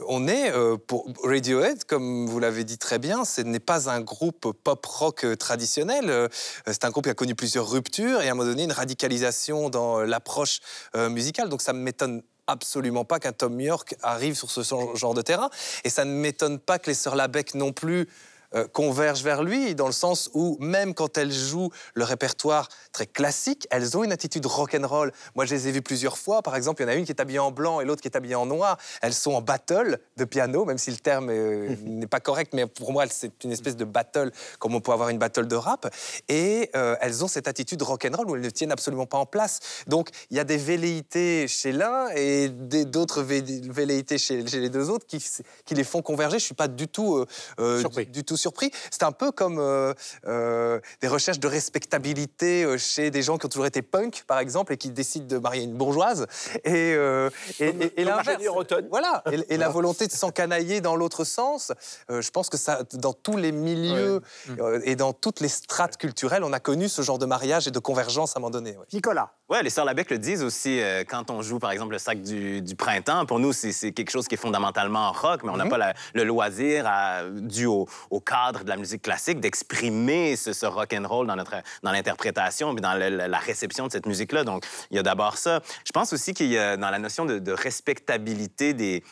On 0.00 0.26
est 0.26 0.50
euh, 0.52 0.76
pour 0.76 1.06
Radiohead, 1.22 1.84
comme 1.84 2.26
vous 2.26 2.40
l'avez 2.40 2.64
dit 2.64 2.78
très 2.78 2.98
bien, 2.98 3.24
ce 3.24 3.40
n'est 3.40 3.60
pas 3.60 3.88
un 3.88 4.00
groupe 4.00 4.52
pop-rock 4.64 5.24
euh, 5.24 5.36
traditionnel. 5.36 6.10
Euh, 6.10 6.28
C'est 6.66 6.84
un 6.84 6.90
groupe 6.90 7.04
qui 7.04 7.10
a 7.10 7.14
connu 7.14 7.34
plusieurs 7.34 7.68
ruptures 7.68 8.20
et 8.22 8.28
à 8.28 8.32
un 8.32 8.34
moment 8.34 8.48
donné 8.48 8.64
une 8.64 8.72
radicalisation 8.72 9.70
dans 9.70 10.00
l'approche 10.00 10.60
musicale. 10.94 11.48
Donc 11.48 11.62
ça 11.62 11.72
ne 11.72 11.78
m'étonne 11.78 12.22
absolument 12.46 13.04
pas 13.04 13.18
qu'un 13.18 13.32
Tom 13.32 13.60
York 13.60 13.94
arrive 14.02 14.34
sur 14.34 14.50
ce 14.50 14.62
genre 14.94 15.14
de 15.14 15.22
terrain. 15.22 15.50
Et 15.84 15.90
ça 15.90 16.04
ne 16.04 16.12
m'étonne 16.12 16.58
pas 16.58 16.78
que 16.78 16.90
les 16.90 16.94
Sœurs 16.94 17.16
Labec 17.16 17.54
non 17.54 17.72
plus 17.72 18.08
euh, 18.54 18.66
convergent 18.68 19.22
vers 19.22 19.42
lui, 19.42 19.74
dans 19.74 19.86
le 19.86 19.92
sens 19.92 20.30
où 20.34 20.56
même 20.60 20.94
quand 20.94 21.18
elles 21.18 21.32
jouent 21.32 21.70
le 21.94 22.04
répertoire 22.04 22.68
très 22.92 23.06
classique, 23.06 23.66
elles 23.70 23.96
ont 23.96 24.04
une 24.04 24.12
attitude 24.12 24.46
rock'n'roll. 24.46 25.12
Moi, 25.34 25.44
je 25.44 25.54
les 25.54 25.68
ai 25.68 25.72
vues 25.72 25.82
plusieurs 25.82 26.18
fois. 26.18 26.42
Par 26.42 26.56
exemple, 26.56 26.82
il 26.82 26.84
y 26.84 26.86
en 26.86 26.92
a 26.92 26.94
une 26.94 27.04
qui 27.04 27.12
est 27.12 27.20
habillée 27.20 27.38
en 27.38 27.50
blanc 27.50 27.80
et 27.80 27.84
l'autre 27.84 28.02
qui 28.02 28.08
est 28.08 28.16
habillée 28.16 28.34
en 28.34 28.46
noir. 28.46 28.78
Elles 29.02 29.14
sont 29.14 29.32
en 29.32 29.40
battle 29.40 29.98
de 30.16 30.24
piano, 30.24 30.64
même 30.64 30.78
si 30.78 30.90
le 30.90 30.96
terme 30.96 31.30
euh, 31.30 31.74
n'est 31.84 32.06
pas 32.06 32.20
correct, 32.20 32.52
mais 32.54 32.66
pour 32.66 32.92
moi, 32.92 33.04
c'est 33.10 33.44
une 33.44 33.52
espèce 33.52 33.76
de 33.76 33.84
battle, 33.84 34.30
comme 34.58 34.74
on 34.74 34.80
peut 34.80 34.92
avoir 34.92 35.08
une 35.08 35.18
battle 35.18 35.46
de 35.46 35.56
rap. 35.56 35.92
Et 36.28 36.70
euh, 36.76 36.96
elles 37.00 37.24
ont 37.24 37.28
cette 37.28 37.48
attitude 37.48 37.82
rock'n'roll 37.82 38.30
où 38.30 38.36
elles 38.36 38.42
ne 38.42 38.50
tiennent 38.50 38.72
absolument 38.72 39.06
pas 39.06 39.18
en 39.18 39.26
place. 39.26 39.60
Donc, 39.86 40.10
il 40.30 40.36
y 40.36 40.40
a 40.40 40.44
des 40.44 40.56
velléités 40.56 41.48
chez 41.48 41.72
l'un 41.72 42.08
et 42.14 42.48
d'autres 42.48 43.22
velléités 43.22 44.18
chez, 44.18 44.46
chez 44.46 44.60
les 44.60 44.70
deux 44.70 44.90
autres 44.90 45.06
qui, 45.06 45.24
qui 45.64 45.74
les 45.74 45.84
font 45.84 46.02
converger. 46.02 46.38
Je 46.38 46.44
suis 46.44 46.54
pas 46.54 46.68
du 46.68 46.88
tout, 46.88 47.24
euh, 47.58 47.82
du 48.04 48.24
tout 48.24 48.36
surpris. 48.44 48.70
C'est 48.90 49.02
un 49.04 49.12
peu 49.12 49.30
comme 49.32 49.58
euh, 49.58 49.94
euh, 50.26 50.80
des 51.00 51.08
recherches 51.08 51.40
de 51.40 51.48
respectabilité 51.48 52.64
euh, 52.64 52.76
chez 52.78 53.10
des 53.10 53.22
gens 53.22 53.38
qui 53.38 53.46
ont 53.46 53.48
toujours 53.48 53.66
été 53.66 53.82
punk, 53.82 54.24
par 54.26 54.38
exemple, 54.38 54.72
et 54.72 54.76
qui 54.76 54.90
décident 54.90 55.26
de 55.26 55.38
marier 55.38 55.62
une 55.64 55.74
bourgeoise. 55.74 56.26
Et, 56.64 56.94
euh, 56.94 57.30
et, 57.60 57.68
et- 57.68 58.00
et 58.00 58.04
comme 58.04 58.16
l'inverse. 58.16 58.42
Voilà. 58.90 59.22
Et, 59.32 59.54
et 59.54 59.56
la 59.56 59.68
volonté 59.68 60.06
de 60.06 60.12
s'encanailler 60.12 60.80
dans 60.80 60.96
l'autre 60.96 61.24
sens. 61.24 61.72
euh, 62.10 62.20
je 62.20 62.30
pense 62.30 62.48
que 62.50 62.56
ça, 62.56 62.80
dans 62.94 63.12
tous 63.12 63.36
les 63.36 63.52
milieux 63.52 64.20
euh, 64.58 64.80
et 64.84 64.96
dans 64.96 65.12
toutes 65.12 65.40
les 65.40 65.48
strates 65.48 65.96
culturelles, 65.96 66.44
on 66.44 66.52
a 66.52 66.60
connu 66.60 66.88
ce 66.88 67.02
genre 67.02 67.18
de 67.18 67.26
mariage 67.26 67.66
et 67.68 67.70
de 67.70 67.78
convergence 67.78 68.34
à 68.36 68.38
un 68.38 68.40
moment 68.40 68.50
donné. 68.50 68.70
ouais. 68.76 68.84
Nicolas. 68.92 69.30
Ouais, 69.48 69.62
les 69.62 69.70
Sœurs 69.70 69.84
Labec 69.84 70.10
le 70.10 70.18
disent 70.18 70.42
aussi 70.42 70.80
euh, 70.80 71.04
quand 71.08 71.30
on 71.30 71.42
joue, 71.42 71.58
par 71.58 71.70
exemple, 71.70 71.92
le 71.92 71.98
sac 71.98 72.20
du, 72.22 72.60
du 72.62 72.74
printemps. 72.76 73.26
Pour 73.26 73.38
nous, 73.38 73.52
c'est 73.52 73.92
quelque 73.92 74.10
chose 74.10 74.26
qui 74.28 74.34
est 74.34 74.38
fondamentalement 74.38 75.12
rock, 75.12 75.42
mais 75.44 75.50
on 75.50 75.56
n'a 75.56 75.66
pas 75.66 75.78
la- 75.78 75.94
le 76.14 76.24
loisir, 76.24 76.84
à- 76.86 77.22
dû 77.30 77.66
au, 77.66 77.86
au 78.10 78.20
cadre 78.24 78.64
de 78.64 78.68
la 78.68 78.76
musique 78.76 79.02
classique, 79.02 79.40
d'exprimer 79.40 80.36
ce, 80.36 80.66
rock 80.66 80.94
and 80.94 81.06
roll 81.06 81.26
dans 81.26 81.36
notre 81.36 81.54
dans 81.82 81.92
l'interprétation, 81.92 82.74
puis 82.74 82.80
dans 82.80 82.94
la 82.94 83.38
réception 83.38 83.86
de 83.86 83.92
cette 83.92 84.06
musique-là. 84.06 84.44
Donc, 84.44 84.64
il 84.90 84.96
y 84.96 85.00
a 85.00 85.02
d'abord 85.02 85.36
ça. 85.36 85.60
Je 85.86 85.92
pense 85.92 86.12
aussi 86.12 86.34
qu'il 86.34 86.48
y 86.48 86.58
a 86.58 86.76
dans 86.76 86.90
la 86.90 86.98
notion 86.98 87.24
de 87.24 87.52
respectabilité 87.52 88.74
des 88.74 89.02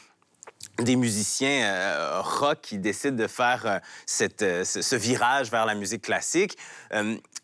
des 0.78 0.96
musiciens 0.96 1.64
euh, 1.64 2.20
rock 2.22 2.60
qui 2.62 2.78
décident 2.78 3.16
de 3.16 3.26
faire 3.26 3.62
euh, 3.66 3.78
cette, 4.06 4.42
euh, 4.42 4.64
ce, 4.64 4.96
virage 4.96 5.50
vers 5.50 5.66
la 5.66 5.74
musique 5.74 6.02
classique. 6.02 6.56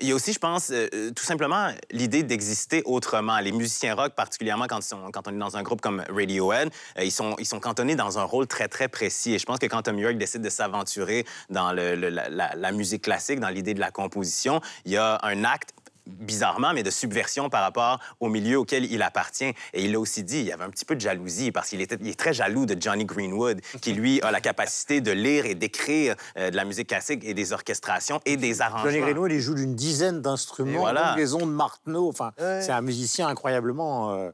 Il 0.01 0.07
y 0.07 0.13
a 0.13 0.15
aussi, 0.15 0.33
je 0.33 0.39
pense, 0.39 0.73
tout 1.17 1.25
simplement 1.25 1.71
l'idée 1.91 2.23
d'exister 2.23 2.83
autrement. 2.85 3.41
Les 3.41 3.51
musiciens 3.51 3.95
rock, 3.95 4.15
particulièrement 4.15 4.67
quand, 4.69 4.79
ils 4.79 4.87
sont- 4.87 5.11
quand 5.11 5.27
on 5.27 5.33
est 5.35 5.39
dans 5.39 5.57
un 5.57 5.63
groupe 5.63 5.81
comme 5.81 6.05
Radiohead, 6.09 6.71
ils, 7.03 7.11
sont, 7.11 7.35
ils 7.39 7.47
sont 7.47 7.59
cantonnés 7.59 7.97
dans 7.97 8.19
un 8.19 8.23
rôle 8.23 8.47
très, 8.47 8.69
très 8.69 8.87
précis. 8.89 9.35
Et 9.35 9.39
je 9.39 9.47
pense 9.47 9.59
que 9.59 9.67
quand 9.67 9.83
Tom 9.83 9.99
York 9.99 10.17
décide 10.17 10.43
de 10.43 10.51
s'aventurer 10.51 11.27
dans 11.51 11.73
la 11.73 12.73
musique 12.73 13.03
classique, 13.03 13.41
dans 13.41 13.49
l'idée 13.49 13.75
de 13.75 13.81
la 13.81 13.91
composition, 13.91 14.61
il 14.85 14.93
y 14.93 14.97
a 14.97 15.19
un 15.23 15.43
acte 15.45 15.71
bizarrement, 16.09 16.73
mais 16.75 16.83
de 16.83 16.91
subversion 16.91 17.49
par 17.51 17.63
rapport 17.63 18.01
au 18.21 18.29
milieu 18.29 18.59
auquel 18.59 18.91
il 18.91 19.03
appartient. 19.03 19.53
Et 19.73 19.85
il 19.85 19.93
l'a 19.93 20.01
aussi 20.01 20.25
dit, 20.25 20.41
il 20.41 20.47
y 20.47 20.53
avait 20.53 20.65
un 20.65 20.71
petit 20.71 20.85
peu 20.85 20.95
de 20.97 21.01
jalousie 21.01 21.53
parce 21.53 21.69
qu'il 21.69 21.81
était, 21.81 21.97
il 22.01 22.09
est 22.09 22.19
très 22.19 22.33
jaloux 22.33 22.67
de 22.67 22.77
Johnny 22.81 23.05
Greenwood, 23.05 23.61
qui 23.81 23.93
lui 23.93 24.21
a 24.23 24.31
la 24.31 24.41
capacité 24.41 25.01
de 25.01 25.13
lire 25.13 25.47
et 25.47 25.55
d'écrire 25.55 26.15
euh, 26.37 26.51
de 26.51 26.57
la 26.57 26.65
musique 26.65 26.89
classique 26.89 27.23
et 27.25 27.35
des 27.35 27.53
orchestrations 27.53 28.21
et 28.25 28.37
des 28.37 28.61
arrangements. 28.63 28.85
Johnny 28.91 29.01
Greenwood, 29.03 29.33
il 29.33 29.41
joue 29.41 29.55
d'une 29.55 29.75
dizaine 29.75 30.21
d'instruments, 30.23 30.81
voilà. 30.81 31.15
des 31.15 31.35
ondes 31.35 31.53
Martenot. 31.53 32.09
Enfin, 32.09 32.33
Ouais. 32.39 32.61
c'est 32.63 32.73
un 32.73 32.81
musicien 32.81 33.29
incroyablement 33.29 34.13
euh, 34.13 34.31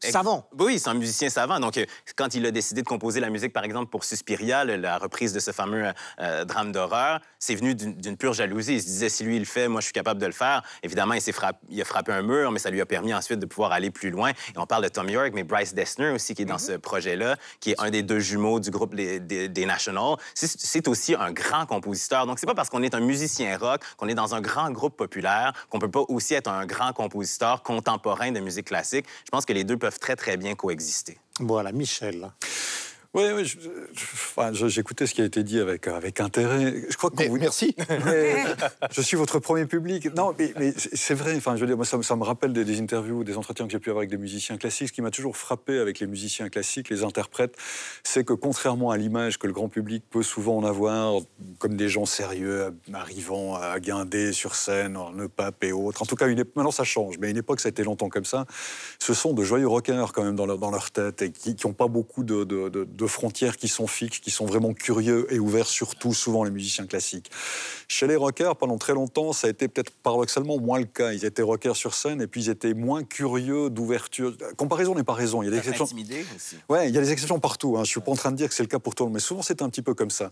savant. 0.00 0.48
Oui, 0.58 0.78
c'est 0.78 0.88
un 0.90 0.94
musicien 0.94 1.28
savant. 1.30 1.58
Donc, 1.60 1.78
euh, 1.78 1.84
quand 2.16 2.34
il 2.34 2.44
a 2.46 2.50
décidé 2.50 2.82
de 2.82 2.86
composer 2.86 3.20
la 3.20 3.30
musique, 3.30 3.52
par 3.52 3.64
exemple, 3.64 3.90
pour 3.90 4.04
Suspiria, 4.04 4.64
la 4.64 4.98
reprise 4.98 5.32
de 5.32 5.40
ce 5.40 5.50
fameux 5.52 5.90
euh, 6.20 6.44
drame 6.44 6.72
d'horreur, 6.72 7.20
c'est 7.38 7.54
venu 7.54 7.74
d'une 7.74 8.16
pure 8.16 8.32
jalousie. 8.32 8.74
Il 8.74 8.80
se 8.82 8.86
disait, 8.86 9.08
si 9.08 9.24
lui, 9.24 9.36
il 9.36 9.40
le 9.40 9.44
fait, 9.46 9.68
moi, 9.68 9.80
je 9.80 9.86
suis 9.86 9.92
capable 9.92 10.20
de 10.20 10.26
le 10.26 10.32
faire. 10.32 10.62
Évidemment, 10.82 11.14
il, 11.14 11.20
s'est 11.20 11.32
frapp- 11.32 11.60
il 11.68 11.80
a 11.80 11.84
frappé 11.84 12.12
un 12.12 12.22
mur, 12.22 12.50
mais 12.50 12.58
ça 12.58 12.70
lui 12.70 12.80
a 12.80 12.86
permis 12.86 13.14
ensuite 13.14 13.38
de 13.38 13.46
pouvoir 13.46 13.72
aller 13.72 13.90
plus 13.90 14.10
loin. 14.10 14.30
Et 14.30 14.58
on 14.58 14.66
parle 14.66 14.82
de 14.84 14.88
Tom 14.88 15.08
York, 15.08 15.30
mais 15.34 15.44
Bryce 15.44 15.74
Dessner 15.74 16.10
aussi, 16.10 16.34
qui 16.34 16.42
est 16.42 16.46
dans 16.46 16.58
ce 16.58 16.72
projet-là, 16.72 17.36
qui 17.60 17.72
est 17.72 17.80
un 17.80 17.90
des 17.90 18.02
deux 18.02 18.18
jumeaux 18.20 18.60
du 18.60 18.70
groupe 18.70 18.94
des, 18.94 19.20
des, 19.20 19.48
des 19.48 19.66
Nationals. 19.66 20.16
C'est- 20.34 20.60
C'est 20.60 20.88
aussi 20.88 21.14
un 21.14 21.32
grand 21.32 21.66
compositeur. 21.66 22.26
Donc, 22.26 22.38
c'est 22.38 22.46
pas 22.46 22.54
parce 22.54 22.68
qu'on 22.68 22.82
est 22.82 22.94
un 22.94 23.00
musicien 23.00 23.56
rock, 23.58 23.82
qu'on 23.96 24.08
est 24.08 24.14
dans 24.14 24.34
un 24.34 24.40
grand 24.40 24.70
groupe 24.70 24.96
populaire, 24.96 25.52
qu'on 25.70 25.78
peut 25.78 25.90
pas 25.90 26.02
aussi 26.08 26.34
être 26.34 26.48
un 26.48 26.66
grand 26.66 26.92
compositeur 26.92 27.62
contemporain 27.62 28.30
de 28.32 28.40
musique 28.40 28.66
classique. 28.66 29.06
Je 29.24 29.30
pense 29.30 29.44
que 29.46 29.52
les 29.52 29.64
deux 29.64 29.76
peuvent 29.76 29.85
très, 29.90 30.16
très 30.16 30.36
bien 30.36 30.54
coexister. 30.54 31.18
Voilà, 31.40 31.72
Michel. 31.72 32.30
Oui, 33.16 33.24
oui, 33.34 33.50
enfin, 33.96 34.52
j'écoutais 34.52 35.06
ce 35.06 35.14
qui 35.14 35.22
a 35.22 35.24
été 35.24 35.42
dit 35.42 35.58
avec, 35.58 35.88
avec 35.88 36.20
intérêt. 36.20 36.74
Je 36.90 36.96
crois 36.98 37.08
que 37.10 37.16
Mais 37.18 37.28
vous... 37.28 37.38
merci. 37.38 37.74
Mais 38.04 38.44
je 38.90 39.00
suis 39.00 39.16
votre 39.16 39.38
premier 39.38 39.64
public. 39.64 40.14
Non, 40.14 40.34
mais, 40.38 40.52
mais 40.58 40.74
c'est 40.76 41.14
vrai. 41.14 41.34
Enfin, 41.36 41.56
je 41.56 41.62
veux 41.62 41.66
dire, 41.66 41.76
moi, 41.76 41.86
ça, 41.86 41.96
me- 41.96 42.02
ça 42.02 42.14
me 42.14 42.24
rappelle 42.24 42.52
des, 42.52 42.64
des 42.66 42.78
interviews, 42.78 43.24
des 43.24 43.38
entretiens 43.38 43.64
que 43.66 43.72
j'ai 43.72 43.78
pu 43.78 43.88
avoir 43.88 44.00
avec 44.02 44.10
des 44.10 44.18
musiciens 44.18 44.58
classiques. 44.58 44.88
Ce 44.88 44.92
qui 44.92 45.00
m'a 45.00 45.10
toujours 45.10 45.36
frappé 45.36 45.78
avec 45.78 45.98
les 45.98 46.06
musiciens 46.06 46.50
classiques, 46.50 46.90
les 46.90 47.04
interprètes, 47.04 47.56
c'est 48.04 48.22
que 48.24 48.34
contrairement 48.34 48.90
à 48.90 48.98
l'image 48.98 49.38
que 49.38 49.46
le 49.46 49.54
grand 49.54 49.68
public 49.70 50.04
peut 50.10 50.22
souvent 50.22 50.58
en 50.58 50.64
avoir, 50.64 51.14
comme 51.58 51.74
des 51.76 51.88
gens 51.88 52.04
sérieux 52.04 52.74
arrivant 52.92 53.54
à 53.56 53.80
guinder 53.80 54.32
sur 54.34 54.54
scène, 54.54 54.96
en 54.98 55.18
EPAP 55.18 55.64
et 55.64 55.72
autres. 55.72 56.02
En 56.02 56.06
tout 56.06 56.16
cas, 56.16 56.28
une 56.28 56.36
maintenant 56.54 56.70
ça 56.70 56.84
change, 56.84 57.16
mais 57.18 57.28
à 57.28 57.30
une 57.30 57.38
époque, 57.38 57.60
ça 57.60 57.68
a 57.68 57.70
été 57.70 57.82
longtemps 57.82 58.10
comme 58.10 58.26
ça. 58.26 58.44
Ce 58.98 59.14
sont 59.14 59.32
de 59.32 59.42
joyeux 59.42 59.66
rockers 59.68 60.12
quand 60.12 60.22
même 60.22 60.36
dans 60.36 60.44
leur, 60.46 60.58
dans 60.58 60.70
leur 60.70 60.90
tête 60.90 61.22
et 61.22 61.30
qui 61.32 61.56
n'ont 61.64 61.72
pas 61.72 61.88
beaucoup 61.88 62.22
de, 62.24 62.44
de- 62.44 62.68
de- 62.68 62.84
de 62.84 63.05
frontières 63.08 63.56
qui 63.56 63.68
sont 63.68 63.86
fixes, 63.86 64.18
qui 64.20 64.30
sont 64.30 64.46
vraiment 64.46 64.72
curieux 64.72 65.26
et 65.32 65.38
ouverts, 65.38 65.66
surtout 65.68 66.14
souvent 66.14 66.44
les 66.44 66.50
musiciens 66.50 66.86
classiques. 66.86 67.30
Chez 67.88 68.06
les 68.06 68.16
rockers, 68.16 68.56
pendant 68.56 68.78
très 68.78 68.94
longtemps, 68.94 69.32
ça 69.32 69.46
a 69.46 69.50
été 69.50 69.68
peut-être 69.68 69.90
paradoxalement 69.90 70.58
moins 70.58 70.78
le 70.78 70.86
cas. 70.86 71.12
Ils 71.12 71.24
étaient 71.24 71.42
rockers 71.42 71.76
sur 71.76 71.94
scène 71.94 72.20
et 72.20 72.26
puis 72.26 72.44
ils 72.44 72.50
étaient 72.50 72.74
moins 72.74 73.04
curieux 73.04 73.70
d'ouverture. 73.70 74.36
Comparaison 74.56 74.94
n'est 74.94 75.04
pas 75.04 75.14
raison. 75.14 75.42
Il 75.42 75.46
y 75.46 75.48
a 75.48 75.50
des 75.52 75.58
exceptions. 75.58 75.84
Aussi. 76.34 76.56
Ouais, 76.68 76.88
il 76.88 76.94
y 76.94 76.98
a 76.98 77.00
des 77.00 77.12
exceptions 77.12 77.38
partout. 77.38 77.76
Hein. 77.76 77.84
Je 77.84 77.90
suis 77.90 78.00
pas 78.00 78.12
en 78.12 78.16
train 78.16 78.32
de 78.32 78.36
dire 78.36 78.48
que 78.48 78.54
c'est 78.54 78.62
le 78.62 78.68
cas 78.68 78.78
pour 78.78 78.94
tout 78.94 79.04
le 79.04 79.08
monde, 79.08 79.14
mais 79.14 79.20
souvent 79.20 79.42
c'est 79.42 79.62
un 79.62 79.68
petit 79.68 79.82
peu 79.82 79.94
comme 79.94 80.10
ça. 80.10 80.30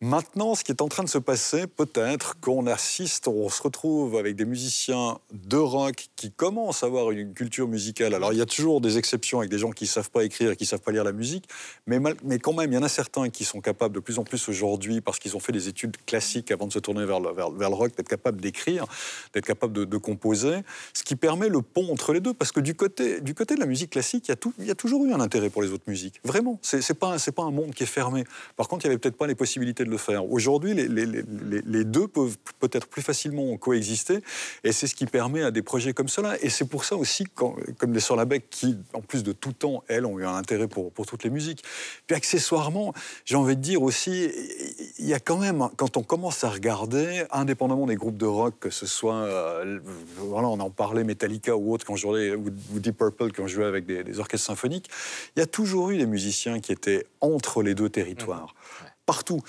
Maintenant, 0.00 0.54
ce 0.54 0.64
qui 0.64 0.72
est 0.72 0.82
en 0.82 0.88
train 0.88 1.04
de 1.04 1.08
se 1.08 1.18
passer, 1.18 1.66
peut-être 1.66 2.38
qu'on 2.40 2.66
assiste, 2.66 3.28
on 3.28 3.48
se 3.48 3.62
retrouve 3.62 4.16
avec 4.16 4.36
des 4.36 4.44
musiciens 4.44 5.18
de 5.32 5.56
rock 5.56 6.08
qui 6.16 6.30
commencent 6.32 6.82
à 6.82 6.86
avoir 6.86 7.10
une 7.10 7.34
culture 7.34 7.68
musicale. 7.68 8.14
Alors 8.14 8.32
il 8.32 8.38
y 8.38 8.42
a 8.42 8.46
toujours 8.46 8.80
des 8.80 8.98
exceptions 8.98 9.38
avec 9.38 9.50
des 9.50 9.58
gens 9.58 9.70
qui 9.70 9.86
savent 9.86 10.10
pas 10.10 10.24
écrire 10.24 10.50
et 10.50 10.56
qui 10.56 10.66
savent 10.66 10.80
pas 10.80 10.92
lire 10.92 11.04
la 11.04 11.12
musique, 11.12 11.48
mais, 11.86 11.98
mal- 11.98 12.15
mais 12.24 12.38
quand 12.38 12.52
même, 12.52 12.72
il 12.72 12.74
y 12.74 12.78
en 12.78 12.82
a 12.82 12.88
certains 12.88 13.28
qui 13.28 13.44
sont 13.44 13.60
capables 13.60 13.94
de 13.94 14.00
plus 14.00 14.18
en 14.18 14.24
plus 14.24 14.48
aujourd'hui, 14.48 15.00
parce 15.00 15.18
qu'ils 15.18 15.36
ont 15.36 15.40
fait 15.40 15.52
des 15.52 15.68
études 15.68 15.96
classiques 16.04 16.50
avant 16.50 16.66
de 16.66 16.72
se 16.72 16.78
tourner 16.78 17.04
vers 17.04 17.20
le, 17.20 17.66
rock, 17.74 17.96
d'être 17.96 18.08
capables 18.08 18.40
d'écrire, 18.40 18.86
d'être 19.32 19.46
capables 19.46 19.72
de, 19.72 19.96
composer, 19.96 20.58
ce 20.92 21.02
qui 21.02 21.16
permet 21.16 21.48
le 21.48 21.62
pont 21.62 21.90
entre 21.90 22.12
les 22.12 22.20
deux, 22.20 22.34
parce 22.34 22.52
que 22.52 22.60
du 22.60 22.74
côté, 22.74 23.20
du 23.20 23.34
côté 23.34 23.54
de 23.54 23.60
la 23.60 23.66
musique 23.66 23.90
classique, 23.90 24.30
il 24.58 24.66
y, 24.66 24.70
a 24.70 24.74
toujours 24.74 25.04
eu 25.04 25.12
un 25.12 25.20
intérêt 25.20 25.50
pour 25.50 25.62
les 25.62 25.70
autres 25.70 25.84
musiques. 25.86 26.20
Vraiment, 26.24 26.58
c'est 26.62 26.82
c'est 26.82 26.94
pas, 26.94 27.16
pas 27.34 27.42
un 27.42 27.50
monde 27.50 27.72
qui 27.74 27.82
est 27.82 27.86
fermé. 27.86 28.24
Par 28.56 28.68
contre, 28.68 28.84
il 28.84 28.88
n'y 28.88 28.92
avait 28.92 29.00
peut-être 29.00 29.16
pas 29.16 29.26
les 29.26 29.34
possibilités 29.34 29.84
de 29.84 29.90
le 29.90 29.96
faire. 29.96 30.30
Aujourd'hui, 30.30 30.74
les, 30.74 31.84
deux 31.84 32.08
peuvent 32.08 32.36
peut-être 32.60 32.86
plus 32.86 33.02
facilement 33.02 33.56
coexister, 33.56 34.20
et 34.64 34.72
c'est 34.72 34.86
ce 34.86 34.94
qui 34.94 35.06
permet 35.06 35.42
à 35.42 35.50
des 35.50 35.62
projets 35.62 35.92
comme 35.92 36.08
cela. 36.08 36.36
Et 36.42 36.50
c'est 36.50 36.66
pour 36.66 36.84
ça 36.84 36.96
aussi, 36.96 37.24
quand- 37.34 37.56
comme 37.78 37.92
les 37.92 38.00
Sœurs 38.00 38.16
Labec, 38.16 38.48
qui, 38.50 38.76
en 38.92 39.00
plus 39.00 39.22
de 39.22 39.32
tout 39.32 39.52
temps, 39.52 39.82
elles, 39.88 40.06
ont 40.06 40.18
eu 40.18 40.24
un 40.24 40.34
intérêt 40.34 40.68
pour, 40.68 40.92
pour 40.92 41.06
toutes 41.06 41.24
les 41.24 41.30
musiques. 41.30 41.64
Puis 42.06 42.16
accessoirement, 42.16 42.92
j'ai 43.24 43.36
envie 43.36 43.56
de 43.56 43.60
dire 43.60 43.82
aussi, 43.82 44.30
il 44.98 45.06
y 45.06 45.14
a 45.14 45.18
quand 45.18 45.38
même, 45.38 45.68
quand 45.76 45.96
on 45.96 46.02
commence 46.02 46.44
à 46.44 46.50
regarder, 46.50 47.24
indépendamment 47.32 47.86
des 47.86 47.96
groupes 47.96 48.16
de 48.16 48.26
rock, 48.26 48.54
que 48.60 48.70
ce 48.70 48.86
soit, 48.86 49.14
euh, 49.14 49.80
voilà, 50.18 50.48
on 50.48 50.60
en 50.60 50.70
parlait, 50.70 51.02
Metallica 51.02 51.56
ou 51.56 51.72
autres, 51.72 51.84
quand 51.84 51.96
je 51.96 52.02
jouais, 52.02 52.34
ou, 52.34 52.46
ou 52.72 52.78
Deep 52.78 52.96
Purple, 52.96 53.32
quand 53.32 53.48
je 53.48 53.54
jouais 53.54 53.64
avec 53.64 53.86
des, 53.86 54.04
des 54.04 54.20
orchestres 54.20 54.46
symphoniques, 54.46 54.88
il 55.36 55.40
y 55.40 55.42
a 55.42 55.46
toujours 55.46 55.90
eu 55.90 55.98
des 55.98 56.06
musiciens 56.06 56.60
qui 56.60 56.72
étaient 56.72 57.06
entre 57.20 57.62
les 57.62 57.74
deux 57.74 57.88
territoires, 57.88 58.54
partout. 59.04 59.40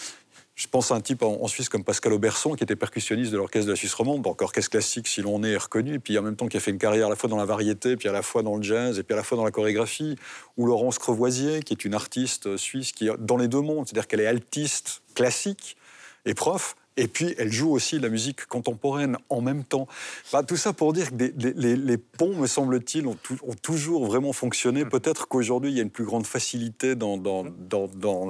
Je 0.58 0.66
pense 0.66 0.90
à 0.90 0.96
un 0.96 1.02
type 1.02 1.22
en, 1.22 1.48
Suisse 1.48 1.70
comme 1.70 1.84
Pascal 1.84 2.14
Auberson, 2.14 2.56
qui 2.56 2.64
était 2.64 2.76
percussionniste 2.76 3.32
de 3.32 3.38
l'orchestre 3.38 3.68
de 3.68 3.74
la 3.74 3.76
Suisse 3.76 3.94
romande, 3.94 4.24
donc 4.24 4.42
orchestre 4.42 4.72
classique 4.72 5.08
si 5.08 5.22
l'on 5.22 5.44
est 5.44 5.56
reconnu, 5.56 6.00
puis 6.00 6.18
en 6.18 6.24
même 6.24 6.36
temps 6.36 6.48
qui 6.48 6.58
a 6.58 6.60
fait 6.60 6.72
une 6.72 6.80
carrière 6.80 7.06
à 7.06 7.10
la 7.12 7.16
fois 7.16 7.30
dans 7.30 7.38
la 7.38 7.46
variété, 7.46 7.96
puis 7.96 8.10
à 8.10 8.12
la 8.12 8.24
fois 8.24 8.42
dans 8.42 8.58
le 8.58 8.64
jazz, 8.64 8.98
et 8.98 9.04
puis 9.04 9.14
à 9.14 9.18
la 9.18 9.22
fois 9.22 9.38
dans 9.38 9.44
la 9.44 9.52
chorégraphie. 9.52 10.16
Ou 10.58 10.66
Laurence 10.66 10.98
Crevoisier, 10.98 11.62
qui 11.62 11.74
est 11.74 11.86
une 11.86 11.94
artiste 11.94 12.58
suisse 12.58 12.92
qui 12.92 13.08
est 13.08 13.12
dans 13.20 13.38
les 13.38 13.48
deux 13.48 13.62
mondes, 13.62 13.88
c'est-à-dire 13.88 14.08
qu'elle 14.08 14.20
est 14.20 14.26
altiste 14.26 15.04
classique 15.14 15.78
et 16.26 16.34
prof, 16.34 16.76
Et 17.00 17.08
puis, 17.08 17.36
elle 17.38 17.52
joue 17.54 17.70
aussi 17.72 18.00
la 18.00 18.10
musique 18.10 18.48
contemporaine 18.48 19.18
en 19.30 19.40
même 19.42 19.64
temps. 19.64 19.88
Bah, 20.34 20.42
tout 20.42 20.58
ça 20.58 20.74
pour 20.74 20.94
dire 20.94 21.12
que 21.12 21.16
des- 21.16 21.34
les, 21.38 21.54
les- 21.54 21.76
les 21.76 21.98
ponts, 21.98 22.34
me 22.36 22.48
semble-t-il, 22.48 23.06
ont, 23.06 23.14
tou- 23.16 23.38
ont 23.44 23.54
toujours 23.54 24.06
vraiment 24.08 24.34
fonctionné. 24.34 24.84
Peut-être 24.84 25.28
qu'aujourd'hui, 25.28 25.70
il 25.72 25.78
y 25.78 25.80
a 25.80 25.84
une 25.84 25.92
plus 25.92 26.06
grande 26.06 26.26
facilité 26.26 26.96
dans, 26.96 27.18
dans, 27.18 27.46
dans, 27.46 27.88
dans, 27.88 28.28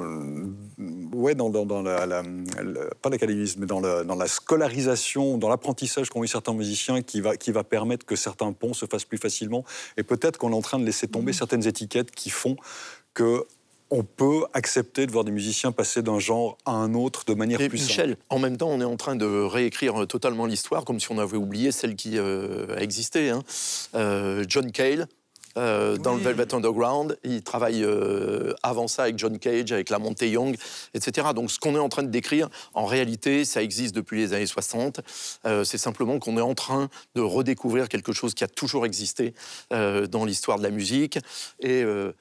ouais, 1.13 1.33
dans, 1.35 1.49
dans, 1.49 1.65
dans 1.65 1.81
la, 1.81 2.05
la- 2.05 2.23
la- 2.23 2.95
pas 3.01 3.09
l'académisme, 3.09 3.61
mais 3.61 3.67
dans, 3.67 3.79
la- 3.79 4.03
dans 4.03 4.15
la 4.15 4.27
scolarisation, 4.27 5.37
dans 5.37 5.49
l'apprentissage 5.49 6.09
qu'ont 6.09 6.23
eu 6.23 6.27
certains 6.27 6.53
musiciens, 6.53 7.01
qui 7.01 7.21
va, 7.21 7.37
qui 7.37 7.51
va 7.51 7.63
permettre 7.63 8.05
que 8.05 8.15
certains 8.17 8.51
ponts 8.51 8.73
se 8.73 8.85
fassent 8.85 9.05
plus 9.05 9.17
facilement. 9.17 9.63
Et 9.95 10.03
peut-être 10.03 10.37
qu'on 10.37 10.51
est 10.51 10.55
en 10.55 10.61
train 10.61 10.79
de 10.79 10.85
laisser 10.85 11.07
tomber 11.07 11.31
certaines 11.31 11.65
étiquettes 11.65 12.11
qui 12.11 12.29
font 12.29 12.57
que 13.13 13.45
on 13.89 14.03
peut 14.03 14.43
accepter 14.53 15.05
de 15.05 15.11
voir 15.11 15.23
des 15.23 15.31
musiciens 15.31 15.71
passer 15.71 16.01
d'un 16.01 16.19
genre 16.19 16.57
à 16.65 16.71
un 16.71 16.93
autre 16.93 17.23
de 17.25 17.33
manière 17.33 17.61
Et 17.61 17.69
plus 17.69 17.77
simple. 17.77 17.89
Michel, 17.89 18.17
en 18.29 18.39
même 18.39 18.57
temps, 18.57 18.69
on 18.69 18.81
est 18.81 18.85
en 18.85 18.97
train 18.97 19.15
de 19.15 19.25
réécrire 19.25 20.05
totalement 20.07 20.45
l'histoire, 20.45 20.83
comme 20.85 20.99
si 20.99 21.11
on 21.11 21.19
avait 21.19 21.37
oublié 21.37 21.71
celle 21.71 21.95
qui 21.95 22.17
euh, 22.17 22.75
a 22.77 22.81
existé. 22.81 23.29
hein. 23.29 23.43
Euh, 23.95 24.43
John 24.47 24.71
Cale. 24.71 25.07
euh, 25.57 25.97
dans 25.97 26.13
le 26.13 26.21
Velvet 26.21 26.53
Underground, 26.53 27.17
il 27.23 27.41
travaille 27.41 27.83
euh, 27.83 28.53
avant 28.61 28.87
ça 28.87 29.03
avec 29.03 29.17
John 29.17 29.39
Cage, 29.39 29.71
avec 29.71 29.89
la 29.89 29.97
Monte 29.97 30.21
Young, 30.21 30.55
etc. 30.93 31.29
Donc 31.33 31.49
ce 31.49 31.57
qu'on 31.57 31.73
est 31.75 31.79
en 31.79 31.89
train 31.89 32.03
de 32.03 32.09
décrire, 32.11 32.47
en 32.75 32.85
réalité, 32.85 33.43
ça 33.43 33.63
existe 33.63 33.95
depuis 33.95 34.19
les 34.19 34.33
années 34.33 34.45
60. 34.45 34.99
Euh, 35.45 35.63
c'est 35.63 35.79
simplement 35.79 36.19
qu'on 36.19 36.37
est 36.37 36.41
en 36.41 36.53
train 36.53 36.89
de 37.15 37.21
redécouvrir 37.21 37.89
quelque 37.89 38.11
chose 38.13 38.35
qui 38.35 38.43
a 38.43 38.47
toujours 38.47 38.85
existé 38.85 39.33
euh, 39.73 40.05
dans 40.05 40.25
l'histoire 40.25 40.59
de 40.59 40.63
la 40.63 40.69
musique. 40.69 41.17
Et 41.59 41.81
euh, 41.83 42.11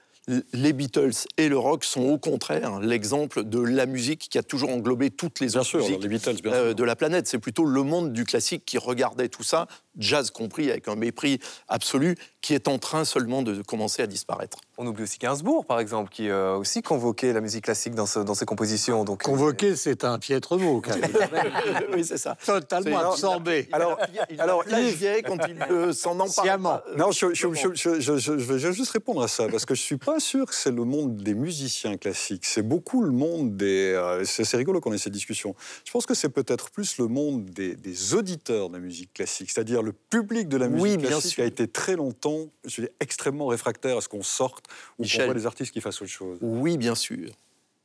les 0.53 0.73
Beatles 0.73 1.13
et 1.37 1.49
le 1.49 1.57
rock 1.57 1.85
sont 1.85 2.03
au 2.03 2.19
contraire 2.19 2.81
l'exemple 2.81 3.45
de 3.45 3.61
la 3.61 3.87
musique 3.87 4.29
qui 4.29 4.39
a 4.39 4.43
toujours 4.43 4.71
englobé 4.71 5.11
toutes 5.11 5.41
les 5.41 5.49
Bien 5.49 5.61
autres 5.61 5.69
sûr, 5.69 5.81
musiques 5.81 6.03
les 6.03 6.09
Beatles, 6.09 6.43
bien 6.43 6.53
euh, 6.53 6.67
sûr. 6.69 6.75
de 6.75 6.85
la 6.85 6.97
planète. 6.97 7.29
C'est 7.29 7.39
plutôt 7.39 7.65
le 7.65 7.83
monde 7.83 8.13
du 8.13 8.25
classique 8.25 8.65
qui 8.65 8.79
regardait 8.79 9.29
tout 9.29 9.45
ça, 9.45 9.67
jazz 9.99 10.31
compris, 10.31 10.71
avec 10.71 10.89
un 10.89 10.97
mépris 10.97 11.39
absolu, 11.69 12.17
qui 12.41 12.55
est 12.55 12.69
en 12.69 12.79
train 12.79 13.05
seulement 13.05 13.43
de 13.43 13.63
commencer 13.63 14.03
à 14.03 14.07
disparaître. 14.07 14.59
On 14.79 14.87
oublie 14.87 15.03
aussi 15.05 15.19
Gainsbourg, 15.19 15.65
par 15.65 15.81
exemple, 15.81 16.11
qui 16.13 16.31
a 16.31 16.57
aussi 16.57 16.83
convoqué 16.83 17.33
la 17.33 17.41
musique 17.41 17.65
classique 17.65 17.95
dans, 17.95 18.07
ce- 18.07 18.19
dans 18.21 18.35
ses 18.35 18.45
compositions. 18.45 19.05
Donc, 19.05 19.23
Convoqué, 19.23 19.75
c'est 19.75 20.05
un 20.05 20.19
piètre 20.19 20.57
mot, 20.59 20.81
quand 20.81 20.97
même. 20.97 21.11
oui, 21.95 22.05
c'est 22.05 22.19
ça. 22.19 22.37
Totalement 22.45 22.99
absorbé. 23.13 23.69
Alors, 23.73 23.99
il 24.31 24.41
alors 24.41 24.63
plagiait 24.65 25.23
quand 25.23 25.39
il 25.49 25.61
euh, 25.73 25.93
s'en 25.93 26.19
empare. 26.21 26.83
Non, 26.97 27.11
je, 27.11 27.33
je- 27.35 27.53
je- 27.55 27.75
je- 27.75 28.01
je- 28.01 28.19
je- 28.19 28.39
je 28.39 28.53
vais 28.69 28.73
juste 28.73 28.91
répondre 28.93 29.23
à 29.23 29.29
ça, 29.29 29.49
parce 29.49 29.65
que 29.65 29.75
je 29.75 29.81
suis 29.83 29.97
pas 29.97 30.21
sûr 30.21 30.47
que 30.47 30.55
c'est 30.55 30.71
le 30.71 30.85
monde 30.85 31.17
des 31.17 31.35
musiciens 31.35 31.97
classiques. 31.97 32.45
C'est 32.45 32.63
beaucoup 32.63 33.03
le 33.03 33.11
monde 33.11 33.57
des... 33.57 33.93
euh, 33.95 34.25
c'est 34.25 34.45
c'est 34.45 34.57
rigolo 34.57 34.81
qu'on 34.81 34.93
ait 34.93 34.99
cette 34.99 35.13
discussion. 35.13 35.55
Je 35.85 35.91
pense 35.91 36.07
que 36.07 36.15
c'est 36.15 36.29
peut-être 36.29 36.71
plus 36.71 36.99
le 36.99 37.07
monde 37.09 37.47
des, 37.47 37.75
des 37.75 38.15
auditeurs 38.15 38.69
de 38.69 38.75
la 38.75 38.81
musique 38.81 39.13
classique, 39.15 39.51
c'est-à-dire 39.51 39.83
le 39.87 39.93
public 39.93 40.49
de 40.49 40.57
la 40.59 40.69
musique 40.69 40.83
Oui, 40.83 40.97
bien 40.99 41.09
classique 41.09 41.35
sûr. 41.35 41.45
a 41.45 41.47
été 41.47 41.67
très 41.69 41.97
longtemps 41.97 42.47
je 42.65 42.83
dire, 42.83 42.91
extrêmement 43.01 43.47
réfractaire 43.47 43.97
à 43.97 44.01
ce 44.01 44.09
qu'on 44.09 44.23
sorte 44.23 44.67
ou 44.99 45.05
qu'on 45.07 45.25
voit 45.25 45.35
des 45.35 45.47
artistes 45.47 45.73
qui 45.73 45.81
fassent 45.81 46.03
autre 46.03 46.11
chose. 46.11 46.39
Oui, 46.43 46.77
bien 46.77 46.95
sûr. 46.95 47.31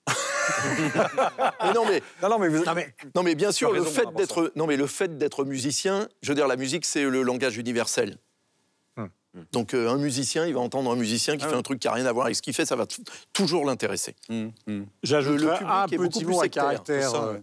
mais 1.64 1.74
non, 1.74 1.86
mais, 1.88 2.02
Non, 2.22 2.30
non, 2.30 2.40
mais 2.40 2.48
vous- 2.50 2.64
Non, 2.66 2.74
mais 2.76 2.94
non, 3.16 3.24
mais 3.24 3.36
bien 3.36 3.52
sûr, 3.52 3.72
le 3.72 3.84
fait 3.84 4.08
d'être, 4.16 4.52
non, 4.56 4.66
mais 4.68 4.76
le 4.78 4.88
fait 4.88 5.18
d'être 5.18 5.46
musicien, 5.46 6.08
je 6.22 6.30
veux 6.30 6.36
dire, 6.36 6.48
la 6.48 6.56
musique, 6.58 6.86
c'est 6.86 7.04
le 7.04 7.22
langage 7.22 7.58
universel. 7.58 8.18
Hum. 8.98 9.10
Donc, 9.54 9.74
euh, 9.74 9.90
un 9.90 9.98
musicien, 9.98 10.46
il 10.46 10.54
va 10.54 10.60
entendre 10.60 10.92
un 10.92 10.96
musicien 10.98 11.38
qui 11.38 11.46
fait 11.46 11.54
un 11.56 11.62
truc 11.62 11.80
qui 11.80 11.88
n'a 11.88 11.94
rien 11.94 12.06
à 12.06 12.12
voir 12.12 12.26
avec 12.26 12.36
ce 12.36 12.42
qu'il 12.42 12.54
fait, 12.54 12.66
ça 12.66 12.76
va 12.76 12.86
toujours 13.32 13.64
l'intéresser. 13.66 14.14
Hum, 14.30 14.52
hum. 14.68 14.80
Le- 14.80 14.86
J'ajouterai 15.04 15.46
le 15.46 15.52
public 15.58 15.70
un 15.72 15.86
est 15.88 15.98
petit 15.98 16.24
plus 16.26 16.34
mot 16.34 16.42
à 16.42 16.50
caractère 16.50 17.16
euh. 17.16 17.38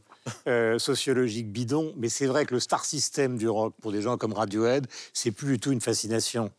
Euh, 0.47 0.79
sociologique 0.79 1.51
bidon, 1.53 1.93
mais 1.97 2.09
c'est 2.09 2.27
vrai 2.27 2.45
que 2.47 2.55
le 2.55 2.61
star 2.61 2.85
system 2.85 3.37
du 3.39 3.49
rock, 3.49 3.75
pour 3.81 3.93
des 3.93 4.03
gens 4.03 4.17
comme 4.17 4.33
Radiohead, 4.33 4.87
c'est 5.13 5.31
plus 5.31 5.53
du 5.55 5.59
tout 5.61 5.73
une 5.73 5.81
fascination. 5.81 6.51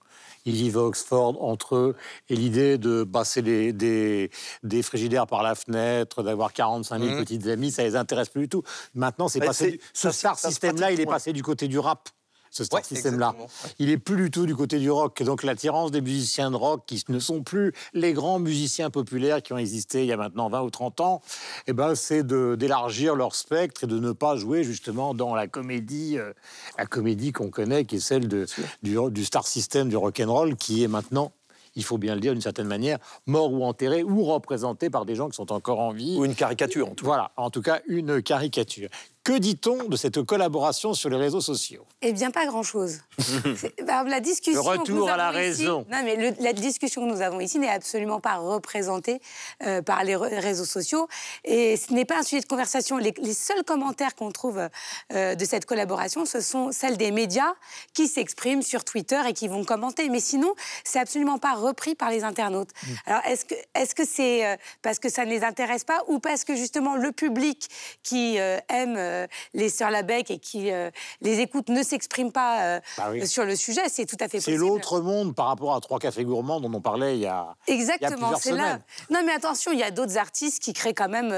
Ils 0.46 0.56
vivent 0.56 0.78
à 0.78 0.84
Oxford 0.84 1.44
entre 1.44 1.76
eux, 1.76 1.96
et 2.30 2.36
l'idée 2.36 2.78
de 2.78 3.04
passer 3.04 3.42
des, 3.42 3.74
des, 3.74 4.32
des 4.64 4.82
frigidaires 4.84 5.28
par 5.28 5.44
la 5.44 5.54
fenêtre, 5.54 6.24
d'avoir 6.24 6.54
45 6.54 7.00
000 7.02 7.18
petites 7.18 7.46
amies, 7.48 7.72
ça 7.72 7.84
les 7.84 7.96
intéresse 7.96 8.30
plus 8.30 8.42
du 8.44 8.50
tout. 8.50 8.64
Maintenant, 8.96 9.28
c'est 9.28 9.40
Mais 9.40 9.48
passé. 9.48 9.72
du- 9.72 9.80
ce 9.94 10.12
star 10.12 10.40
system-là, 10.40 10.92
il 10.92 11.00
est 11.02 11.06
passé 11.06 11.34
du 11.34 11.44
côté 11.44 11.68
du 11.68 11.78
rap. 11.78 12.10
Ce 12.52 12.64
star 12.64 12.80
Ouais, 12.80 12.86
exactement. 12.92 13.36
Il 13.78 13.90
est 13.90 13.98
plus 13.98 14.16
du 14.16 14.32
tout 14.32 14.46
du 14.46 14.56
côté 14.56 14.80
du 14.80 14.90
rock. 14.90 15.22
Donc 15.24 15.44
l'attirance 15.44 15.92
des 15.92 16.02
musiciens 16.02 16.52
de 16.52 16.56
rock, 16.56 16.84
qui 16.86 17.04
ne 17.10 17.20
sont 17.20 17.42
plus 17.42 17.74
les 17.94 18.14
grands 18.14 18.40
musiciens 18.40 18.90
populaires 18.90 19.42
qui 19.42 19.54
ont 19.54 19.58
existé 19.58 20.02
il 20.02 20.08
y 20.08 20.12
a 20.12 20.18
maintenant 20.18 20.50
20 20.50 20.62
ou 20.62 20.70
30 20.70 21.02
ans, 21.02 21.22
eh 21.68 21.74
ben, 21.74 21.96
c'est 21.96 22.26
d'élargir 22.26 23.16
leur 23.16 23.36
spectre 23.36 23.84
et 23.84 23.88
de 23.88 24.00
ne 24.00 24.12
pas 24.12 24.36
jouer 24.36 24.64
justement 24.64 25.14
dans 25.14 25.36
la 25.36 25.48
comédie, 25.48 26.18
euh, 26.18 26.34
la 26.78 26.86
comédie 26.86 27.32
qu'on 27.32 27.50
connaît, 27.50 27.86
qui 27.86 27.98
est 27.98 28.00
celle 28.00 28.28
de, 28.28 28.46
du, 28.84 28.98
du 29.12 29.26
star 29.26 29.48
system 29.48 29.90
du 29.90 29.98
rock 29.98 30.20
and 30.20 30.32
roll, 30.32 30.56
qui 30.56 30.84
est 30.84 30.88
maintenant, 30.88 31.32
il 31.76 31.84
faut 31.84 31.98
bien 31.98 32.16
le 32.16 32.22
dire 32.22 32.34
d'une 32.34 32.42
certaine 32.42 32.68
manière, 32.68 32.98
mort 33.26 33.54
ou 33.54 33.64
enterré 33.64 34.04
ou 34.04 34.24
représenté 34.24 34.90
par 34.90 35.06
des 35.06 35.16
gens 35.16 35.30
qui 35.30 35.36
sont 35.36 35.52
encore 35.52 35.80
en 35.80 35.92
vie. 35.92 36.18
Ou 36.18 36.26
une 36.26 36.36
caricature, 36.36 36.88
en 36.88 36.96
tout 36.96 37.06
cas. 37.06 37.10
Voilà, 37.10 37.32
en 37.38 37.50
tout 37.50 37.62
cas 37.62 37.82
une 37.88 38.22
caricature. 38.22 38.90
Que 39.30 39.38
dit-on 39.38 39.84
de 39.84 39.96
cette 39.96 40.24
collaboration 40.24 40.96
sur 40.96 41.08
les 41.12 41.18
réseaux 41.18 41.40
sociaux? 41.40 41.86
Eh 42.02 42.14
bien, 42.14 42.32
pas 42.32 42.48
grand-chose. 42.48 43.02
Bah, 43.86 44.04
la 44.04 44.20
discussion 44.22 44.62
Le 44.64 44.68
retour 44.70 44.86
que 44.86 44.92
nous 44.92 45.08
à 45.08 45.18
la 45.18 45.28
avons 45.28 45.38
ici- 45.40 45.62
raison. 45.62 45.86
non, 45.92 46.02
mais 46.04 46.16
le- 46.16 46.34
la 46.44 46.54
discussion 46.54 47.02
que 47.08 47.14
nous 47.14 47.22
avons 47.22 47.40
ici 47.40 47.60
n'est 47.60 47.70
absolument 47.70 48.20
pas 48.20 48.38
représentée 48.38 49.22
euh, 49.64 49.84
par 49.84 50.04
les 50.04 50.16
réseaux 50.16 50.66
sociaux. 50.66 51.08
Et 51.46 51.78
ce 51.78 51.94
n'est 51.94 52.06
pas 52.06 52.18
un 52.20 52.24
sujet 52.24 52.42
de 52.42 52.48
conversation. 52.48 52.98
Les, 52.98 53.14
les 53.22 53.34
seuls 53.36 53.64
commentaires 53.64 54.16
qu'on 54.16 54.32
trouve 54.32 54.68
euh, 55.14 55.36
de 55.36 55.46
cette 55.46 55.66
collaboration, 55.66 56.26
ce 56.26 56.42
sont 56.42 56.72
celles 56.72 56.98
des 56.98 57.12
médias 57.12 57.54
qui 57.94 58.08
s'expriment 58.08 58.64
sur 58.64 58.84
Twitter 58.84 59.22
et 59.28 59.34
qui 59.34 59.48
vont 59.48 59.64
commenter. 59.64 60.10
Mais 60.10 60.20
sinon, 60.22 60.54
c'est 60.84 61.00
absolument 61.00 61.38
pas 61.38 61.54
repris 61.54 61.94
par 61.94 62.10
les 62.10 62.24
internautes. 62.24 62.70
Mm. 62.82 62.88
Alors, 63.06 63.22
est-ce 63.28 63.46
que 63.46 63.56
est-ce 63.76 63.94
que 63.94 64.06
c'est 64.08 64.46
euh, 64.48 64.56
parce 64.82 64.98
que 64.98 65.10
ça 65.10 65.24
ne 65.26 65.30
les 65.30 65.44
intéresse 65.44 65.84
pas 65.84 66.04
ou 66.08 66.18
parce 66.20 66.44
que 66.46 66.56
justement 66.56 66.96
le 66.96 67.12
public 67.12 67.68
qui 68.02 68.40
euh, 68.40 68.58
aime 68.70 68.96
euh, 69.24 69.28
les 69.54 69.70
Sœurs 69.70 69.92
Labec 69.92 70.32
et 70.32 70.40
qui 70.40 70.72
euh, 70.72 70.90
les 71.22 71.40
écoute 71.40 71.70
ne 71.70 71.84
s'exprime 71.84 72.32
pas 72.32 72.64
euh, 72.64 72.80
Bah 72.98 73.08
oui. 73.12 73.28
sur 73.28 73.46
le 73.46 73.56
sujet 73.56 73.82
C'est 73.90 74.06
tout 74.06 74.18
à 74.20 74.28
fait 74.28 74.40
C'est 74.40 74.52
possible. 74.54 74.60
l'autre 74.60 75.00
monde 75.02 75.36
par 75.36 75.48
rapport 75.48 75.74
à 75.76 75.80
Trois 75.82 76.00
Cafés 76.00 76.24
Gourmands 76.26 76.60
dont 76.60 76.72
on 76.74 76.82
parlait 76.82 77.16
il 77.16 77.22
y 77.22 77.26
a. 77.28 77.56
Exactement, 77.68 78.36
c'est 78.38 78.52
là. 78.52 78.80
Non, 79.10 79.22
mais 79.26 79.32
attention, 79.34 79.72
il 79.72 79.80
y 79.80 79.84
a 79.84 79.92
d'autres 79.92 80.18
artistes 80.18 80.62
qui 80.62 80.74
créent 80.74 80.94
quand 80.94 81.10
même, 81.10 81.30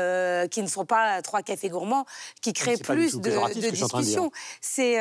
qui 0.50 0.62
ne 0.62 0.68
sont 0.68 0.86
pas 0.86 1.22
trois 1.22 1.42
cafés 1.42 1.70
gourmands, 1.70 2.06
qui 2.42 2.54
créent 2.54 2.76
c'est 2.78 2.84
plus 2.84 3.16
de, 3.20 3.70
discussions. 3.72 4.32
C'est 4.62 4.96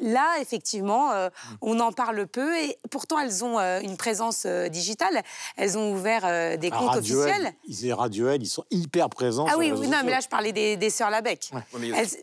là, 0.00 0.26
effectivement, 0.40 1.10
Mm. 1.10 1.30
on 1.62 1.80
en 1.80 1.92
parle 1.92 2.26
peu 2.26 2.56
et 2.58 2.78
pourtant 2.90 3.18
elles 3.18 3.44
ont 3.44 3.58
une 3.58 3.96
présence 3.96 4.46
digitale. 4.46 5.22
Elles 5.56 5.76
ont 5.78 5.92
ouvert 5.92 6.58
des 6.58 6.68
À 6.68 6.76
comptes 6.78 6.88
Radiohead, 6.90 7.30
officiels. 7.30 7.54
ils, 7.66 7.92
Radiohead, 7.92 8.42
ils 8.42 8.46
sont 8.48 8.64
hyper 8.70 9.08
présents. 9.08 9.46
Ah 9.48 9.56
oui, 9.58 9.70
non, 9.70 10.00
mais 10.04 10.10
là 10.10 10.20
je 10.22 10.28
parlais 10.28 10.52
des, 10.52 10.76
des 10.76 10.90
sœurs 10.90 11.10
Labec. 11.10 11.50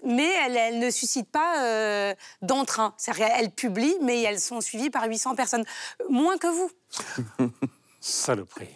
Mais 0.03 0.33
elles, 0.45 0.57
elles 0.57 0.79
ne 0.79 0.89
suscitent 0.89 1.31
pas 1.31 1.63
euh, 1.63 2.13
d'entrain. 2.41 2.93
C'est-à-dire 2.97 3.27
qu'elles 3.27 3.51
publient, 3.51 3.97
mais 4.01 4.21
elles 4.21 4.39
sont 4.39 4.61
suivies 4.61 4.89
par 4.89 5.05
800 5.07 5.35
personnes. 5.35 5.65
Moins 6.09 6.37
que 6.37 6.47
vous. 6.47 6.71
Saloperie. 7.99 8.69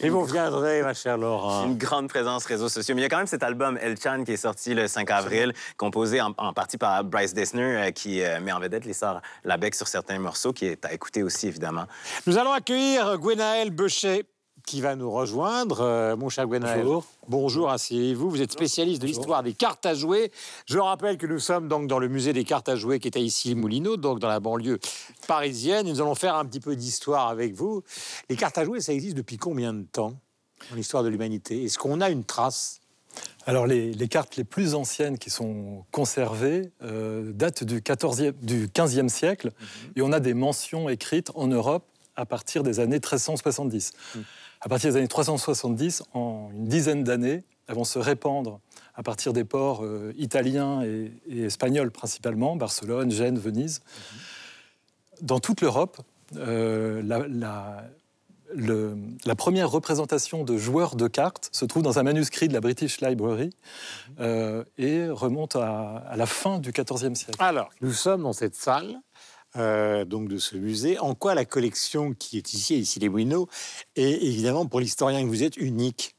Et 0.00 0.08
vous 0.08 0.24
viendrez, 0.24 0.82
ma 0.82 0.94
chère 0.94 1.18
Laura. 1.18 1.64
Une 1.66 1.76
grande 1.76 2.08
présence 2.08 2.46
réseaux 2.46 2.68
sociaux. 2.70 2.94
Mais 2.94 3.02
il 3.02 3.04
y 3.04 3.06
a 3.06 3.10
quand 3.10 3.18
même 3.18 3.26
cet 3.26 3.42
album 3.42 3.78
El 3.82 4.00
Chan 4.00 4.22
qui 4.24 4.32
est 4.32 4.36
sorti 4.38 4.72
le 4.72 4.88
5 4.88 5.10
avril, 5.10 5.52
composé 5.76 6.20
en, 6.20 6.32
en 6.38 6.52
partie 6.54 6.78
par 6.78 7.04
Bryce 7.04 7.34
Dessner, 7.34 7.76
euh, 7.76 7.90
qui 7.90 8.22
euh, 8.22 8.40
met 8.40 8.52
en 8.52 8.60
vedette 8.60 8.86
les 8.86 8.94
sœurs 8.94 9.20
Labec 9.44 9.74
sur 9.74 9.86
certains 9.86 10.18
morceaux, 10.18 10.52
qui 10.52 10.66
est 10.66 10.84
à 10.86 10.94
écouter 10.94 11.22
aussi, 11.22 11.48
évidemment. 11.48 11.84
Nous 12.26 12.38
allons 12.38 12.52
accueillir 12.52 13.18
Gwenaël 13.18 13.70
Bechet 13.70 14.24
qui 14.66 14.80
va 14.80 14.96
nous 14.96 15.10
rejoindre. 15.10 15.80
Euh, 15.80 16.16
mon 16.16 16.28
cher 16.28 16.46
Gwenaël. 16.46 16.82
Bonjour. 16.82 17.04
Bonjour, 17.28 17.70
asseyez-vous. 17.70 18.30
Vous 18.30 18.42
êtes 18.42 18.52
spécialiste 18.52 19.02
de 19.02 19.06
l'histoire 19.06 19.42
des 19.42 19.52
cartes 19.52 19.84
à 19.86 19.94
jouer. 19.94 20.32
Je 20.66 20.78
rappelle 20.78 21.18
que 21.18 21.26
nous 21.26 21.38
sommes 21.38 21.68
donc 21.68 21.86
dans 21.88 21.98
le 21.98 22.08
musée 22.08 22.32
des 22.32 22.44
cartes 22.44 22.68
à 22.68 22.76
jouer 22.76 23.00
qui 23.00 23.08
est 23.08 23.16
à 23.16 23.20
Issy-Moulineaux, 23.20 23.96
donc 23.96 24.18
dans 24.18 24.28
la 24.28 24.40
banlieue 24.40 24.78
parisienne. 25.26 25.86
Nous 25.88 26.00
allons 26.00 26.14
faire 26.14 26.34
un 26.36 26.44
petit 26.44 26.60
peu 26.60 26.76
d'histoire 26.76 27.28
avec 27.28 27.54
vous. 27.54 27.82
Les 28.28 28.36
cartes 28.36 28.58
à 28.58 28.64
jouer, 28.64 28.80
ça 28.80 28.92
existe 28.92 29.16
depuis 29.16 29.36
combien 29.36 29.72
de 29.72 29.82
temps 29.82 30.14
dans 30.70 30.76
l'histoire 30.76 31.02
de 31.02 31.08
l'humanité? 31.08 31.64
Est-ce 31.64 31.78
qu'on 31.78 32.00
a 32.00 32.10
une 32.10 32.24
trace? 32.24 32.80
Alors, 33.46 33.66
les, 33.66 33.92
les 33.92 34.08
cartes 34.08 34.36
les 34.36 34.44
plus 34.44 34.74
anciennes 34.74 35.18
qui 35.18 35.30
sont 35.30 35.84
conservées 35.90 36.70
euh, 36.82 37.32
datent 37.32 37.64
du, 37.64 37.80
14e, 37.80 38.32
du 38.40 38.68
15e 38.68 39.08
siècle 39.08 39.50
et 39.96 40.02
on 40.02 40.12
a 40.12 40.20
des 40.20 40.34
mentions 40.34 40.88
écrites 40.88 41.30
en 41.34 41.48
Europe 41.48 41.84
à 42.14 42.26
partir 42.26 42.62
des 42.62 42.78
années 42.78 42.96
1370. 42.96 43.92
À 44.64 44.68
partir 44.68 44.90
des 44.92 44.96
années 44.98 45.08
370, 45.08 46.04
en 46.14 46.50
une 46.54 46.66
dizaine 46.66 47.02
d'années, 47.02 47.42
elles 47.66 47.74
vont 47.74 47.84
se 47.84 47.98
répandre 47.98 48.60
à 48.94 49.02
partir 49.02 49.32
des 49.32 49.44
ports 49.44 49.84
euh, 49.84 50.12
italiens 50.16 50.82
et, 50.82 51.12
et 51.28 51.42
espagnols 51.42 51.90
principalement, 51.90 52.54
Barcelone, 52.54 53.10
Gênes, 53.10 53.38
Venise. 53.38 53.80
Dans 55.20 55.40
toute 55.40 55.60
l'Europe, 55.62 55.98
euh, 56.36 57.02
la- 57.04 57.26
la- 57.26 57.84
le- 58.54 58.96
la 59.24 59.34
première 59.34 59.70
représentation 59.70 60.44
de 60.44 60.56
joueurs 60.58 60.94
de 60.94 61.08
cartes 61.08 61.48
se 61.52 61.64
trouve 61.64 61.82
dans 61.82 61.98
un 61.98 62.02
manuscrit 62.02 62.48
de 62.48 62.52
la 62.52 62.60
British 62.60 63.00
Library 63.00 63.50
euh, 64.20 64.62
et 64.78 65.08
remonte 65.08 65.56
à, 65.56 65.96
à 66.08 66.16
la 66.16 66.26
fin 66.26 66.58
du 66.58 66.70
XIVe 66.70 67.14
siècle. 67.14 67.36
Alors, 67.42 67.70
nous 67.80 67.92
sommes 67.92 68.22
dans 68.22 68.32
cette 68.34 68.54
salle. 68.54 69.00
Euh, 69.56 70.04
donc 70.04 70.28
de 70.28 70.38
ce 70.38 70.56
musée, 70.56 70.98
en 70.98 71.14
quoi 71.14 71.34
la 71.34 71.44
collection 71.44 72.14
qui 72.14 72.38
est 72.38 72.52
ici, 72.52 72.78
ici 72.78 72.98
les 72.98 73.08
Moulineaux, 73.08 73.48
est 73.96 74.22
évidemment 74.22 74.66
pour 74.66 74.80
l'historien 74.80 75.22
que 75.22 75.28
vous 75.28 75.42
êtes 75.42 75.56
unique? 75.56 76.14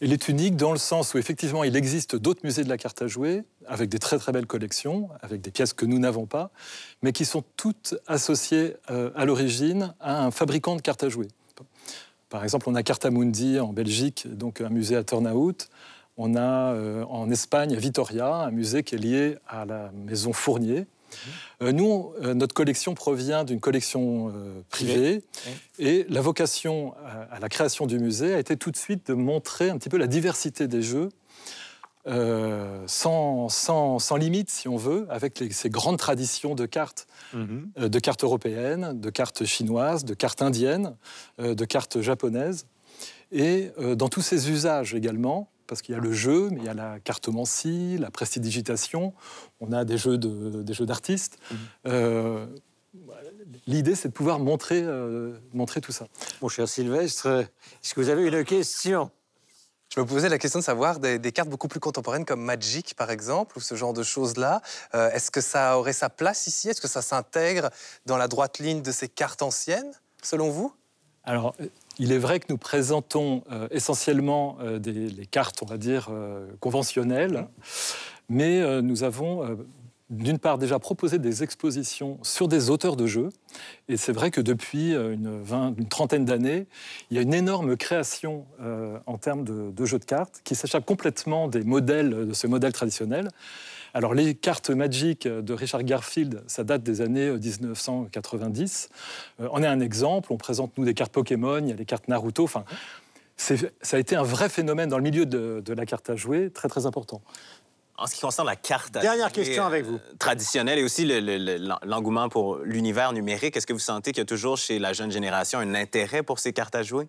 Elle 0.00 0.12
est 0.12 0.28
unique 0.28 0.56
dans 0.56 0.72
le 0.72 0.78
sens 0.78 1.14
où 1.14 1.18
effectivement 1.18 1.64
il 1.64 1.76
existe 1.76 2.16
d'autres 2.16 2.40
musées 2.44 2.64
de 2.64 2.68
la 2.68 2.76
carte 2.76 3.00
à 3.00 3.06
jouer 3.06 3.44
avec 3.66 3.88
des 3.88 3.98
très 3.98 4.18
très 4.18 4.32
belles 4.32 4.46
collections, 4.46 5.08
avec 5.22 5.40
des 5.40 5.50
pièces 5.50 5.72
que 5.72 5.86
nous 5.86 5.98
n'avons 5.98 6.26
pas, 6.26 6.50
mais 7.02 7.12
qui 7.12 7.24
sont 7.24 7.44
toutes 7.56 7.94
associées 8.06 8.76
euh, 8.90 9.10
à 9.14 9.24
l'origine 9.24 9.94
à 10.00 10.24
un 10.24 10.30
fabricant 10.30 10.76
de 10.76 10.82
cartes 10.82 11.04
à 11.04 11.08
jouer. 11.08 11.28
Par 12.28 12.42
exemple, 12.42 12.68
on 12.68 12.74
a 12.74 12.82
Cartamundi 12.82 13.60
en 13.60 13.72
Belgique, 13.72 14.26
donc 14.26 14.60
un 14.60 14.68
musée 14.68 14.96
à 14.96 15.04
Turnhout. 15.04 15.68
On 16.16 16.34
a 16.34 16.72
euh, 16.74 17.04
en 17.04 17.30
Espagne, 17.30 17.74
à 17.74 17.78
Vitoria, 17.78 18.26
un 18.26 18.50
musée 18.50 18.82
qui 18.82 18.96
est 18.96 18.98
lié 18.98 19.36
à 19.46 19.64
la 19.64 19.92
maison 19.92 20.32
Fournier. 20.32 20.86
Euh, 21.62 21.72
nous, 21.72 22.12
euh, 22.22 22.34
notre 22.34 22.54
collection 22.54 22.94
provient 22.94 23.44
d'une 23.44 23.60
collection 23.60 24.28
euh, 24.34 24.60
privée. 24.70 25.22
Et 25.78 26.06
la 26.08 26.20
vocation 26.20 26.94
à, 27.04 27.34
à 27.36 27.38
la 27.40 27.48
création 27.48 27.86
du 27.86 27.98
musée 27.98 28.34
a 28.34 28.38
été 28.38 28.56
tout 28.56 28.70
de 28.70 28.76
suite 28.76 29.06
de 29.08 29.14
montrer 29.14 29.70
un 29.70 29.78
petit 29.78 29.88
peu 29.88 29.96
la 29.98 30.06
diversité 30.06 30.68
des 30.68 30.82
jeux, 30.82 31.08
sans, 32.86 33.48
sans, 33.48 33.98
sans 33.98 34.16
limite, 34.16 34.50
si 34.50 34.68
on 34.68 34.76
veut, 34.76 35.06
avec 35.08 35.38
les- 35.40 35.50
ces 35.52 35.70
grandes 35.70 35.98
traditions 35.98 36.54
de 36.54 36.66
cartes, 36.66 37.06
euh, 37.34 37.88
de 37.88 37.98
cartes 37.98 38.24
européennes, 38.24 39.00
de 39.00 39.10
cartes 39.10 39.44
chinoises, 39.44 40.04
de 40.04 40.14
cartes 40.14 40.42
indiennes, 40.42 40.96
de 41.38 41.64
cartes 41.64 42.00
japonaises. 42.00 42.66
Et 43.32 43.70
dans 43.96 44.08
tous 44.08 44.20
ces 44.20 44.50
usages 44.50 44.94
également, 44.94 45.48
parce 45.66 45.82
qu'il 45.82 45.94
y 45.94 45.98
a 45.98 46.00
le 46.00 46.12
jeu, 46.12 46.48
mais 46.50 46.58
il 46.60 46.64
y 46.64 46.68
a 46.68 46.74
la 46.74 47.00
cartomancie, 47.00 47.96
la 47.98 48.10
prestidigitation, 48.10 49.12
on 49.60 49.72
a 49.72 49.84
des 49.84 49.98
jeux 49.98 50.18
de- 50.18 50.62
des 50.62 50.74
jeux 50.74 50.86
d'artistes. 50.86 51.38
Euh, 51.86 52.46
L'idée, 53.66 53.94
c'est 53.96 54.08
de 54.08 54.12
pouvoir 54.12 54.38
montrer, 54.38 54.80
euh, 54.82 55.36
montrer 55.52 55.80
tout 55.80 55.90
ça. 55.90 56.06
Mon 56.40 56.48
cher 56.48 56.68
Sylvestre, 56.68 57.26
est-ce 57.82 57.92
que 57.92 58.00
vous 58.00 58.08
avez 58.08 58.24
une 58.26 58.44
question? 58.44 59.10
Je 59.94 60.00
me 60.00 60.06
posais 60.06 60.28
la 60.28 60.38
question 60.38 60.60
de 60.60 60.64
savoir 60.64 60.98
des, 61.00 61.18
des 61.18 61.32
cartes 61.32 61.48
beaucoup 61.48 61.66
plus 61.68 61.80
contemporaines 61.80 62.24
comme 62.24 62.40
Magic, 62.40 62.94
par 62.94 63.10
exemple, 63.10 63.58
ou 63.58 63.60
ce 63.60 63.74
genre 63.74 63.92
de 63.92 64.02
choses-là. 64.04 64.62
Euh, 64.94 65.10
Est-ce 65.10 65.30
que 65.30 65.40
ça 65.40 65.76
aurait 65.78 65.92
sa 65.92 66.08
place 66.08 66.46
ici? 66.46 66.68
Est-ce 66.68 66.80
que 66.80 66.88
ça 66.88 67.02
s'intègre 67.02 67.70
dans 68.06 68.16
la 68.16 68.28
droite 68.28 68.58
ligne 68.60 68.80
de 68.82 68.92
ces 68.92 69.08
cartes 69.08 69.42
anciennes, 69.42 69.92
selon 70.22 70.50
vous? 70.50 70.72
Alors, 71.24 71.54
euh, 71.60 71.66
il 71.98 72.12
est 72.12 72.18
vrai 72.18 72.40
que 72.40 72.46
nous 72.48 72.58
présentons 72.58 73.42
euh, 73.50 73.68
essentiellement 73.70 74.58
euh, 74.60 74.78
des, 74.78 75.08
les 75.08 75.26
cartes, 75.26 75.62
on 75.62 75.66
va 75.66 75.76
dire, 75.76 76.08
euh, 76.10 76.46
conventionnelles, 76.60 77.48
mais 78.28 78.80
nous 78.80 79.04
avons, 79.04 79.58
d'une 80.08 80.38
part, 80.38 80.56
déjà 80.56 80.78
proposé 80.78 81.18
des 81.18 81.42
expositions 81.42 82.18
sur 82.22 82.48
des 82.48 82.70
auteurs 82.70 82.96
de 82.96 83.06
jeux. 83.06 83.28
Et 83.90 83.98
c'est 83.98 84.12
vrai 84.12 84.30
que 84.30 84.40
depuis 84.40 84.94
une, 84.94 85.44
trentaine 85.90 86.24
d'années, 86.24 86.66
il 87.10 87.18
y 87.18 87.20
a 87.20 87.22
une 87.22 87.34
énorme 87.34 87.76
création 87.76 88.46
en 89.04 89.18
termes 89.18 89.44
de, 89.44 89.70
de 89.72 89.84
jeux 89.84 89.98
de 89.98 90.06
cartes 90.06 90.40
qui 90.42 90.54
s'échappe 90.54 90.86
complètement 90.86 91.48
des 91.48 91.64
modèles, 91.64 92.28
de 92.28 92.32
ce 92.32 92.46
modèle 92.46 92.72
traditionnel. 92.72 93.28
Alors 93.96 94.12
les 94.12 94.34
cartes 94.34 94.70
Magic 94.70 95.26
de 95.28 95.52
Richard 95.54 95.84
Garfield, 95.84 96.42
ça 96.48 96.64
date 96.64 96.82
des 96.82 97.00
années 97.00 97.28
euh, 97.28 97.38
1990. 97.38 98.88
Euh, 99.40 99.48
on 99.52 99.62
est 99.62 99.66
un 99.66 99.80
exemple, 99.80 100.32
on 100.32 100.36
présente 100.36 100.76
nous 100.76 100.84
des 100.84 100.94
cartes 100.94 101.12
Pokémon, 101.12 101.58
il 101.58 101.68
y 101.68 101.72
a 101.72 101.76
les 101.76 101.84
cartes 101.84 102.08
Naruto, 102.08 102.42
enfin, 102.44 102.64
c'est- 103.36 103.72
ça 103.82 103.96
a 103.96 104.00
été 104.00 104.16
un 104.16 104.22
vrai 104.24 104.48
phénomène 104.48 104.88
dans 104.88 104.96
le 104.98 105.04
milieu 105.04 105.26
de, 105.26 105.62
de 105.64 105.72
la 105.72 105.86
carte 105.86 106.10
à 106.10 106.16
jouer, 106.16 106.50
très 106.50 106.68
très 106.68 106.86
important. 106.86 107.22
En 107.96 108.08
ce 108.08 108.16
qui 108.16 108.20
concerne 108.22 108.48
la 108.48 108.56
carte 108.56 108.96
à 108.96 109.00
Dernière 109.00 109.28
jouer, 109.28 109.44
question 109.44 109.64
avec 109.64 109.84
euh, 109.84 109.90
vous. 109.90 109.98
traditionnelle 110.18 110.80
et 110.80 110.82
aussi 110.82 111.04
le- 111.04 111.20
le- 111.20 111.38
le- 111.38 111.68
l'engouement 111.86 112.28
pour 112.28 112.56
l'univers 112.58 113.12
numérique, 113.12 113.56
est-ce 113.56 113.66
que 113.68 113.72
vous 113.72 113.78
sentez 113.78 114.10
qu'il 114.10 114.18
y 114.20 114.22
a 114.22 114.26
toujours 114.26 114.58
chez 114.58 114.80
la 114.80 114.92
jeune 114.92 115.12
génération 115.12 115.60
un 115.60 115.74
intérêt 115.76 116.24
pour 116.24 116.40
ces 116.40 116.52
cartes 116.52 116.74
à 116.74 116.82
jouer? 116.82 117.06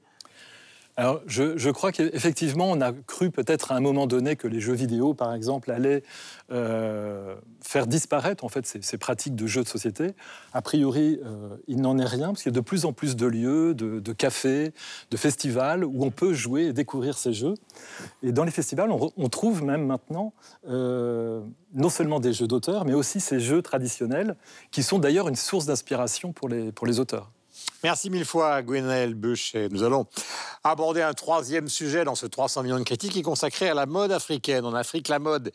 Alors, 0.97 1.19
je, 1.27 1.69
crois 1.71 1.91
qu'effectivement, 1.91 2.71
on 2.71 2.79
a 2.79 2.93
cru 2.93 3.29
peut-être 3.29 3.73
à 3.73 3.75
un 3.75 3.81
moment 3.81 4.07
donné 4.07 4.37
que 4.37 4.47
les 4.47 4.61
jeux 4.61 4.73
vidéo, 4.73 5.13
par 5.13 5.33
exemple, 5.33 5.69
allaient 5.71 6.03
euh, 6.53 7.35
faire 7.59 7.85
disparaître 7.85 8.45
en 8.45 8.49
fait 8.49 8.65
ces, 8.65 8.97
pratiques 8.97 9.35
de 9.35 9.45
jeux 9.45 9.63
de 9.63 9.67
société. 9.67 10.11
A 10.53 10.61
priori, 10.61 11.19
euh, 11.25 11.57
il 11.67 11.81
n'en 11.81 11.97
est 11.97 12.05
rien, 12.05 12.27
parce 12.27 12.43
qu'il 12.43 12.51
y 12.53 12.55
a 12.55 12.59
de 12.59 12.63
plus 12.63 12.85
en 12.85 12.93
plus 12.93 13.17
de 13.17 13.25
lieux, 13.25 13.73
de, 13.73 14.13
cafés, 14.13 14.71
de 15.11 15.17
festivals 15.17 15.83
où 15.83 16.05
on 16.05 16.11
peut 16.11 16.33
jouer 16.33 16.67
et 16.67 16.73
découvrir 16.73 17.17
ces 17.17 17.33
jeux. 17.33 17.55
Et 18.23 18.31
dans 18.31 18.45
les 18.45 18.51
festivals, 18.51 18.89
on 18.89 19.29
trouve 19.29 19.65
même 19.65 19.85
maintenant 19.85 20.31
euh, 20.69 21.41
non 21.73 21.89
seulement 21.89 22.21
des 22.21 22.31
jeux 22.31 22.47
d'auteurs, 22.47 22.85
mais 22.85 22.93
aussi 22.93 23.19
ces 23.19 23.41
jeux 23.41 23.61
traditionnels, 23.61 24.37
qui 24.71 24.81
sont 24.81 24.99
d'ailleurs 24.99 25.27
une 25.27 25.35
source 25.35 25.65
d'inspiration 25.65 26.31
pour 26.31 26.47
les, 26.47 26.71
pour 26.71 26.87
les 26.87 27.01
auteurs. 27.01 27.31
Merci 27.85 28.09
mille 28.09 28.25
fois, 28.25 28.63
Gwenaël 28.63 29.13
Bush. 29.13 29.53
Nous 29.53 29.83
allons 29.83 30.07
aborder 30.63 31.03
un 31.03 31.13
troisième 31.13 31.67
sujet 31.67 32.03
dans 32.03 32.15
ce 32.15 32.25
300 32.25 32.63
millions 32.63 32.79
de 32.79 32.83
critiques 32.83 33.11
qui 33.11 33.19
est 33.19 33.21
consacré 33.21 33.69
à 33.69 33.75
la 33.75 33.85
mode 33.85 34.11
africaine. 34.11 34.65
En 34.65 34.73
Afrique, 34.73 35.07
la 35.07 35.19
mode 35.19 35.51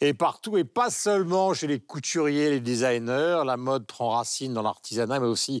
est 0.00 0.14
partout 0.14 0.56
et 0.56 0.64
pas 0.64 0.88
seulement 0.88 1.52
chez 1.52 1.66
les 1.66 1.78
couturiers, 1.78 2.48
les 2.48 2.60
designers. 2.60 3.42
La 3.44 3.58
mode 3.58 3.86
prend 3.86 4.08
racine 4.08 4.54
dans 4.54 4.62
l'artisanat, 4.62 5.20
mais 5.20 5.26
aussi 5.26 5.60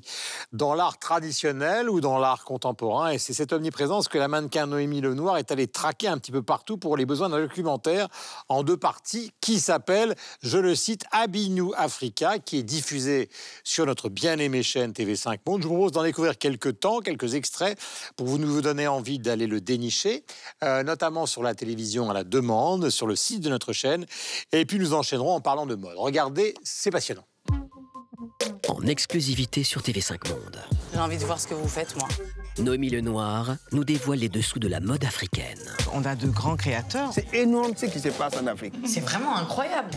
dans 0.52 0.72
l'art 0.72 0.98
traditionnel 0.98 1.90
ou 1.90 2.00
dans 2.00 2.18
l'art 2.18 2.44
contemporain. 2.44 3.10
Et 3.10 3.18
c'est 3.18 3.34
cette 3.34 3.52
omniprésence 3.52 4.08
que 4.08 4.16
la 4.16 4.28
mannequin 4.28 4.66
Noémie 4.66 5.02
Lenoir 5.02 5.36
est 5.36 5.52
allée 5.52 5.68
traquer 5.68 6.08
un 6.08 6.16
petit 6.16 6.32
peu 6.32 6.42
partout 6.42 6.78
pour 6.78 6.96
les 6.96 7.04
besoins 7.04 7.28
d'un 7.28 7.40
documentaire 7.40 8.08
en 8.48 8.62
deux 8.62 8.78
parties 8.78 9.32
qui 9.42 9.60
s'appelle, 9.60 10.14
je 10.40 10.56
le 10.56 10.74
cite, 10.74 11.04
Abinou 11.10 11.74
Africa, 11.76 12.38
qui 12.38 12.56
est 12.56 12.62
diffusé 12.62 13.28
sur 13.64 13.84
notre 13.84 14.08
bien-aimée 14.08 14.62
chaîne 14.62 14.92
TV5 14.92 15.40
Monde. 15.46 15.60
Je 15.60 15.68
vous 15.68 15.74
propose 15.74 15.92
d'en 15.92 16.05
découvrir 16.06 16.38
quelques 16.38 16.80
temps, 16.80 17.00
quelques 17.00 17.34
extraits, 17.34 17.78
pour 18.16 18.26
vous 18.26 18.38
nous 18.38 18.60
donner 18.60 18.86
envie 18.86 19.18
d'aller 19.18 19.46
le 19.46 19.60
dénicher, 19.60 20.24
euh, 20.62 20.82
notamment 20.82 21.26
sur 21.26 21.42
la 21.42 21.54
télévision 21.54 22.10
à 22.10 22.14
la 22.14 22.24
demande, 22.24 22.90
sur 22.90 23.06
le 23.06 23.16
site 23.16 23.40
de 23.42 23.50
notre 23.50 23.72
chaîne. 23.72 24.06
Et 24.52 24.64
puis 24.64 24.78
nous 24.78 24.94
enchaînerons 24.94 25.34
en 25.34 25.40
parlant 25.40 25.66
de 25.66 25.74
mode. 25.74 25.96
Regardez, 25.96 26.54
c'est 26.62 26.90
passionnant. 26.90 27.24
En 28.68 28.82
exclusivité 28.86 29.62
sur 29.64 29.80
TV5 29.80 30.28
Monde. 30.28 30.58
J'ai 30.92 30.98
envie 30.98 31.18
de 31.18 31.24
voir 31.24 31.40
ce 31.40 31.46
que 31.46 31.54
vous 31.54 31.68
faites, 31.68 31.96
moi. 31.96 32.08
Noémie 32.58 32.90
Lenoir 32.90 33.56
nous 33.72 33.84
dévoile 33.84 34.18
les 34.18 34.28
dessous 34.28 34.58
de 34.58 34.68
la 34.68 34.80
mode 34.80 35.04
africaine. 35.04 35.60
On 35.92 36.04
a 36.04 36.16
de 36.16 36.26
grands 36.28 36.56
créateurs. 36.56 37.10
C'est 37.12 37.32
énorme 37.34 37.72
ce 37.76 37.86
qui 37.86 38.00
se 38.00 38.08
passe 38.08 38.36
en 38.36 38.46
Afrique. 38.46 38.74
C'est 38.86 39.00
vraiment 39.00 39.36
incroyable. 39.36 39.90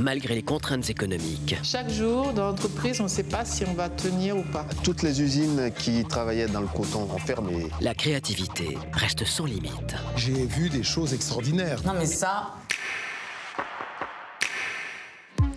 Malgré 0.00 0.34
les 0.34 0.42
contraintes 0.42 0.88
économiques, 0.88 1.56
Chaque 1.62 1.90
jour, 1.90 2.32
dans 2.32 2.46
l'entreprise, 2.46 3.00
on 3.00 3.04
ne 3.04 3.08
sait 3.08 3.22
pas 3.22 3.44
si 3.44 3.64
on 3.66 3.74
va 3.74 3.90
tenir 3.90 4.34
ou 4.38 4.42
pas. 4.42 4.64
Toutes 4.82 5.02
les 5.02 5.20
usines 5.20 5.70
qui 5.78 6.04
travaillaient 6.06 6.46
dans 6.46 6.62
le 6.62 6.66
coton 6.68 7.02
ont 7.14 7.18
fermé. 7.18 7.66
la 7.82 7.94
créativité 7.94 8.78
reste 8.94 9.26
sans 9.26 9.44
limite. 9.44 9.94
J'ai 10.16 10.46
vu 10.46 10.70
des 10.70 10.82
choses 10.82 11.12
extraordinaires. 11.12 11.82
Non, 11.84 11.92
mais 11.98 12.06
ça. 12.06 12.54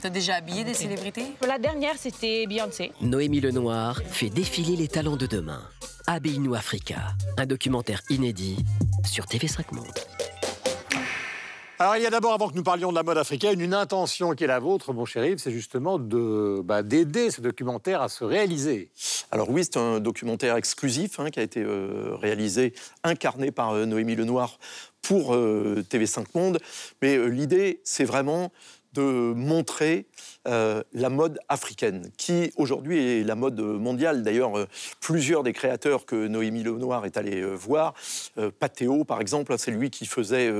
T'as 0.01 0.09
déjà 0.09 0.35
habillé 0.35 0.65
des 0.65 0.73
célébrités? 0.73 1.23
La 1.47 1.57
dernière, 1.57 1.95
c'était 1.97 2.45
Beyoncé. 2.45 2.91
Noémie 2.99 3.39
Lenoir 3.39 4.01
fait 4.09 4.29
défiler 4.29 4.75
les 4.75 4.89
talents 4.89 5.15
de 5.15 5.25
demain. 5.25 5.61
Habille-nous 6.05 6.53
Africa, 6.53 7.13
un 7.37 7.45
documentaire 7.45 8.01
inédit 8.09 8.57
sur 9.05 9.23
TV5 9.23 9.73
Monde. 9.73 9.87
Alors, 11.79 11.97
il 11.97 12.03
y 12.03 12.05
a 12.05 12.11
d'abord, 12.11 12.33
avant 12.33 12.49
que 12.49 12.55
nous 12.55 12.61
parlions 12.61 12.91
de 12.91 12.95
la 12.95 13.01
mode 13.01 13.17
africaine, 13.17 13.59
une 13.59 13.73
intention 13.73 14.35
qui 14.35 14.43
est 14.43 14.47
la 14.47 14.59
vôtre, 14.59 14.93
mon 14.93 15.05
cher 15.05 15.23
c'est 15.37 15.51
justement 15.51 15.97
de, 15.97 16.61
bah, 16.63 16.83
d'aider 16.83 17.31
ce 17.31 17.41
documentaire 17.41 18.01
à 18.03 18.09
se 18.09 18.23
réaliser. 18.23 18.91
Alors 19.31 19.49
oui, 19.49 19.63
c'est 19.63 19.77
un 19.77 19.99
documentaire 19.99 20.55
exclusif 20.55 21.19
hein, 21.19 21.31
qui 21.31 21.39
a 21.39 21.43
été 21.43 21.61
euh, 21.63 22.15
réalisé, 22.15 22.73
incarné 23.03 23.49
par 23.51 23.71
euh, 23.71 23.85
Noémie 23.85 24.15
Lenoir 24.15 24.59
pour 25.01 25.33
euh, 25.33 25.83
TV5 25.89 26.25
Monde. 26.35 26.59
Mais 27.01 27.17
l'idée, 27.27 27.81
c'est 27.83 28.05
vraiment 28.05 28.51
de 28.93 29.33
montrer 29.33 30.05
euh, 30.47 30.83
la 30.93 31.09
mode 31.09 31.39
africaine, 31.49 32.09
qui 32.17 32.51
aujourd'hui 32.57 32.97
est 32.99 33.23
la 33.23 33.35
mode 33.35 33.59
mondiale. 33.59 34.23
D'ailleurs, 34.23 34.57
euh, 34.57 34.67
plusieurs 34.99 35.43
des 35.43 35.53
créateurs 35.53 36.05
que 36.05 36.27
Noémie 36.27 36.63
Lenoir 36.63 37.05
est 37.05 37.17
allée 37.17 37.41
euh, 37.41 37.53
voir, 37.53 37.93
Pathéo 38.59 39.03
par 39.03 39.21
exemple, 39.21 39.53
hein, 39.53 39.57
c'est 39.57 39.71
lui 39.71 39.89
qui 39.89 40.05
faisait 40.05 40.51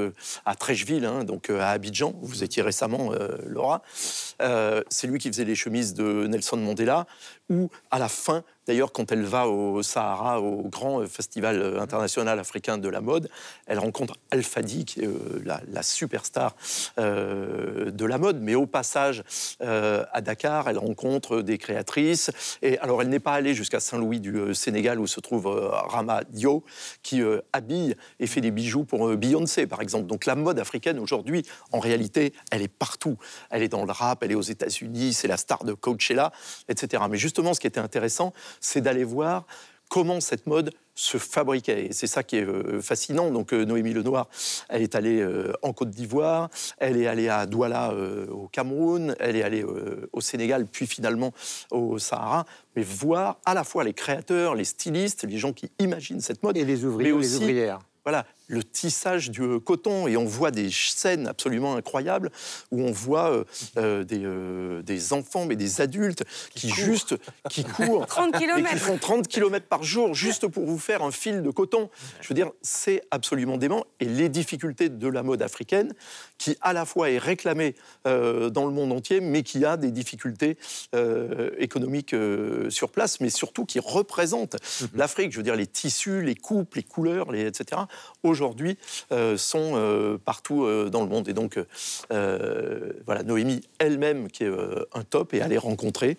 à 0.46 0.56
Trècheville, 0.56 1.06
hein, 1.06 1.24
donc 1.24 1.50
à 1.50 1.70
Abidjan, 1.70 2.14
où 2.22 2.28
vous 2.28 2.44
étiez 2.44 2.62
récemment, 2.62 3.12
Laura, 3.46 3.82
c'est 4.90 5.08
lui 5.08 5.20
qui 5.20 5.28
faisait 5.30 5.46
les 5.46 5.56
chemises 5.56 5.94
de 5.94 6.28
Nelson 6.28 6.58
Mandela, 6.58 7.06
ou 7.50 7.70
à 7.91 8.00
la 8.00 8.08
fin, 8.08 8.44
d'ailleurs, 8.68 8.94
quand 8.94 9.12
elle 9.12 9.24
va 9.24 9.48
au 9.48 9.84
Sahara, 9.84 10.39
au 10.39 10.70
grand 10.70 11.02
euh, 11.02 11.08
festival 11.08 11.62
euh, 11.62 11.82
international 11.82 12.39
africain 12.39 12.78
de 12.78 12.88
la 12.88 13.02
mode, 13.02 13.30
elle 13.66 13.80
rencontre 13.80 14.16
Alfadi, 14.32 14.86
qui 14.86 15.02
est 15.02 15.08
euh, 15.08 15.44
la, 15.44 15.84
superstar 15.84 16.56
de 16.98 18.06
la 18.06 18.18
mode, 18.18 18.39
mais 18.41 18.56
au 18.56 18.66
passage, 18.66 19.24
à 19.60 20.22
Dakar, 20.22 20.70
elle 20.70 20.78
rencontre 20.78 21.41
des 21.41 21.58
créatrices. 21.58 22.32
Et 22.62 22.78
alors, 22.80 23.02
elle 23.02 23.10
n'est 23.10 23.20
pas 23.20 23.34
allée 23.34 23.54
jusqu'à 23.54 23.82
Saint-Louis 23.82 24.22
du 24.22 24.56
Sénégal, 24.56 25.00
où 25.00 25.08
se 25.08 25.20
trouve 25.20 25.48
Rama 25.48 26.24
Dio, 26.30 26.64
qui 27.02 27.22
habille 27.52 27.96
et 28.20 28.28
fait 28.28 28.39
des 28.39 28.52
bijoux 28.52 28.86
pour 28.86 29.14
Beyoncé, 29.18 29.68
par 29.68 29.82
exemple. 29.82 30.06
Donc, 30.06 30.26
la 30.26 30.36
mode 30.36 30.58
africaine, 30.58 31.00
aujourd'hui, 31.00 31.44
en 31.72 31.80
réalité, 31.80 32.34
elle 32.50 32.62
est 32.62 32.68
partout. 32.70 33.18
Elle 33.50 33.64
est 33.64 33.70
dans 33.70 33.84
le 33.84 33.91
rap, 33.91 34.24
elle 34.24 34.32
est 34.32 34.36
aux 34.36 34.41
États-Unis, 34.41 35.14
c'est 35.14 35.28
la 35.28 35.38
star 35.38 35.66
de 35.66 35.74
Coachella, 35.74 36.32
etc. 36.70 37.04
Mais 37.10 37.18
justement, 37.34 37.56
ce 37.56 37.60
qui 37.60 37.66
était 37.66 37.80
intéressant, 37.80 38.32
c'est 38.62 38.82
d'aller 38.82 39.04
voir 39.04 39.48
comment 39.90 40.22
cette 40.22 40.46
mode 40.46 40.72
se 40.94 41.18
fabriquait. 41.18 41.88
Et 41.88 41.92
c'est 41.92 42.06
ça 42.06 42.22
qui 42.22 42.38
est 42.38 42.46
euh, 42.46 42.80
fascinant. 42.80 43.32
Donc 43.32 43.54
euh, 43.54 43.66
Noémie 43.66 43.92
Lenoir, 43.92 44.28
elle 44.70 44.84
est 44.84 44.94
allée 44.94 45.20
euh, 45.20 45.52
en 45.64 45.74
Côte 45.74 45.90
d'Ivoire, 45.90 46.52
elle 46.78 46.96
est 46.98 47.08
allée 47.08 47.30
à 47.30 47.48
Douala 47.48 47.92
au 48.30 48.48
Cameroun, 48.50 49.16
elle 49.20 49.36
est 49.36 49.42
allée 49.42 49.66
au 50.12 50.22
Sénégal, 50.22 50.68
puis 50.68 50.86
finalement 50.86 51.34
au 51.72 51.98
Sahara. 51.98 52.46
Mais 52.76 52.84
voir 52.84 53.40
à 53.46 53.56
la 53.56 53.64
fois 53.64 53.84
les 53.84 53.94
créateurs, 53.94 54.54
les 54.54 54.66
stylistes, 54.66 55.24
les 55.24 55.40
gens 55.40 55.54
qui 55.54 55.72
imaginent 55.80 56.22
cette 56.22 56.44
mode. 56.44 56.56
Et 56.56 56.66
les 56.66 56.86
ouvriers, 56.86 57.12
mais 57.12 57.20
les 57.20 57.26
aussi, 57.26 57.44
ouvrières. 57.44 57.80
Voilà, 58.06 58.28
le 58.48 58.64
tissage 58.64 59.32
du 59.32 59.41
euh, 59.41 59.60
coton. 59.60 60.08
Et 60.08 60.18
on 60.18 60.26
voit 60.26 60.52
des 60.52 60.70
scènes 60.72 61.28
absolument 61.28 61.76
incroyables 61.76 62.32
où 62.72 62.82
on 62.82 62.91
voit 62.91 63.32
euh, 63.32 63.44
euh, 63.78 64.04
des, 64.04 64.24
euh, 64.24 64.82
des 64.82 65.14
enfants, 65.14 65.46
mais 65.46 65.56
des 65.56 65.82
adultes 65.82 66.24
qui, 66.54 66.70
juste 66.70 67.16
qui 67.50 67.64
courent 67.64 68.06
30 68.08 68.36
et 68.36 68.64
qui 68.64 68.78
font 68.78 68.98
30 68.98 69.28
km 69.28 69.66
par 69.68 69.84
jour 69.84 70.14
juste 70.14 70.48
pour 70.48 70.66
vous 70.66 70.80
faire 70.80 71.04
un 71.04 71.12
fil 71.12 71.41
de 71.41 71.50
coton. 71.50 71.89
Je 72.22 72.28
veux 72.30 72.36
dire, 72.36 72.52
c'est 72.62 73.04
absolument 73.12 73.58
dément. 73.58 73.86
Et 74.00 74.06
les 74.06 74.30
difficultés 74.30 74.89
de 74.89 75.08
la 75.08 75.24
mode 75.24 75.41
africaine, 75.41 75.94
qui 76.38 76.58
à 76.62 76.74
la 76.74 76.86
fois 76.86 77.10
est 77.10 77.18
réclamée 77.18 77.76
dans 78.06 78.66
le 78.66 78.72
monde 78.72 78.91
entier, 78.91 79.22
mais 79.22 79.44
qui 79.44 79.66
a 79.66 79.78
des 79.78 79.91
difficultés 79.91 80.58
économiques 81.58 82.16
sur 82.70 82.89
place, 82.89 83.20
mais 83.20 83.30
surtout 83.30 83.66
qui 83.66 83.80
représente 83.80 84.58
l'Afrique. 84.94 85.32
Je 85.32 85.38
veux 85.38 85.44
dire, 85.44 85.56
les 85.56 85.68
tissus, 85.68 86.22
les 86.22 86.36
coupes, 86.36 86.76
les 86.76 86.84
couleurs, 86.84 87.32
les, 87.32 87.46
etc., 87.46 87.82
aujourd'hui, 88.34 88.78
euh, 89.12 89.38
sont 89.38 89.74
euh, 89.76 90.18
partout 90.18 90.66
euh, 90.66 90.90
dans 90.90 91.02
le 91.04 91.08
monde. 91.10 91.30
Et 91.30 91.34
donc, 91.34 91.58
euh, 92.12 92.92
voilà, 93.06 93.24
Noémie 93.24 93.62
elle-même, 93.80 94.30
qui 94.30 94.44
est 94.44 94.48
euh, 94.48 94.86
un 94.94 95.04
top, 95.04 95.34
est 95.34 95.42
allée 95.42 95.58
rencontrer 95.58 96.18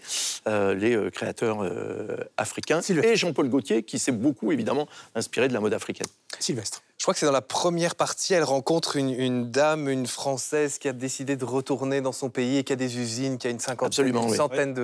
euh, 0.49 0.75
les 0.75 0.95
euh, 0.97 1.11
créateurs 1.11 1.63
euh, 1.63 2.17
africains. 2.37 2.81
Et 2.81 3.17
Jean-Paul 3.17 3.49
Gaultier, 3.49 3.83
qui 3.83 3.99
s'est 3.99 4.13
beaucoup, 4.13 4.53
évidemment, 4.53 4.87
inspiré 5.15 5.49
de 5.49 5.53
la 5.53 5.61
mode 5.61 5.75
africaine. 5.75 6.07
Sylvestre. 6.41 6.83
Je 6.99 7.05
crois 7.05 7.13
que 7.15 7.21
c'est 7.21 7.27
dans 7.27 7.33
la 7.33 7.43
première 7.43 7.97
partie, 7.97 8.33
elle 8.35 8.45
rencontre 8.45 8.97
une, 8.97 9.11
une 9.11 9.51
dame, 9.51 9.89
une 9.89 10.07
Française 10.07 10.79
qui 10.79 10.89
a 10.89 10.93
décidé 10.93 11.37
de 11.37 11.45
retourner 11.45 12.01
dans 12.01 12.13
son 12.13 12.31
pays 12.31 12.59
et 12.59 12.65
qui 12.65 12.73
a 12.73 12.77
des 12.77 12.99
usines, 12.99 13.37
qui 13.37 13.47
a 13.47 13.51
une 13.51 13.59
cinquantaine, 13.61 13.87
Absolument, 13.89 14.23
une 14.25 14.31
oui. 14.31 14.37
centaine 14.37 14.75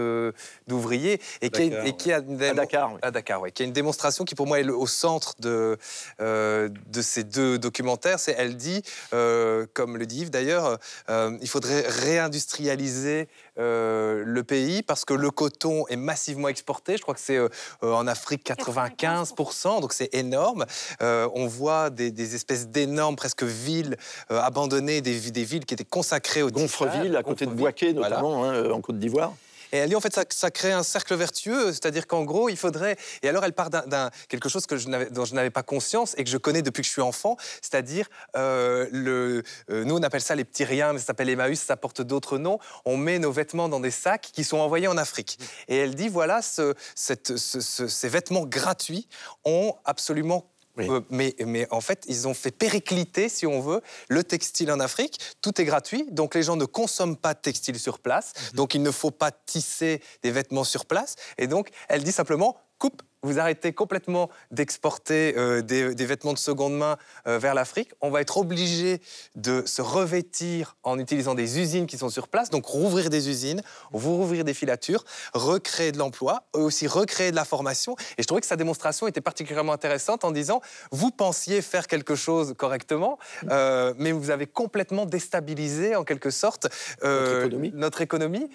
d'ouvriers 0.67 1.21
et, 1.41 1.51
qui 1.51 1.63
a- 1.63 1.69
Dakar, 1.69 1.87
et 1.87 1.97
qui 1.97 2.13
a 2.13 2.19
une 2.19 2.37
démo- 2.37 2.51
À 2.51 2.55
Dakar, 2.55 2.93
oui. 2.93 2.99
à 3.03 3.11
Dakar, 3.11 3.41
ouais, 3.41 3.53
qui 3.53 3.63
a 3.63 3.67
une 3.67 3.73
démonstration 3.73 4.25
qui 4.25 4.35
pour 4.35 4.47
moi 4.47 4.61
est 4.61 4.65
le- 4.65 4.77
au 4.77 4.87
centre 4.87 5.35
de, 5.41 5.79
euh, 6.21 6.69
de 6.89 7.03
ces 7.03 7.20
deux 7.25 7.59
documentaires. 7.59 8.19
C'est 8.19 8.35
elle 8.39 8.57
dit, 8.57 8.83
euh, 9.13 9.67
comme 9.75 9.97
le 9.97 10.07
dit 10.07 10.21
Yves 10.23 10.31
d'ailleurs, 10.31 10.79
euh, 11.09 11.37
il 11.41 11.49
faudrait 11.49 11.85
réindustrialiser 11.89 13.29
euh, 13.59 14.23
le 14.25 14.43
pays 14.45 14.83
parce 14.83 15.05
que 15.05 15.15
le 15.15 15.31
coton 15.31 15.87
est 15.89 15.97
massivement 15.97 16.49
exporté. 16.49 16.97
Je 16.97 17.03
crois 17.03 17.15
que 17.15 17.21
c'est 17.21 17.39
en 17.83 18.07
Afrique 18.07 18.45
95%, 18.47 19.81
donc 19.81 19.93
c'est 19.93 20.15
énorme. 20.15 20.65
On 21.01 21.47
voit 21.47 21.91
des, 21.91 22.11
des 22.11 22.35
espèces 22.35 22.69
d'énormes, 22.69 23.17
presque 23.17 23.43
villes 23.43 23.97
abandonnées, 24.29 25.01
des, 25.01 25.13
vi- 25.19 25.33
des 25.33 25.45
villes 25.45 25.65
qui 25.67 25.75
étaient 25.75 25.85
consacrées 25.85 26.43
au 26.43 26.51
Gonfreville, 26.51 27.17
à 27.17 27.23
côté 27.23 27.47
de 27.47 27.51
Boaké, 27.63 27.93
notamment, 27.93 28.45
hein, 28.45 28.71
en 28.71 28.81
Côte 28.81 28.99
d'Ivoire. 28.99 29.33
Et 29.73 29.79
elle 29.79 29.89
dit 29.89 29.97
en 29.97 30.01
fait 30.01 30.19
ça, 30.33 30.51
crée 30.51 30.73
un 30.73 30.83
cercle 30.83 31.15
vertueux, 31.15 31.73
c'est-à-dire 31.73 32.07
qu'en 32.07 32.25
gros 32.25 32.49
il 32.49 32.57
faudrait. 32.57 32.97
Et 33.23 33.29
alors 33.29 33.45
elle 33.45 33.53
part 33.53 33.71
d'un- 33.71 34.11
quelque 34.29 34.49
chose 34.49 34.67
que 34.67 34.77
je 34.77 34.89
dont 35.11 35.25
je 35.25 35.35
n'avais 35.35 35.51
pas 35.51 35.63
conscience 35.63 36.15
et 36.19 36.25
que 36.25 36.31
je 36.31 36.37
connais 36.39 36.63
depuis 36.63 36.83
que 36.83 36.87
je 36.87 36.93
suis 36.93 37.03
enfant, 37.03 37.37
c'est-à-dire 37.63 38.09
euh, 38.37 38.87
le. 38.93 39.43
euh, 39.71 39.85
nous 39.85 39.97
on 39.97 40.03
appelle 40.03 40.21
ça 40.23 40.35
les 40.35 40.45
petits 40.45 40.65
riens, 40.65 40.93
mais 40.93 40.99
ça 40.99 41.07
s'appelle 41.07 41.29
Emmaüs, 41.29 41.61
ça 41.61 41.77
porte 41.77 42.03
d'autres 42.03 42.39
noms. 42.39 42.59
On 42.85 42.97
met 42.97 43.19
nos 43.19 43.33
vêtements 43.33 43.69
dans 43.69 43.81
des 43.81 43.91
sacs 43.91 44.31
qui 44.33 44.45
sont 44.45 44.59
envoyés 44.59 44.89
en 44.89 44.97
Afrique. 44.97 45.39
Et 45.69 45.77
elle 45.77 45.95
dit 45.95 46.09
voilà 46.09 46.43
ce- 46.43 46.75
ces 46.95 48.09
vêtements 48.09 48.47
gratuits 48.47 49.09
ont 49.45 49.75
absolument 49.85 50.50
euh, 50.79 51.01
mais, 51.11 51.35
mais 51.45 51.67
en 51.71 51.81
fait, 51.81 52.05
ils 52.09 52.29
ont 52.29 52.35
fait 52.35 52.51
péricliter, 52.51 53.29
si 53.29 53.47
on 53.47 53.61
veut, 53.61 53.81
le 54.09 54.25
textile 54.25 54.71
en 54.73 54.81
Afrique. 54.81 55.19
Tout 55.43 55.61
est 55.61 55.65
gratuit, 55.65 56.07
donc 56.11 56.35
les 56.35 56.43
gens 56.43 56.57
ne 56.57 56.65
consomment 56.65 57.17
pas 57.17 57.35
de 57.35 57.41
textile 57.41 57.79
sur 57.79 57.99
place. 57.99 58.33
Donc 58.55 58.75
il 58.75 58.83
ne 58.83 58.91
faut 58.91 59.11
pas 59.11 59.31
tisser 59.31 60.03
des 60.23 60.31
vêtements 60.31 60.65
sur 60.65 60.87
place. 60.87 61.17
Et 61.39 61.47
donc, 61.47 61.71
elle 61.89 62.03
dit 62.03 62.13
simplement, 62.13 62.57
coupe, 62.79 63.03
vous 63.23 63.39
arrêtez 63.39 63.73
complètement 63.73 64.31
d'exporter 64.51 65.35
euh, 65.37 65.61
des, 65.63 65.95
des 65.95 66.07
vêtements 66.07 66.33
de 66.33 66.39
seconde 66.39 66.77
main 66.77 66.97
euh, 67.27 67.39
vers 67.39 67.55
l'Afrique. 67.55 67.91
On 68.01 68.11
va 68.11 68.21
être 68.21 68.39
obligé 68.39 69.01
de 69.37 69.63
se 69.67 69.83
revêtir 69.83 70.77
en 70.83 70.99
utilisant 70.99 71.35
des 71.35 71.59
usines 71.59 71.87
qui 71.87 71.99
sont 71.99 72.09
sur 72.09 72.29
place. 72.29 72.51
Donc 72.51 72.65
rouvrir 72.67 73.11
des 73.11 73.29
usines, 73.29 73.63
vous 73.93 74.17
rouvrir 74.17 74.45
des 74.45 74.55
filatures, 74.55 75.05
recréer 75.35 75.93
de 75.93 75.99
l'emploi, 75.99 76.45
aussi 76.55 76.87
recréer 76.87 77.31
de 77.31 77.37
la 77.37 77.45
formation. 77.45 77.95
Et 78.17 78.23
je 78.23 78.27
trouvais 78.27 78.41
que 78.41 78.47
sa 78.47 78.57
démonstration 78.57 79.07
était 79.07 79.21
particulièrement 79.21 79.73
intéressante 79.73 80.25
en 80.25 80.31
disant, 80.31 80.63
vous 80.91 81.11
pensiez 81.11 81.61
faire 81.63 81.87
quelque 81.87 82.15
chose 82.15 82.55
correctement, 82.57 83.19
euh, 83.51 83.93
mais 83.99 84.13
vous 84.13 84.31
avez 84.31 84.47
complètement 84.47 85.05
déstabilisé 85.05 85.95
en 85.95 86.05
quelque 86.05 86.31
sorte 86.31 86.69
notre 87.03 88.01
économie, 88.01 88.49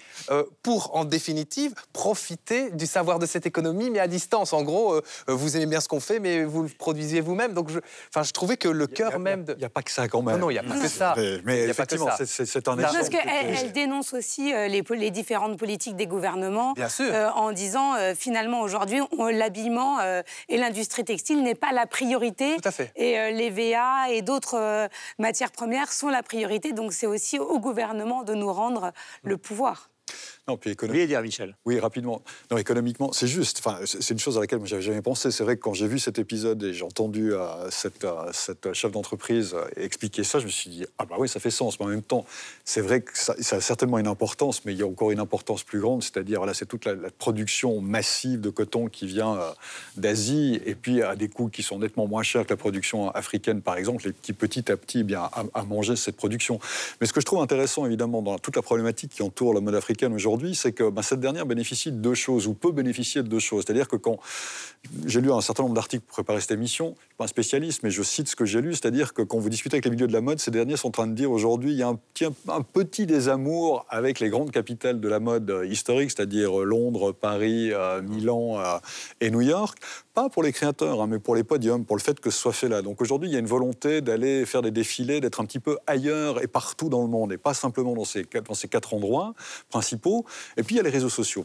pour 0.62 0.96
en 0.96 1.04
définitive 1.04 1.74
profiter 1.92 2.70
du 2.70 2.86
savoir 2.86 3.18
de 3.18 3.26
cette 3.26 3.46
économie, 3.46 3.90
mais 3.90 3.98
à 3.98 4.08
distance. 4.08 4.52
En 4.56 4.62
gros, 4.62 4.94
euh, 4.94 5.02
vous 5.28 5.56
aimez 5.56 5.66
bien 5.66 5.80
ce 5.80 5.88
qu'on 5.88 6.00
fait, 6.00 6.18
mais 6.18 6.44
vous 6.44 6.62
le 6.62 6.68
produisiez 6.68 7.20
vous-même. 7.20 7.52
Donc, 7.52 7.70
je, 7.70 7.78
enfin, 8.10 8.22
je 8.22 8.32
trouvais 8.32 8.56
que 8.56 8.68
le 8.68 8.86
cœur 8.86 9.18
même 9.18 9.44
de. 9.44 9.52
Il 9.52 9.58
n'y 9.58 9.64
a 9.64 9.68
pas 9.70 9.82
que 9.82 9.90
ça 9.90 10.08
quand 10.08 10.22
même. 10.22 10.34
Non, 10.36 10.46
non, 10.46 10.50
il 10.50 10.54
n'y 10.54 10.58
a 10.58 10.62
pas 10.62 10.78
que 10.78 10.88
ça. 10.88 11.14
Mais, 11.16 11.38
mais 11.44 11.62
Il 11.62 11.68
y 11.68 11.70
a 11.70 11.74
pas 11.74 11.86
que 11.86 11.94
effectivement, 11.94 12.16
ça. 12.16 12.26
c'est- 12.26 12.56
un 12.68 12.76
Parce 12.76 12.96
exemple. 12.96 13.10
qu'elle 13.24 13.56
elle 13.56 13.72
dénonce 13.72 14.12
aussi 14.14 14.52
euh, 14.52 14.66
les, 14.68 15.10
différentes 15.10 15.58
politiques 15.58 15.96
des 15.96 16.06
gouvernements 16.06 16.72
Bien 16.72 16.88
sûr. 16.88 17.06
euh, 17.12 17.28
en 17.30 17.52
disant 17.52 17.94
euh, 17.94 18.14
finalement 18.16 18.60
aujourd'hui 18.62 19.00
on- 19.18 19.26
l'habillement 19.26 20.00
euh, 20.00 20.22
et 20.48 20.56
l'industrie 20.56 21.04
textile 21.04 21.42
n'est 21.42 21.54
pas 21.54 21.72
la 21.72 21.86
priorité 21.86 22.56
Tout 22.56 22.68
à 22.68 22.72
fait. 22.72 22.92
et 22.96 23.18
euh, 23.18 23.30
les 23.30 23.50
VA 23.50 24.10
et 24.10 24.22
d'autres 24.22 24.56
euh, 24.58 24.88
matières 25.18 25.52
premières 25.52 25.92
sont 25.92 26.08
la 26.08 26.22
priorité 26.22 26.72
donc 26.72 26.92
c'est 26.92 27.06
aussi 27.06 27.38
au 27.38 27.58
gouvernement 27.60 28.22
de 28.22 28.34
nous 28.34 28.52
rendre 28.52 28.92
le 29.22 29.36
pouvoir. 29.36 29.90
Non, 30.48 30.56
puis 30.56 30.70
économ- 30.70 30.92
Oui, 30.92 31.08
dire 31.08 31.20
Michel? 31.22 31.56
Oui, 31.64 31.80
rapidement. 31.80 32.22
Non, 32.52 32.56
économiquement, 32.56 33.10
c'est 33.12 33.26
juste. 33.26 33.58
Enfin, 33.58 33.80
c'est 33.84 34.10
une 34.10 34.20
chose 34.20 34.36
à 34.36 34.40
laquelle 34.40 34.60
moi 34.60 34.68
j'avais 34.68 34.80
jamais 34.82 35.02
pensé. 35.02 35.32
C'est 35.32 35.42
vrai 35.42 35.56
que 35.56 35.60
quand 35.62 35.74
j'ai 35.74 35.88
vu 35.88 35.98
cet 35.98 36.20
épisode 36.20 36.62
et 36.62 36.72
j'ai 36.72 36.84
entendu 36.84 37.34
euh, 37.34 37.68
cette, 37.70 38.04
euh, 38.04 38.30
cette 38.32 38.72
chef 38.72 38.92
d'entreprise 38.92 39.54
euh, 39.54 39.64
expliquer 39.76 40.22
ça, 40.22 40.38
je 40.38 40.44
me 40.44 40.50
suis 40.50 40.70
dit 40.70 40.86
ah 40.98 41.04
bah 41.04 41.16
oui, 41.18 41.28
ça 41.28 41.40
fait 41.40 41.50
sens. 41.50 41.80
Mais 41.80 41.86
en 41.86 41.88
même 41.88 42.02
temps, 42.02 42.24
c'est 42.64 42.80
vrai 42.80 43.00
que 43.00 43.18
ça, 43.18 43.34
ça 43.40 43.56
a 43.56 43.60
certainement 43.60 43.98
une 43.98 44.06
importance, 44.06 44.64
mais 44.64 44.72
il 44.72 44.78
y 44.78 44.82
a 44.84 44.86
encore 44.86 45.10
une 45.10 45.18
importance 45.18 45.64
plus 45.64 45.80
grande, 45.80 46.04
c'est-à-dire 46.04 46.46
là, 46.46 46.54
c'est 46.54 46.66
toute 46.66 46.84
la, 46.84 46.94
la 46.94 47.10
production 47.10 47.80
massive 47.80 48.40
de 48.40 48.50
coton 48.50 48.86
qui 48.86 49.08
vient 49.08 49.36
euh, 49.36 49.50
d'Asie 49.96 50.60
et 50.64 50.76
puis 50.76 51.02
à 51.02 51.16
des 51.16 51.28
coûts 51.28 51.48
qui 51.48 51.64
sont 51.64 51.80
nettement 51.80 52.06
moins 52.06 52.22
chers 52.22 52.44
que 52.46 52.50
la 52.50 52.56
production 52.56 53.10
africaine, 53.10 53.62
par 53.62 53.76
exemple, 53.78 54.06
et 54.08 54.12
qui 54.22 54.32
petit 54.32 54.70
à 54.70 54.76
petit, 54.76 55.00
eh 55.00 55.02
bien, 55.02 55.22
à, 55.22 55.42
à 55.54 55.64
manger 55.64 55.96
cette 55.96 56.16
production. 56.16 56.60
Mais 57.00 57.08
ce 57.08 57.12
que 57.12 57.20
je 57.20 57.26
trouve 57.26 57.40
intéressant, 57.42 57.84
évidemment, 57.84 58.22
dans 58.22 58.38
toute 58.38 58.54
la 58.54 58.62
problématique 58.62 59.10
qui 59.10 59.22
entoure 59.24 59.52
la 59.52 59.60
mode 59.60 59.74
africaine 59.74 60.14
aujourd'hui, 60.14 60.35
c'est 60.54 60.72
que 60.72 60.90
ben, 60.90 61.02
cette 61.02 61.20
dernière 61.20 61.46
bénéficie 61.46 61.92
de 61.92 61.96
deux 61.96 62.14
choses, 62.14 62.46
ou 62.46 62.54
peut 62.54 62.72
bénéficier 62.72 63.22
de 63.22 63.28
deux 63.28 63.38
choses. 63.38 63.64
C'est-à-dire 63.66 63.88
que 63.88 63.96
quand 63.96 64.18
j'ai 65.04 65.20
lu 65.20 65.32
un 65.32 65.40
certain 65.40 65.62
nombre 65.62 65.74
d'articles 65.74 66.04
pour 66.04 66.14
préparer 66.14 66.40
cette 66.40 66.52
émission, 66.52 66.94
je 66.98 67.04
suis 67.04 67.14
pas 67.16 67.24
un 67.24 67.28
spécialiste, 67.28 67.82
mais 67.82 67.90
je 67.90 68.02
cite 68.02 68.28
ce 68.28 68.36
que 68.36 68.44
j'ai 68.44 68.60
lu, 68.60 68.72
c'est-à-dire 68.72 69.14
que 69.14 69.22
quand 69.22 69.38
vous 69.38 69.48
discutez 69.48 69.76
avec 69.76 69.84
les 69.84 69.90
milieux 69.90 70.06
de 70.06 70.12
la 70.12 70.20
mode, 70.20 70.38
ces 70.38 70.50
derniers 70.50 70.76
sont 70.76 70.88
en 70.88 70.92
train 70.92 71.06
de 71.06 71.14
dire 71.14 71.30
aujourd'hui, 71.30 71.72
il 71.72 71.78
y 71.78 71.82
a 71.82 71.88
un 71.88 71.96
petit, 71.96 72.26
un 72.48 72.62
petit 72.62 73.06
désamour 73.06 73.86
avec 73.88 74.20
les 74.20 74.30
grandes 74.30 74.50
capitales 74.50 75.00
de 75.00 75.08
la 75.08 75.20
mode 75.20 75.50
euh, 75.50 75.66
historique, 75.66 76.10
c'est-à-dire 76.10 76.60
euh, 76.60 76.64
Londres, 76.64 77.12
Paris, 77.12 77.72
euh, 77.72 78.02
Milan 78.02 78.58
et 79.20 79.30
New 79.30 79.40
York, 79.40 79.78
pas 80.16 80.30
pour 80.30 80.42
les 80.42 80.50
créateurs, 80.50 81.02
hein, 81.02 81.06
mais 81.06 81.18
pour 81.18 81.36
les 81.36 81.44
podiums, 81.44 81.84
pour 81.84 81.94
le 81.94 82.00
fait 82.00 82.18
que 82.18 82.30
ce 82.30 82.38
soit 82.38 82.54
fait 82.54 82.70
là. 82.70 82.80
Donc 82.80 83.02
aujourd'hui, 83.02 83.28
il 83.28 83.32
y 83.34 83.36
a 83.36 83.38
une 83.38 83.46
volonté 83.46 84.00
d'aller 84.00 84.46
faire 84.46 84.62
des 84.62 84.70
défilés, 84.70 85.20
d'être 85.20 85.40
un 85.40 85.44
petit 85.44 85.60
peu 85.60 85.76
ailleurs 85.86 86.42
et 86.42 86.46
partout 86.46 86.88
dans 86.88 87.02
le 87.02 87.08
monde, 87.08 87.34
et 87.34 87.36
pas 87.36 87.52
simplement 87.52 87.94
dans 87.94 88.06
ces, 88.06 88.24
quatre- 88.24 88.48
dans 88.48 88.54
ces 88.54 88.66
quatre 88.66 88.94
endroits 88.94 89.34
principaux. 89.68 90.24
Et 90.56 90.62
puis 90.62 90.74
il 90.74 90.78
y 90.78 90.80
a 90.80 90.84
les 90.84 90.90
réseaux 90.90 91.10
sociaux. 91.10 91.44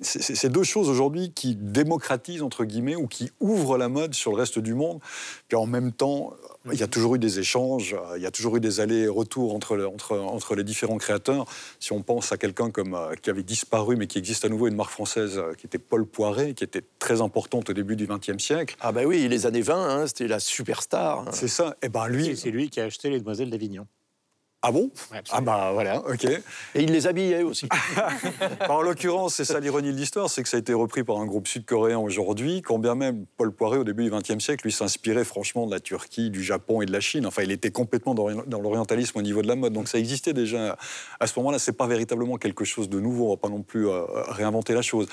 C'est 0.00 0.50
deux 0.50 0.62
choses 0.62 0.88
aujourd'hui 0.88 1.32
qui 1.32 1.56
démocratisent, 1.56 2.42
entre 2.42 2.64
guillemets, 2.64 2.96
ou 2.96 3.06
qui 3.06 3.30
ouvrent 3.40 3.76
la 3.78 3.88
mode 3.88 4.14
sur 4.14 4.30
le 4.30 4.36
reste 4.36 4.58
du 4.58 4.74
monde. 4.74 5.00
Puis 5.48 5.56
en 5.56 5.66
même 5.66 5.92
temps, 5.92 6.32
il 6.72 6.78
y 6.78 6.82
a 6.82 6.86
toujours 6.86 7.14
eu 7.16 7.18
des 7.18 7.38
échanges, 7.38 7.94
euh, 7.94 8.16
il 8.16 8.22
y 8.22 8.26
a 8.26 8.30
toujours 8.30 8.56
eu 8.56 8.60
des 8.60 8.80
allers-retours 8.80 9.54
entre, 9.54 9.76
le- 9.76 9.86
entre, 9.88 10.16
entre 10.18 10.54
les 10.54 10.64
différents 10.64 10.96
créateurs. 10.98 11.46
Si 11.80 11.92
on 11.92 12.02
pense 12.02 12.32
à 12.32 12.36
quelqu'un 12.36 12.70
comme 12.70 12.94
euh, 12.94 13.14
qui 13.20 13.30
avait 13.30 13.42
disparu, 13.42 13.96
mais 13.96 14.06
qui 14.06 14.18
existe 14.18 14.44
à 14.44 14.48
nouveau, 14.48 14.68
une 14.68 14.76
marque 14.76 14.90
française 14.92 15.38
euh, 15.38 15.54
qui 15.54 15.66
était 15.66 15.78
Paul 15.78 16.06
Poiret, 16.06 16.54
qui 16.54 16.64
était 16.64 16.84
très 16.98 17.20
importante 17.20 17.70
au 17.70 17.72
début 17.72 17.96
du 17.96 18.06
XXe 18.06 18.42
siècle. 18.42 18.76
Ah 18.80 18.92
bah 18.92 19.02
oui, 19.04 19.26
les 19.28 19.46
années 19.46 19.62
20, 19.62 19.74
hein, 20.02 20.06
c'était 20.06 20.28
la 20.28 20.40
superstar. 20.40 21.20
hein. 21.20 21.30
C'est 21.32 21.48
ça. 21.48 21.76
Et 21.82 21.88
ben 21.88 22.06
lui, 22.08 22.36
C'est 22.36 22.50
lui 22.50 22.70
qui 22.70 22.80
a 22.80 22.84
acheté 22.84 23.10
les 23.10 23.18
Demoiselles 23.18 23.50
d'Avignon. 23.50 23.86
Ah 24.66 24.72
bon? 24.72 24.90
Ah 25.30 25.42
bah 25.42 25.72
voilà, 25.74 25.98
ok. 26.08 26.24
Et 26.24 26.40
il 26.82 26.90
les 26.90 27.06
habillait 27.06 27.42
aussi. 27.42 27.68
en 28.68 28.80
l'occurrence, 28.80 29.34
c'est 29.34 29.44
ça 29.44 29.60
l'ironie 29.60 29.92
de 29.92 29.96
l'histoire, 29.96 30.30
c'est 30.30 30.42
que 30.42 30.48
ça 30.48 30.56
a 30.56 30.60
été 30.60 30.72
repris 30.72 31.04
par 31.04 31.18
un 31.18 31.26
groupe 31.26 31.46
sud-coréen 31.46 31.98
aujourd'hui, 31.98 32.62
quand 32.62 32.78
bien 32.78 32.94
même 32.94 33.26
Paul 33.36 33.52
Poiret, 33.52 33.76
au 33.76 33.84
début 33.84 34.04
du 34.04 34.10
XXe 34.10 34.42
siècle, 34.42 34.64
lui 34.64 34.72
s'inspirait 34.72 35.24
franchement 35.24 35.66
de 35.66 35.70
la 35.70 35.80
Turquie, 35.80 36.30
du 36.30 36.42
Japon 36.42 36.80
et 36.80 36.86
de 36.86 36.92
la 36.92 37.00
Chine. 37.00 37.26
Enfin, 37.26 37.42
il 37.42 37.52
était 37.52 37.70
complètement 37.70 38.14
dans 38.14 38.24
dans 38.46 38.60
l'orientalisme 38.60 39.18
au 39.18 39.22
niveau 39.22 39.42
de 39.42 39.48
la 39.48 39.56
mode. 39.56 39.74
Donc 39.74 39.88
ça 39.88 39.98
existait 39.98 40.32
déjà 40.32 40.78
à 41.20 41.26
ce 41.26 41.38
moment-là. 41.40 41.58
C'est 41.58 41.76
pas 41.76 41.86
véritablement 41.86 42.38
quelque 42.38 42.64
chose 42.64 42.88
de 42.88 43.00
nouveau. 43.00 43.26
On 43.26 43.30
va 43.30 43.36
pas 43.36 43.50
non 43.50 43.62
plus 43.62 43.86
euh, 43.86 44.04
réinventer 44.28 44.72
la 44.72 44.82
chose. 44.82 45.08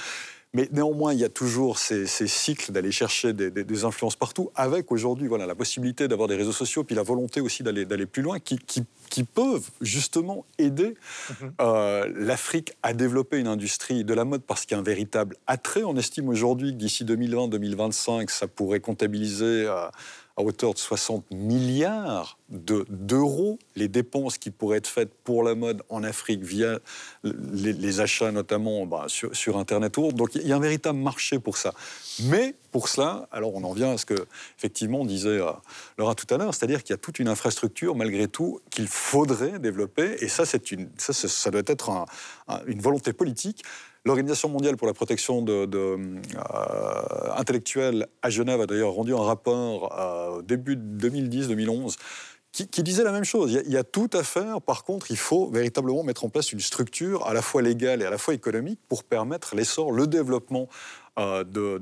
Mais 0.54 0.68
néanmoins, 0.74 1.14
il 1.14 1.20
y 1.20 1.24
a 1.24 1.30
toujours 1.30 1.80
ces, 1.80 2.06
cycles 2.06 2.74
d'aller 2.74 2.92
chercher 2.92 3.32
des, 3.32 3.86
influences 3.86 4.18
partout, 4.18 4.52
avec 4.56 4.92
aujourd'hui 4.92 5.28
voilà, 5.28 5.46
la 5.46 5.56
possibilité 5.56 6.10
d'avoir 6.10 6.28
des 6.28 6.36
réseaux 6.36 6.52
sociaux, 6.52 6.84
puis 6.84 6.94
la 6.94 7.04
volonté 7.04 7.40
aussi 7.40 7.64
d'aller 7.64 8.06
plus 8.06 8.22
loin, 8.22 8.40
qui, 8.40 8.58
qui, 8.58 9.24
peuvent 9.24 9.70
justement 9.80 10.46
aider 10.58 10.96
mhm. 11.30 11.54
euh, 11.62 12.12
l'Afrique 12.16 12.74
à 12.84 12.94
développer 12.94 13.38
une 13.38 13.48
industrie 13.48 14.04
de 14.04 14.14
la 14.14 14.26
mode, 14.26 14.44
parce 14.44 14.66
qu'il 14.66 14.76
y 14.76 14.78
a 14.78 14.80
un 14.80 14.84
véritable 14.84 15.38
attrait. 15.48 15.84
On 15.84 15.96
estime 15.96 16.28
aujourd'hui 16.28 16.72
que 16.74 16.78
d'ici 16.78 17.06
2020-2025, 17.06 18.30
ça 18.30 18.48
pourrait 18.48 18.82
comptabiliser... 18.82 19.66
Euh, 19.68 19.88
à 20.42 20.44
hauteur 20.44 20.74
de 20.74 20.80
60 20.80 21.26
milliards 21.32 22.38
d'euros 22.50 23.60
les 23.76 23.88
dépenses 23.88 24.38
qui 24.38 24.52
pourraient 24.52 24.80
être 24.80 24.88
faites 24.88 25.14
pour 25.24 25.44
la 25.44 25.56
mode 25.56 25.84
en 25.90 26.04
Afrique 26.04 26.44
via 26.44 26.80
les, 27.24 28.00
achats 28.00 28.32
notamment 28.32 28.86
bah, 28.86 29.06
sur, 29.08 29.58
Internet 29.58 29.98
ou. 29.98 30.12
Donc 30.12 30.36
il 30.36 30.48
y 30.48 30.52
a 30.52 30.56
un 30.56 30.60
véritable 30.60 31.00
marché 31.00 31.40
pour 31.40 31.58
ça. 31.58 31.74
Mais 32.24 32.56
pour 32.72 32.90
cela, 32.90 33.28
alors 33.32 33.56
on 33.56 33.64
en 33.64 33.74
vient 33.74 33.92
à 33.92 33.98
ce 33.98 34.06
que 34.06 34.26
effectivement 34.58 35.06
disait 35.06 35.30
euh, 35.30 35.52
Laura 35.98 36.16
tout 36.16 36.32
à 36.34 36.38
l'heure, 36.38 36.54
c'est-à-dire 36.54 36.84
qu'il 36.84 36.94
y 36.94 36.96
a 36.96 36.98
toute 36.98 37.20
une 37.20 37.28
infrastructure 37.28 37.96
malgré 37.96 38.28
tout 38.28 38.60
qu'il 38.70 38.88
faudrait 38.88 39.60
développer. 39.60 40.18
Et 40.20 40.28
ça, 40.28 40.44
une, 40.72 40.90
ça, 40.98 41.14
ça 41.14 41.52
doit 41.52 41.62
être 41.66 42.06
une 42.68 42.82
volonté 42.82 43.14
politique. 43.14 43.64
L'Organisation 44.04 44.50
mondiale 44.50 44.78
pour 44.78 44.88
la 44.88 44.94
protection 44.94 45.46
euh, 45.48 46.20
intellectuelle 47.36 48.08
à 48.24 48.32
Genève 48.32 48.62
a 48.62 48.66
d'ailleurs 48.66 48.94
rendu 48.94 49.14
un 49.14 49.22
rapport 49.22 49.96
euh, 50.00 50.38
au 50.38 50.42
début 50.42 50.76
de 50.76 51.10
2010-2011 51.10 51.98
qui, 52.52 52.84
disait 52.84 53.04
la 53.04 53.12
même 53.12 53.24
chose. 53.24 53.62
Il 53.66 53.72
y, 53.72 53.78
a, 53.78 53.84
tout 53.84 54.10
à 54.14 54.24
faire. 54.24 54.62
Par 54.62 54.84
contre, 54.84 55.10
il 55.10 55.18
faut 55.18 55.50
véritablement 55.50 56.04
mettre 56.04 56.26
en 56.26 56.30
place 56.30 56.52
une 56.52 56.60
structure 56.60 57.26
à 57.26 57.34
la 57.34 57.42
fois 57.42 57.62
légale 57.62 58.02
et 58.02 58.06
à 58.06 58.10
la 58.10 58.18
fois 58.18 58.34
économique 58.34 58.80
pour 58.90 59.04
permettre 59.04 59.56
l'essor, 59.56 59.92
le 59.92 60.06
développement 60.06 60.68
euh, 61.18 61.44
de, 61.44 61.78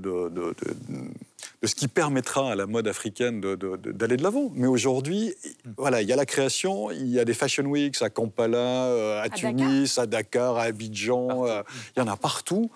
ce 1.63 1.75
qui 1.75 1.87
permettra 1.87 2.53
à 2.53 2.55
la 2.55 2.65
mode 2.67 2.87
africaine 2.87 3.41
d'aller 3.41 4.17
de 4.17 4.23
l'avant. 4.23 4.51
Mais 4.55 4.67
aujourd'hui, 4.67 5.33
voilà, 5.77 6.01
il 6.01 6.07
y 6.07 6.13
a 6.13 6.15
la 6.15 6.25
création, 6.25 6.89
il 6.91 7.07
y 7.07 7.19
a 7.19 7.25
des 7.25 7.33
Fashion 7.33 7.65
Weeks 7.65 8.01
à 8.01 8.09
Kampala, 8.09 8.57
euh, 8.57 9.21
à, 9.21 9.29
Tunis, 9.29 9.97
à 9.97 10.05
Dakar, 10.05 10.57
à 10.57 10.63
Abidjan, 10.63 11.45
euh, 11.45 11.61
il 11.95 11.99
y 11.99 12.01
en 12.01 12.07
a 12.07 12.15
partout. 12.15 12.71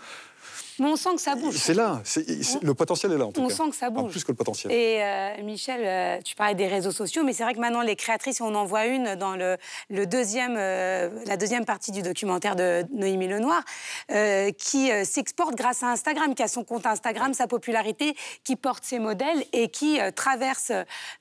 Mais 0.79 0.87
on 0.87 0.95
sent 0.95 1.15
que 1.15 1.21
ça 1.21 1.35
bouge. 1.35 1.55
C'est 1.55 1.73
là, 1.73 2.01
le 2.61 2.73
potentiel 2.73 3.11
est 3.11 3.17
là 3.17 3.25
en 3.25 3.31
tout 3.31 3.41
on 3.41 3.47
cas. 3.47 3.53
On 3.53 3.57
sent 3.57 3.69
que 3.69 3.75
ça 3.75 3.89
bouge. 3.89 4.11
plus 4.11 4.23
que 4.23 4.31
le 4.31 4.35
potentiel. 4.35 4.71
Et 4.71 5.01
euh, 5.01 5.43
Michel, 5.43 5.81
euh, 5.83 6.21
tu 6.23 6.35
parlais 6.35 6.55
des 6.55 6.67
réseaux 6.67 6.91
sociaux, 6.91 7.23
mais 7.23 7.33
c'est 7.33 7.43
vrai 7.43 7.53
que 7.53 7.59
maintenant 7.59 7.81
les 7.81 7.95
créatrices, 7.95 8.41
on 8.41 8.55
en 8.55 8.65
voit 8.65 8.85
une 8.85 9.15
dans 9.15 9.35
le, 9.35 9.57
le 9.89 10.05
deuxième, 10.05 10.55
euh, 10.57 11.09
la 11.25 11.37
deuxième 11.37 11.65
partie 11.65 11.91
du 11.91 12.01
documentaire 12.01 12.55
de 12.55 12.85
Noémie 12.91 13.27
Lenoir, 13.27 13.63
qui 14.57 14.89
s'exporte 15.05 15.55
grâce 15.55 15.83
à 15.83 15.87
Instagram, 15.87 16.35
qui 16.35 16.43
a 16.43 16.47
son 16.47 16.63
compte 16.63 16.85
Instagram, 16.85 17.33
sa 17.33 17.47
popularité, 17.47 18.15
qui 18.43 18.55
porte 18.55 18.83
ses 18.83 18.99
modèles 18.99 19.43
et 19.53 19.69
qui 19.69 19.99
traverse 20.15 20.71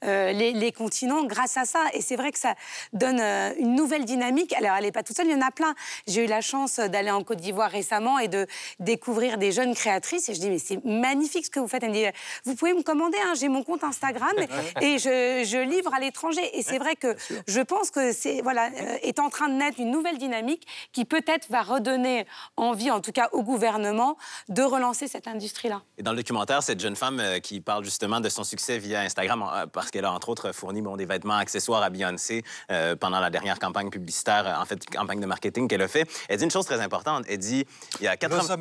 les, 0.03 0.53
les, 0.53 0.72
continents 0.72 1.24
grâce 1.24 1.57
à 1.57 1.64
ça. 1.64 1.80
Et 1.92 2.00
c'est 2.00 2.16
vrai 2.16 2.32
que 2.32 2.38
ça 2.38 2.55
donne 2.92 3.20
une 3.59 3.74
nouvelle 3.74 4.05
dynamique. 4.05 4.53
Alors 4.55 4.76
elle 4.76 4.84
n'est 4.84 4.92
pas 4.92 5.03
toute 5.03 5.16
seule, 5.16 5.26
il 5.26 5.32
y 5.32 5.34
en 5.34 5.46
a 5.46 5.50
plein. 5.50 5.74
J'ai 6.07 6.24
eu 6.24 6.26
la 6.26 6.40
chance 6.40 6.78
d'aller 6.78 7.11
en 7.11 7.22
Côte 7.22 7.38
d'Ivoire 7.38 7.70
récemment 7.70 8.18
et 8.18 8.28
de 8.28 8.46
découvrir 8.80 9.38
des 9.43 9.53
jeunes 9.53 9.74
créatrices 9.74 10.28
et 10.28 10.34
je 10.34 10.40
dis 10.40 10.51
mais 10.51 10.59
c'est 10.59 10.82
magnifique 10.84 11.47
ce 11.47 11.51
que 11.51 11.59
vous 11.59 11.68
faites. 11.68 11.82
Elle 11.82 11.90
me 11.90 11.95
dit 11.95 12.07
vous 12.45 12.55
pouvez 12.55 12.74
me 12.74 12.82
commander, 12.82 13.18
hein, 13.24 13.32
j'ai 13.38 13.49
mon 13.49 13.64
compte 13.64 13.82
Instagram 13.82 14.32
et 14.80 14.99
je, 15.05 15.45
je 15.45 15.68
livre 15.68 15.93
à 15.93 16.01
l'étranger. 16.01 16.43
Et 16.57 16.62
c'est 16.62 16.78
vrai 16.78 16.95
que 16.95 17.16
je 17.49 17.61
pense 17.61 17.90
que 17.90 18.12
c'est 18.12 18.40
voilà 18.40 18.66
euh, 18.66 18.97
est 19.03 19.18
en 19.18 19.30
train 19.30 19.49
de 19.49 19.55
naître 19.55 19.80
une 19.80 19.90
nouvelle 19.90 20.18
dynamique 20.18 20.66
qui 20.93 21.05
peut-être 21.05 21.51
va 21.51 21.62
redonner 21.62 22.24
envie, 22.57 22.90
en 22.90 23.01
tout 23.01 23.11
cas 23.11 23.28
au 23.32 23.43
gouvernement, 23.43 24.16
de 24.49 24.62
relancer 24.62 25.09
cette 25.09 25.26
industrie-là. 25.26 25.82
Et 25.99 26.03
dans 26.03 26.12
le 26.12 26.18
documentaire, 26.18 26.62
cette 26.62 26.80
jeune 26.80 26.97
femme 26.97 27.18
euh, 27.18 27.40
qui 27.40 27.61
parle 27.61 27.84
justement 27.84 28.20
de 28.20 28.28
son 28.28 28.45
succès 28.45 28.78
via 28.78 29.01
Instagram 29.01 29.43
euh, 29.43 29.66
parce 29.66 29.90
qu'elle 29.90 30.05
a 30.05 30.12
entre 30.12 30.28
autres 30.28 30.53
fourni 30.53 30.82
bon, 30.82 30.97
des 30.97 31.07
vêtements, 31.07 31.36
accessoires 31.36 31.82
à 31.82 31.90
Beyoncé 31.90 32.45
pendant 33.01 33.20
la 33.20 33.30
dernière 33.30 33.59
campagne 33.59 33.90
publicitaire, 33.90 34.57
en 34.61 34.64
fait 34.64 34.84
campagne 34.88 35.20
de 35.20 35.26
marketing 35.26 35.66
qu'elle 35.66 35.82
a 35.82 35.88
fait. 35.88 36.09
Elle 36.28 36.38
dit 36.38 36.45
une 36.45 36.51
chose 36.51 36.64
très 36.64 36.80
importante. 36.80 37.24
Elle 37.28 37.38
dit 37.38 37.66
il 38.01 38.05
y 38.05 38.09
a 38.09 38.16
80... 38.16 38.40
Rosa. 38.40 38.57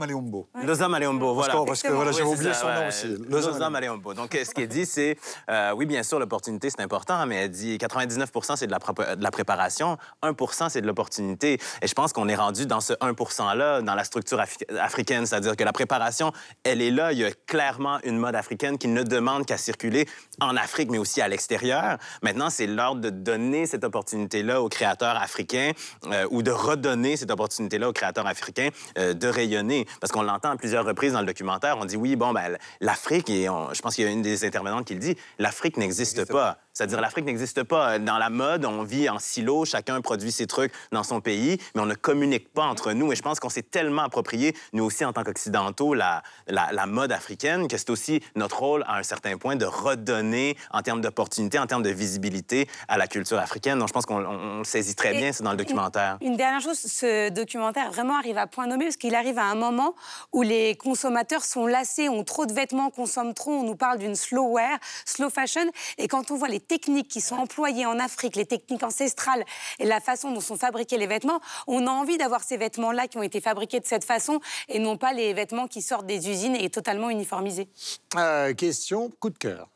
Loza 0.71 0.87
Maleombo, 0.87 1.33
voilà. 1.33 1.53
Parce 1.65 1.81
que, 1.81 1.91
voilà, 1.91 2.13
j'ai 2.13 2.23
oublié 2.23 2.53
son 2.53 2.67
nom 2.67 2.87
aussi. 2.87 3.07
Loza 3.29 3.69
Maleombo. 3.69 4.13
Donc, 4.13 4.37
ce 4.41 4.51
qu'elle 4.51 4.69
dit, 4.69 4.85
c'est, 4.85 5.17
euh, 5.49 5.73
oui, 5.75 5.85
bien 5.85 6.01
sûr, 6.01 6.17
l'opportunité, 6.17 6.69
c'est 6.69 6.81
important, 6.81 7.25
mais 7.25 7.35
elle 7.35 7.51
dit 7.51 7.77
99 7.77 8.29
c'est 8.55 8.67
de 8.67 8.71
la, 8.71 9.15
de 9.15 9.21
la 9.23 9.31
préparation, 9.31 9.97
1 10.21 10.69
c'est 10.69 10.79
de 10.79 10.87
l'opportunité. 10.87 11.59
Et 11.81 11.87
je 11.87 11.93
pense 11.93 12.13
qu'on 12.13 12.29
est 12.29 12.35
rendu 12.35 12.65
dans 12.65 12.79
ce 12.79 12.93
1 13.01 13.11
%-là, 13.11 13.81
dans 13.81 13.95
la 13.95 14.05
structure 14.05 14.41
africaine, 14.79 15.25
c'est-à-dire 15.25 15.57
que 15.57 15.63
la 15.65 15.73
préparation, 15.73 16.31
elle 16.63 16.81
est 16.81 16.91
là. 16.91 17.11
Il 17.11 17.19
y 17.19 17.25
a 17.25 17.31
clairement 17.47 17.99
une 18.03 18.17
mode 18.17 18.35
africaine 18.35 18.77
qui 18.77 18.87
ne 18.87 19.03
demande 19.03 19.45
qu'à 19.45 19.57
circuler 19.57 20.07
en 20.39 20.55
Afrique, 20.55 20.89
mais 20.89 20.99
aussi 20.99 21.21
à 21.21 21.27
l'extérieur. 21.27 21.97
Maintenant, 22.21 22.49
c'est 22.49 22.67
l'heure 22.67 22.95
de 22.95 23.09
donner 23.09 23.65
cette 23.65 23.83
opportunité-là 23.83 24.61
aux 24.61 24.69
créateurs 24.69 25.17
africains 25.21 25.71
euh, 26.05 26.25
ou 26.31 26.43
de 26.43 26.51
redonner 26.51 27.17
cette 27.17 27.31
opportunité-là 27.31 27.89
aux 27.89 27.93
créateurs 27.93 28.27
africains 28.27 28.69
euh, 28.97 29.13
de 29.13 29.27
rayonner. 29.27 29.85
Parce 29.99 30.13
qu'on 30.13 30.23
l'entend 30.23 30.55
plusieurs 30.61 30.85
reprises 30.85 31.13
dans 31.13 31.19
le 31.19 31.25
documentaire. 31.25 31.77
On 31.77 31.85
dit 31.85 31.97
oui, 31.97 32.15
bon, 32.15 32.31
ben, 32.31 32.57
l'Afrique, 32.79 33.29
et 33.29 33.45
je 33.45 33.81
pense 33.81 33.95
qu'il 33.95 34.05
y 34.05 34.07
a 34.07 34.11
une 34.11 34.21
des 34.21 34.45
intervenantes 34.45 34.85
qui 34.85 34.93
le 34.93 34.99
dit, 34.99 35.17
l'Afrique 35.39 35.75
n'existe 35.75 36.31
pas. 36.31 36.59
C'est-à-dire 36.73 37.01
l'Afrique 37.01 37.25
n'existe 37.25 37.63
pas. 37.63 37.99
Dans 37.99 38.17
la 38.17 38.29
mode, 38.29 38.65
on 38.65 38.83
vit 38.83 39.09
en 39.09 39.19
silo, 39.19 39.65
chacun 39.65 39.99
produit 40.01 40.31
ses 40.31 40.47
trucs 40.47 40.71
dans 40.91 41.03
son 41.03 41.21
pays, 41.21 41.57
mais 41.75 41.81
on 41.81 41.85
ne 41.85 41.95
communique 41.95 42.53
pas 42.53 42.65
entre 42.65 42.93
nous. 42.93 43.11
Et 43.11 43.15
je 43.15 43.21
pense 43.21 43.39
qu'on 43.39 43.49
s'est 43.49 43.61
tellement 43.61 44.03
approprié, 44.03 44.55
nous 44.73 44.83
aussi 44.83 45.03
en 45.03 45.13
tant 45.13 45.23
qu'Occidentaux, 45.23 45.93
la, 45.93 46.23
la, 46.47 46.85
mode 46.85 47.11
africaine, 47.11 47.67
que 47.67 47.77
c'est 47.77 47.89
aussi 47.89 48.21
notre 48.35 48.59
rôle 48.59 48.83
à 48.87 48.97
un 48.97 49.03
certain 49.03 49.37
point 49.37 49.55
de 49.55 49.65
redonner 49.65 50.57
en 50.71 50.81
termes 50.81 51.01
d'opportunités, 51.01 51.59
en 51.59 51.67
termes 51.67 51.83
de 51.83 51.89
visibilité 51.89 52.67
à 52.87 52.97
la 52.97 53.07
culture 53.07 53.37
africaine. 53.37 53.79
Donc 53.79 53.89
je 53.89 53.93
pense 53.93 54.05
qu'on 54.05 54.63
saisit 54.63 54.95
très 54.95 55.13
bien, 55.13 55.31
c'est 55.31 55.43
dans 55.43 55.51
le 55.51 55.57
documentaire. 55.57 56.17
Une, 56.21 56.37
dernière 56.37 56.61
chose, 56.61 56.79
ce 56.79 57.29
documentaire 57.29 57.91
vraiment 57.91 58.17
arrive 58.17 58.37
à 58.37 58.47
point 58.47 58.67
nommé 58.67 58.85
parce 58.85 58.97
qu'il 58.97 59.15
arrive 59.15 59.37
à 59.37 59.45
un 59.45 59.55
moment 59.55 59.93
où 60.31 60.41
les 60.41 60.75
consommateurs 60.75 61.43
sont 61.43 61.67
lassés, 61.67 62.09
ont 62.09 62.23
trop 62.23 62.45
de 62.45 62.53
vêtements, 62.53 62.89
consomment 62.89 63.33
trop. 63.33 63.51
On 63.51 63.63
nous 63.63 63.75
parle 63.75 63.99
d'une 63.99 64.15
slow 64.15 64.53
wear, 64.53 64.77
slow 65.05 65.29
fashion. 65.29 65.69
Et 65.97 66.07
quand 66.07 66.31
on 66.31 66.35
voit 66.35 66.47
les 66.47 66.60
techniques 66.61 67.07
qui 67.07 67.21
sont 67.21 67.35
employées 67.35 67.85
en 67.85 67.99
Afrique, 67.99 68.35
les 68.35 68.45
techniques 68.45 68.83
ancestrales 68.83 69.43
et 69.79 69.85
la 69.85 69.99
façon 69.99 70.31
dont 70.31 70.41
sont 70.41 70.57
fabriqués 70.57 70.97
les 70.97 71.07
vêtements, 71.07 71.41
on 71.67 71.87
a 71.87 71.91
envie 71.91 72.17
d'avoir 72.17 72.43
ces 72.43 72.57
vêtements-là 72.57 73.07
qui 73.07 73.17
ont 73.17 73.23
été 73.23 73.41
fabriqués 73.41 73.79
de 73.79 73.85
cette 73.85 74.03
façon 74.03 74.39
et 74.69 74.79
non 74.79 74.97
pas 74.97 75.13
les 75.13 75.33
vêtements 75.33 75.67
qui 75.67 75.81
sortent 75.81 76.05
des 76.05 76.29
usines 76.29 76.55
et 76.55 76.69
totalement 76.69 77.09
uniformisés. 77.09 77.67
Euh, 78.15 78.53
question, 78.53 79.11
coup 79.19 79.29
de 79.29 79.37
cœur. 79.37 79.67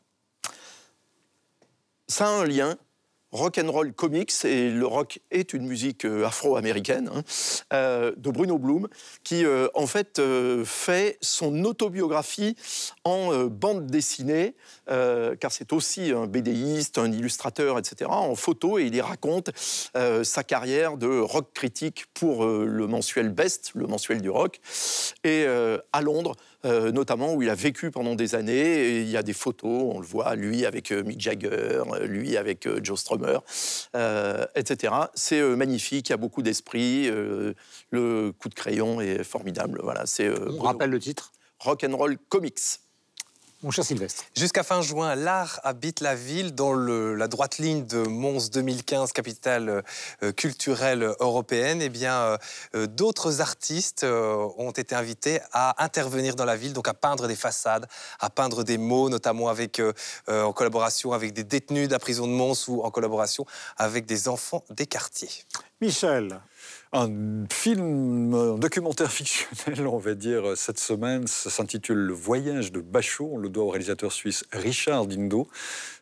Ça 2.08 2.26
a 2.26 2.30
un 2.30 2.44
lien 2.44 2.76
rock 3.32 3.58
and 3.58 3.70
roll 3.70 3.92
comics 3.92 4.44
et 4.44 4.70
le 4.70 4.86
rock 4.86 5.20
est 5.30 5.52
une 5.52 5.66
musique 5.66 6.04
euh, 6.04 6.24
afro-américaine 6.24 7.10
hein, 7.12 7.22
euh, 7.72 8.12
de 8.16 8.30
Bruno 8.30 8.58
Bloom 8.58 8.88
qui 9.24 9.44
euh, 9.44 9.68
en 9.74 9.86
fait 9.86 10.20
fait 10.64 11.18
son 11.20 11.64
autobiographie 11.64 12.56
en 13.04 13.46
bande 13.46 13.86
dessinée 13.86 14.54
car 14.86 15.50
c'est 15.50 15.72
aussi 15.72 16.12
un 16.12 16.26
BDiste, 16.26 16.98
un 16.98 17.12
illustrateur, 17.12 17.78
etc. 17.78 18.10
en 18.10 18.34
photo 18.34 18.78
et 18.78 18.84
il 18.84 18.94
y 18.94 19.00
raconte 19.00 19.50
sa 20.22 20.44
carrière 20.44 20.96
de 20.96 21.18
rock 21.18 21.52
critique 21.52 22.06
pour 22.14 22.46
le 22.46 22.86
mensuel 22.86 23.30
Best, 23.30 23.72
le 23.74 23.86
mensuel 23.86 24.20
du 24.20 24.30
rock 24.30 24.60
et 25.24 25.46
à 25.92 26.00
Londres 26.00 26.36
euh, 26.66 26.90
notamment 26.90 27.32
où 27.32 27.42
il 27.42 27.50
a 27.50 27.54
vécu 27.54 27.90
pendant 27.90 28.14
des 28.14 28.34
années. 28.34 29.00
il 29.00 29.08
y 29.08 29.16
a 29.16 29.22
des 29.22 29.32
photos, 29.32 29.94
on 29.94 30.00
le 30.00 30.06
voit, 30.06 30.34
lui 30.34 30.66
avec 30.66 30.90
euh, 30.90 31.04
Mick 31.04 31.20
Jagger, 31.20 31.48
euh, 31.50 32.06
lui 32.06 32.36
avec 32.36 32.68
Joe 32.82 32.98
Strummer, 32.98 33.38
etc. 34.54 34.92
C'est 35.14 35.42
magnifique, 35.56 36.08
il 36.08 36.12
y 36.12 36.14
a 36.14 36.16
beaucoup 36.16 36.42
d'esprit. 36.42 37.08
le 37.90 38.32
coup 38.32 38.48
de 38.48 38.54
crayon 38.54 39.00
est 39.00 39.22
formidable. 39.22 39.80
Voilà, 39.82 40.06
c'est. 40.06 40.28
on 40.30 40.62
rappelle 40.62 40.90
le 40.90 40.98
titre? 40.98 41.32
Rock 41.60 41.84
and 41.84 41.96
Roll 41.96 42.18
Comics. 42.28 42.80
Mon 43.66 43.72
cher 43.72 43.84
Sylvestre. 43.84 44.22
Jusqu'à 44.36 44.62
fin 44.62 44.80
juin, 44.80 45.16
l'art 45.16 45.58
habite 45.64 45.98
la 46.00 46.14
ville 46.14 46.54
dans 46.54 46.72
le- 46.72 47.16
la 47.16 47.26
droite 47.26 47.58
ligne 47.58 47.84
de 47.84 47.98
Mons 48.06 48.48
2015, 48.48 49.10
capitale 49.10 49.82
euh, 50.22 50.30
culturelle 50.30 51.02
européenne. 51.18 51.82
Eh 51.82 51.88
bien, 51.88 52.14
euh, 52.14 52.36
euh, 52.76 52.86
d'autres 52.86 53.40
artistes 53.40 54.04
euh, 54.04 54.46
ont 54.56 54.70
été 54.70 54.94
invités 54.94 55.40
à 55.52 55.82
intervenir 55.82 56.36
dans 56.36 56.44
la 56.44 56.54
ville, 56.54 56.74
donc 56.74 56.86
à 56.86 56.94
peindre 56.94 57.26
des 57.26 57.34
façades, 57.34 57.88
à 58.20 58.30
peindre 58.30 58.62
des 58.62 58.78
mots, 58.78 59.08
notamment 59.08 59.48
avec, 59.48 59.82
en 60.28 60.52
collaboration 60.52 61.10
avec 61.10 61.32
des 61.32 61.42
détenus 61.42 61.88
de 61.88 61.92
la 61.92 61.98
prison 61.98 62.28
de 62.28 62.32
Mons 62.32 62.68
ou 62.68 62.82
en 62.84 62.92
collaboration 62.92 63.46
avec 63.78 64.06
des 64.06 64.28
enfants 64.28 64.62
des 64.70 64.86
quartiers. 64.86 65.42
Michel. 65.80 66.40
Un 66.98 67.44
film, 67.52 68.32
un 68.32 68.56
documentaire 68.56 69.12
fictionnel, 69.12 69.86
on 69.86 69.98
va 69.98 70.14
dire, 70.14 70.56
cette 70.56 70.78
semaine, 70.78 71.26
ça 71.26 71.50
s'intitule 71.50 71.98
Le 71.98 72.14
voyage 72.14 72.72
de 72.72 72.80
Bachot. 72.80 73.28
On 73.34 73.36
le 73.36 73.50
doit 73.50 73.64
au 73.64 73.68
réalisateur 73.68 74.12
suisse 74.12 74.46
Richard 74.50 75.06
Dindo. 75.06 75.46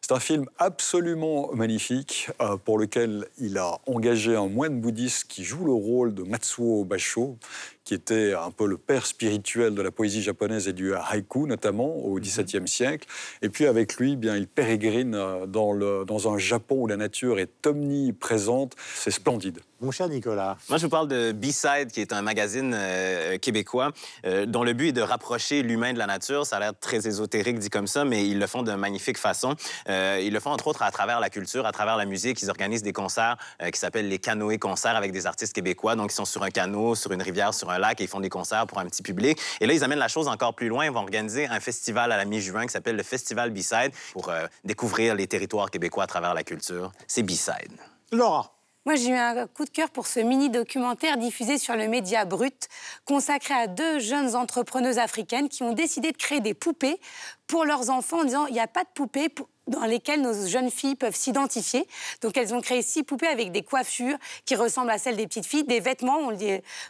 C'est 0.06 0.12
un 0.12 0.20
film 0.20 0.44
absolument 0.58 1.50
magnifique 1.54 2.28
euh, 2.42 2.58
pour 2.58 2.78
lequel 2.78 3.26
il 3.38 3.56
a 3.56 3.78
engagé 3.86 4.36
un 4.36 4.48
moine 4.48 4.78
bouddhiste 4.78 5.24
qui 5.28 5.44
joue 5.44 5.64
le 5.64 5.72
rôle 5.72 6.12
de 6.12 6.22
Matsuo 6.24 6.84
Bachot, 6.84 7.38
qui 7.84 7.94
était 7.94 8.34
un 8.34 8.50
peu 8.50 8.66
le 8.66 8.76
père 8.76 9.06
spirituel 9.06 9.74
de 9.74 9.80
la 9.80 9.90
poésie 9.90 10.20
japonaise 10.20 10.68
et 10.68 10.74
du 10.74 10.94
haïku, 10.94 11.46
notamment 11.46 11.96
au 12.04 12.20
XVIIe 12.20 12.68
siècle. 12.68 13.08
Et 13.40 13.48
puis 13.48 13.64
avec 13.64 13.96
lui, 13.96 14.12
eh 14.12 14.16
bien, 14.16 14.36
il 14.36 14.46
pérégrine 14.46 15.14
euh, 15.14 15.46
dans, 15.46 15.72
le, 15.72 16.04
dans 16.04 16.30
un 16.30 16.36
Japon 16.36 16.82
où 16.82 16.86
la 16.86 16.98
nature 16.98 17.38
est 17.38 17.66
omniprésente. 17.66 18.76
C'est 18.94 19.10
splendide. 19.10 19.60
Mon 19.84 19.90
cher 19.90 20.08
Nicolas. 20.08 20.56
Moi, 20.70 20.78
je 20.78 20.84
vous 20.84 20.88
parle 20.88 21.08
de 21.08 21.32
B-Side, 21.32 21.92
qui 21.92 22.00
est 22.00 22.14
un 22.14 22.22
magazine 22.22 22.72
euh, 22.74 23.36
québécois 23.36 23.92
euh, 24.24 24.46
dont 24.46 24.64
le 24.64 24.72
but 24.72 24.88
est 24.88 24.92
de 24.92 25.02
rapprocher 25.02 25.62
l'humain 25.62 25.92
de 25.92 25.98
la 25.98 26.06
nature. 26.06 26.46
Ça 26.46 26.56
a 26.56 26.60
l'air 26.60 26.72
très 26.80 27.06
ésotérique 27.06 27.58
dit 27.58 27.68
comme 27.68 27.86
ça, 27.86 28.06
mais 28.06 28.26
ils 28.26 28.38
le 28.38 28.46
font 28.46 28.62
de 28.62 28.72
magnifique 28.72 29.18
façon. 29.18 29.56
Euh, 29.90 29.93
ils 30.20 30.32
le 30.32 30.40
font 30.40 30.50
entre 30.50 30.66
autres 30.68 30.82
à 30.82 30.90
travers 30.90 31.20
la 31.20 31.30
culture, 31.30 31.66
à 31.66 31.72
travers 31.72 31.96
la 31.96 32.04
musique. 32.04 32.40
Ils 32.42 32.50
organisent 32.50 32.82
des 32.82 32.92
concerts 32.92 33.36
euh, 33.62 33.70
qui 33.70 33.78
s'appellent 33.78 34.08
les 34.08 34.18
canoës 34.18 34.58
concerts 34.58 34.96
avec 34.96 35.12
des 35.12 35.26
artistes 35.26 35.52
québécois. 35.52 35.96
Donc, 35.96 36.12
ils 36.12 36.14
sont 36.14 36.24
sur 36.24 36.42
un 36.42 36.50
canot, 36.50 36.94
sur 36.94 37.12
une 37.12 37.22
rivière, 37.22 37.54
sur 37.54 37.70
un 37.70 37.78
lac 37.78 38.00
et 38.00 38.04
ils 38.04 38.08
font 38.08 38.20
des 38.20 38.28
concerts 38.28 38.66
pour 38.66 38.78
un 38.78 38.86
petit 38.86 39.02
public. 39.02 39.38
Et 39.60 39.66
là, 39.66 39.72
ils 39.74 39.84
amènent 39.84 39.98
la 39.98 40.08
chose 40.08 40.28
encore 40.28 40.54
plus 40.54 40.68
loin. 40.68 40.84
Ils 40.84 40.90
vont 40.90 41.00
organiser 41.00 41.46
un 41.46 41.60
festival 41.60 42.12
à 42.12 42.16
la 42.16 42.24
mi-juin 42.24 42.66
qui 42.66 42.72
s'appelle 42.72 42.96
le 42.96 43.02
Festival 43.02 43.50
B-Side 43.50 43.92
pour 44.12 44.28
euh, 44.28 44.46
découvrir 44.64 45.14
les 45.14 45.26
territoires 45.26 45.70
québécois 45.70 46.04
à 46.04 46.06
travers 46.06 46.34
la 46.34 46.42
culture. 46.44 46.92
C'est 47.06 47.22
B-Side. 47.22 47.72
Laura. 48.12 48.50
Moi, 48.86 48.96
j'ai 48.96 49.08
eu 49.08 49.14
un 49.14 49.46
coup 49.46 49.64
de 49.64 49.70
cœur 49.70 49.88
pour 49.88 50.06
ce 50.06 50.20
mini-documentaire 50.20 51.16
diffusé 51.16 51.56
sur 51.56 51.74
le 51.74 51.88
média 51.88 52.26
Brut, 52.26 52.68
consacré 53.06 53.54
à 53.54 53.66
deux 53.66 53.98
jeunes 53.98 54.36
entrepreneuses 54.36 54.98
africaines 54.98 55.48
qui 55.48 55.62
ont 55.62 55.72
décidé 55.72 56.12
de 56.12 56.16
créer 56.18 56.40
des 56.40 56.52
poupées 56.52 57.00
pour 57.46 57.64
leurs 57.64 57.88
enfants 57.88 58.20
en 58.20 58.24
disant 58.24 58.46
il 58.46 58.52
n'y 58.52 58.60
a 58.60 58.66
pas 58.66 58.84
de 58.84 58.88
poupées 58.94 59.30
pour- 59.30 59.48
dans 59.66 59.84
lesquelles 59.84 60.20
nos 60.20 60.46
jeunes 60.46 60.70
filles 60.70 60.94
peuvent 60.94 61.16
s'identifier. 61.16 61.86
Donc, 62.22 62.36
elles 62.36 62.54
ont 62.54 62.60
créé 62.60 62.82
six 62.82 63.02
poupées 63.02 63.26
avec 63.26 63.52
des 63.52 63.62
coiffures 63.62 64.16
qui 64.44 64.54
ressemblent 64.56 64.90
à 64.90 64.98
celles 64.98 65.16
des 65.16 65.26
petites 65.26 65.46
filles, 65.46 65.64
des 65.64 65.80
vêtements, 65.80 66.30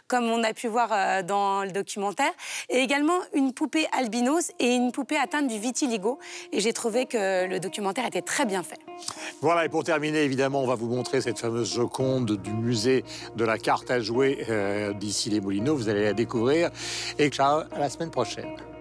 comme 0.07 0.25
on 0.25 0.43
a 0.43 0.53
pu 0.53 0.67
voir 0.67 0.89
euh, 0.91 1.23
dans 1.23 1.63
le 1.63 1.71
documentaire, 1.71 2.31
et 2.69 2.79
également 2.79 3.19
une 3.33 3.53
poupée 3.53 3.87
albinos 3.91 4.51
et 4.59 4.73
une 4.75 4.91
poupée 4.91 5.17
atteinte 5.17 5.47
du 5.47 5.59
vitiligo. 5.59 6.19
Et 6.51 6.59
j'ai 6.59 6.73
trouvé 6.73 7.05
que 7.05 7.47
le 7.47 7.59
documentaire 7.59 8.05
était 8.05 8.21
très 8.21 8.45
bien 8.45 8.63
fait. 8.63 8.79
Voilà, 9.41 9.65
et 9.65 9.69
pour 9.69 9.83
terminer, 9.83 10.23
évidemment, 10.23 10.61
on 10.61 10.67
va 10.67 10.75
vous 10.75 10.87
montrer 10.87 11.21
cette 11.21 11.39
fameuse 11.39 11.73
Joconde 11.73 12.37
du 12.37 12.51
musée 12.51 13.03
de 13.35 13.45
la 13.45 13.57
carte 13.57 13.91
à 13.91 13.99
jouer 13.99 14.45
euh, 14.49 14.93
d'ici 14.93 15.29
les 15.29 15.41
Moulineaux. 15.41 15.75
Vous 15.75 15.89
allez 15.89 16.03
la 16.03 16.13
découvrir. 16.13 16.69
Et 17.19 17.29
ciao, 17.29 17.61
à 17.71 17.79
la 17.79 17.89
semaine 17.89 18.11
prochaine. 18.11 18.74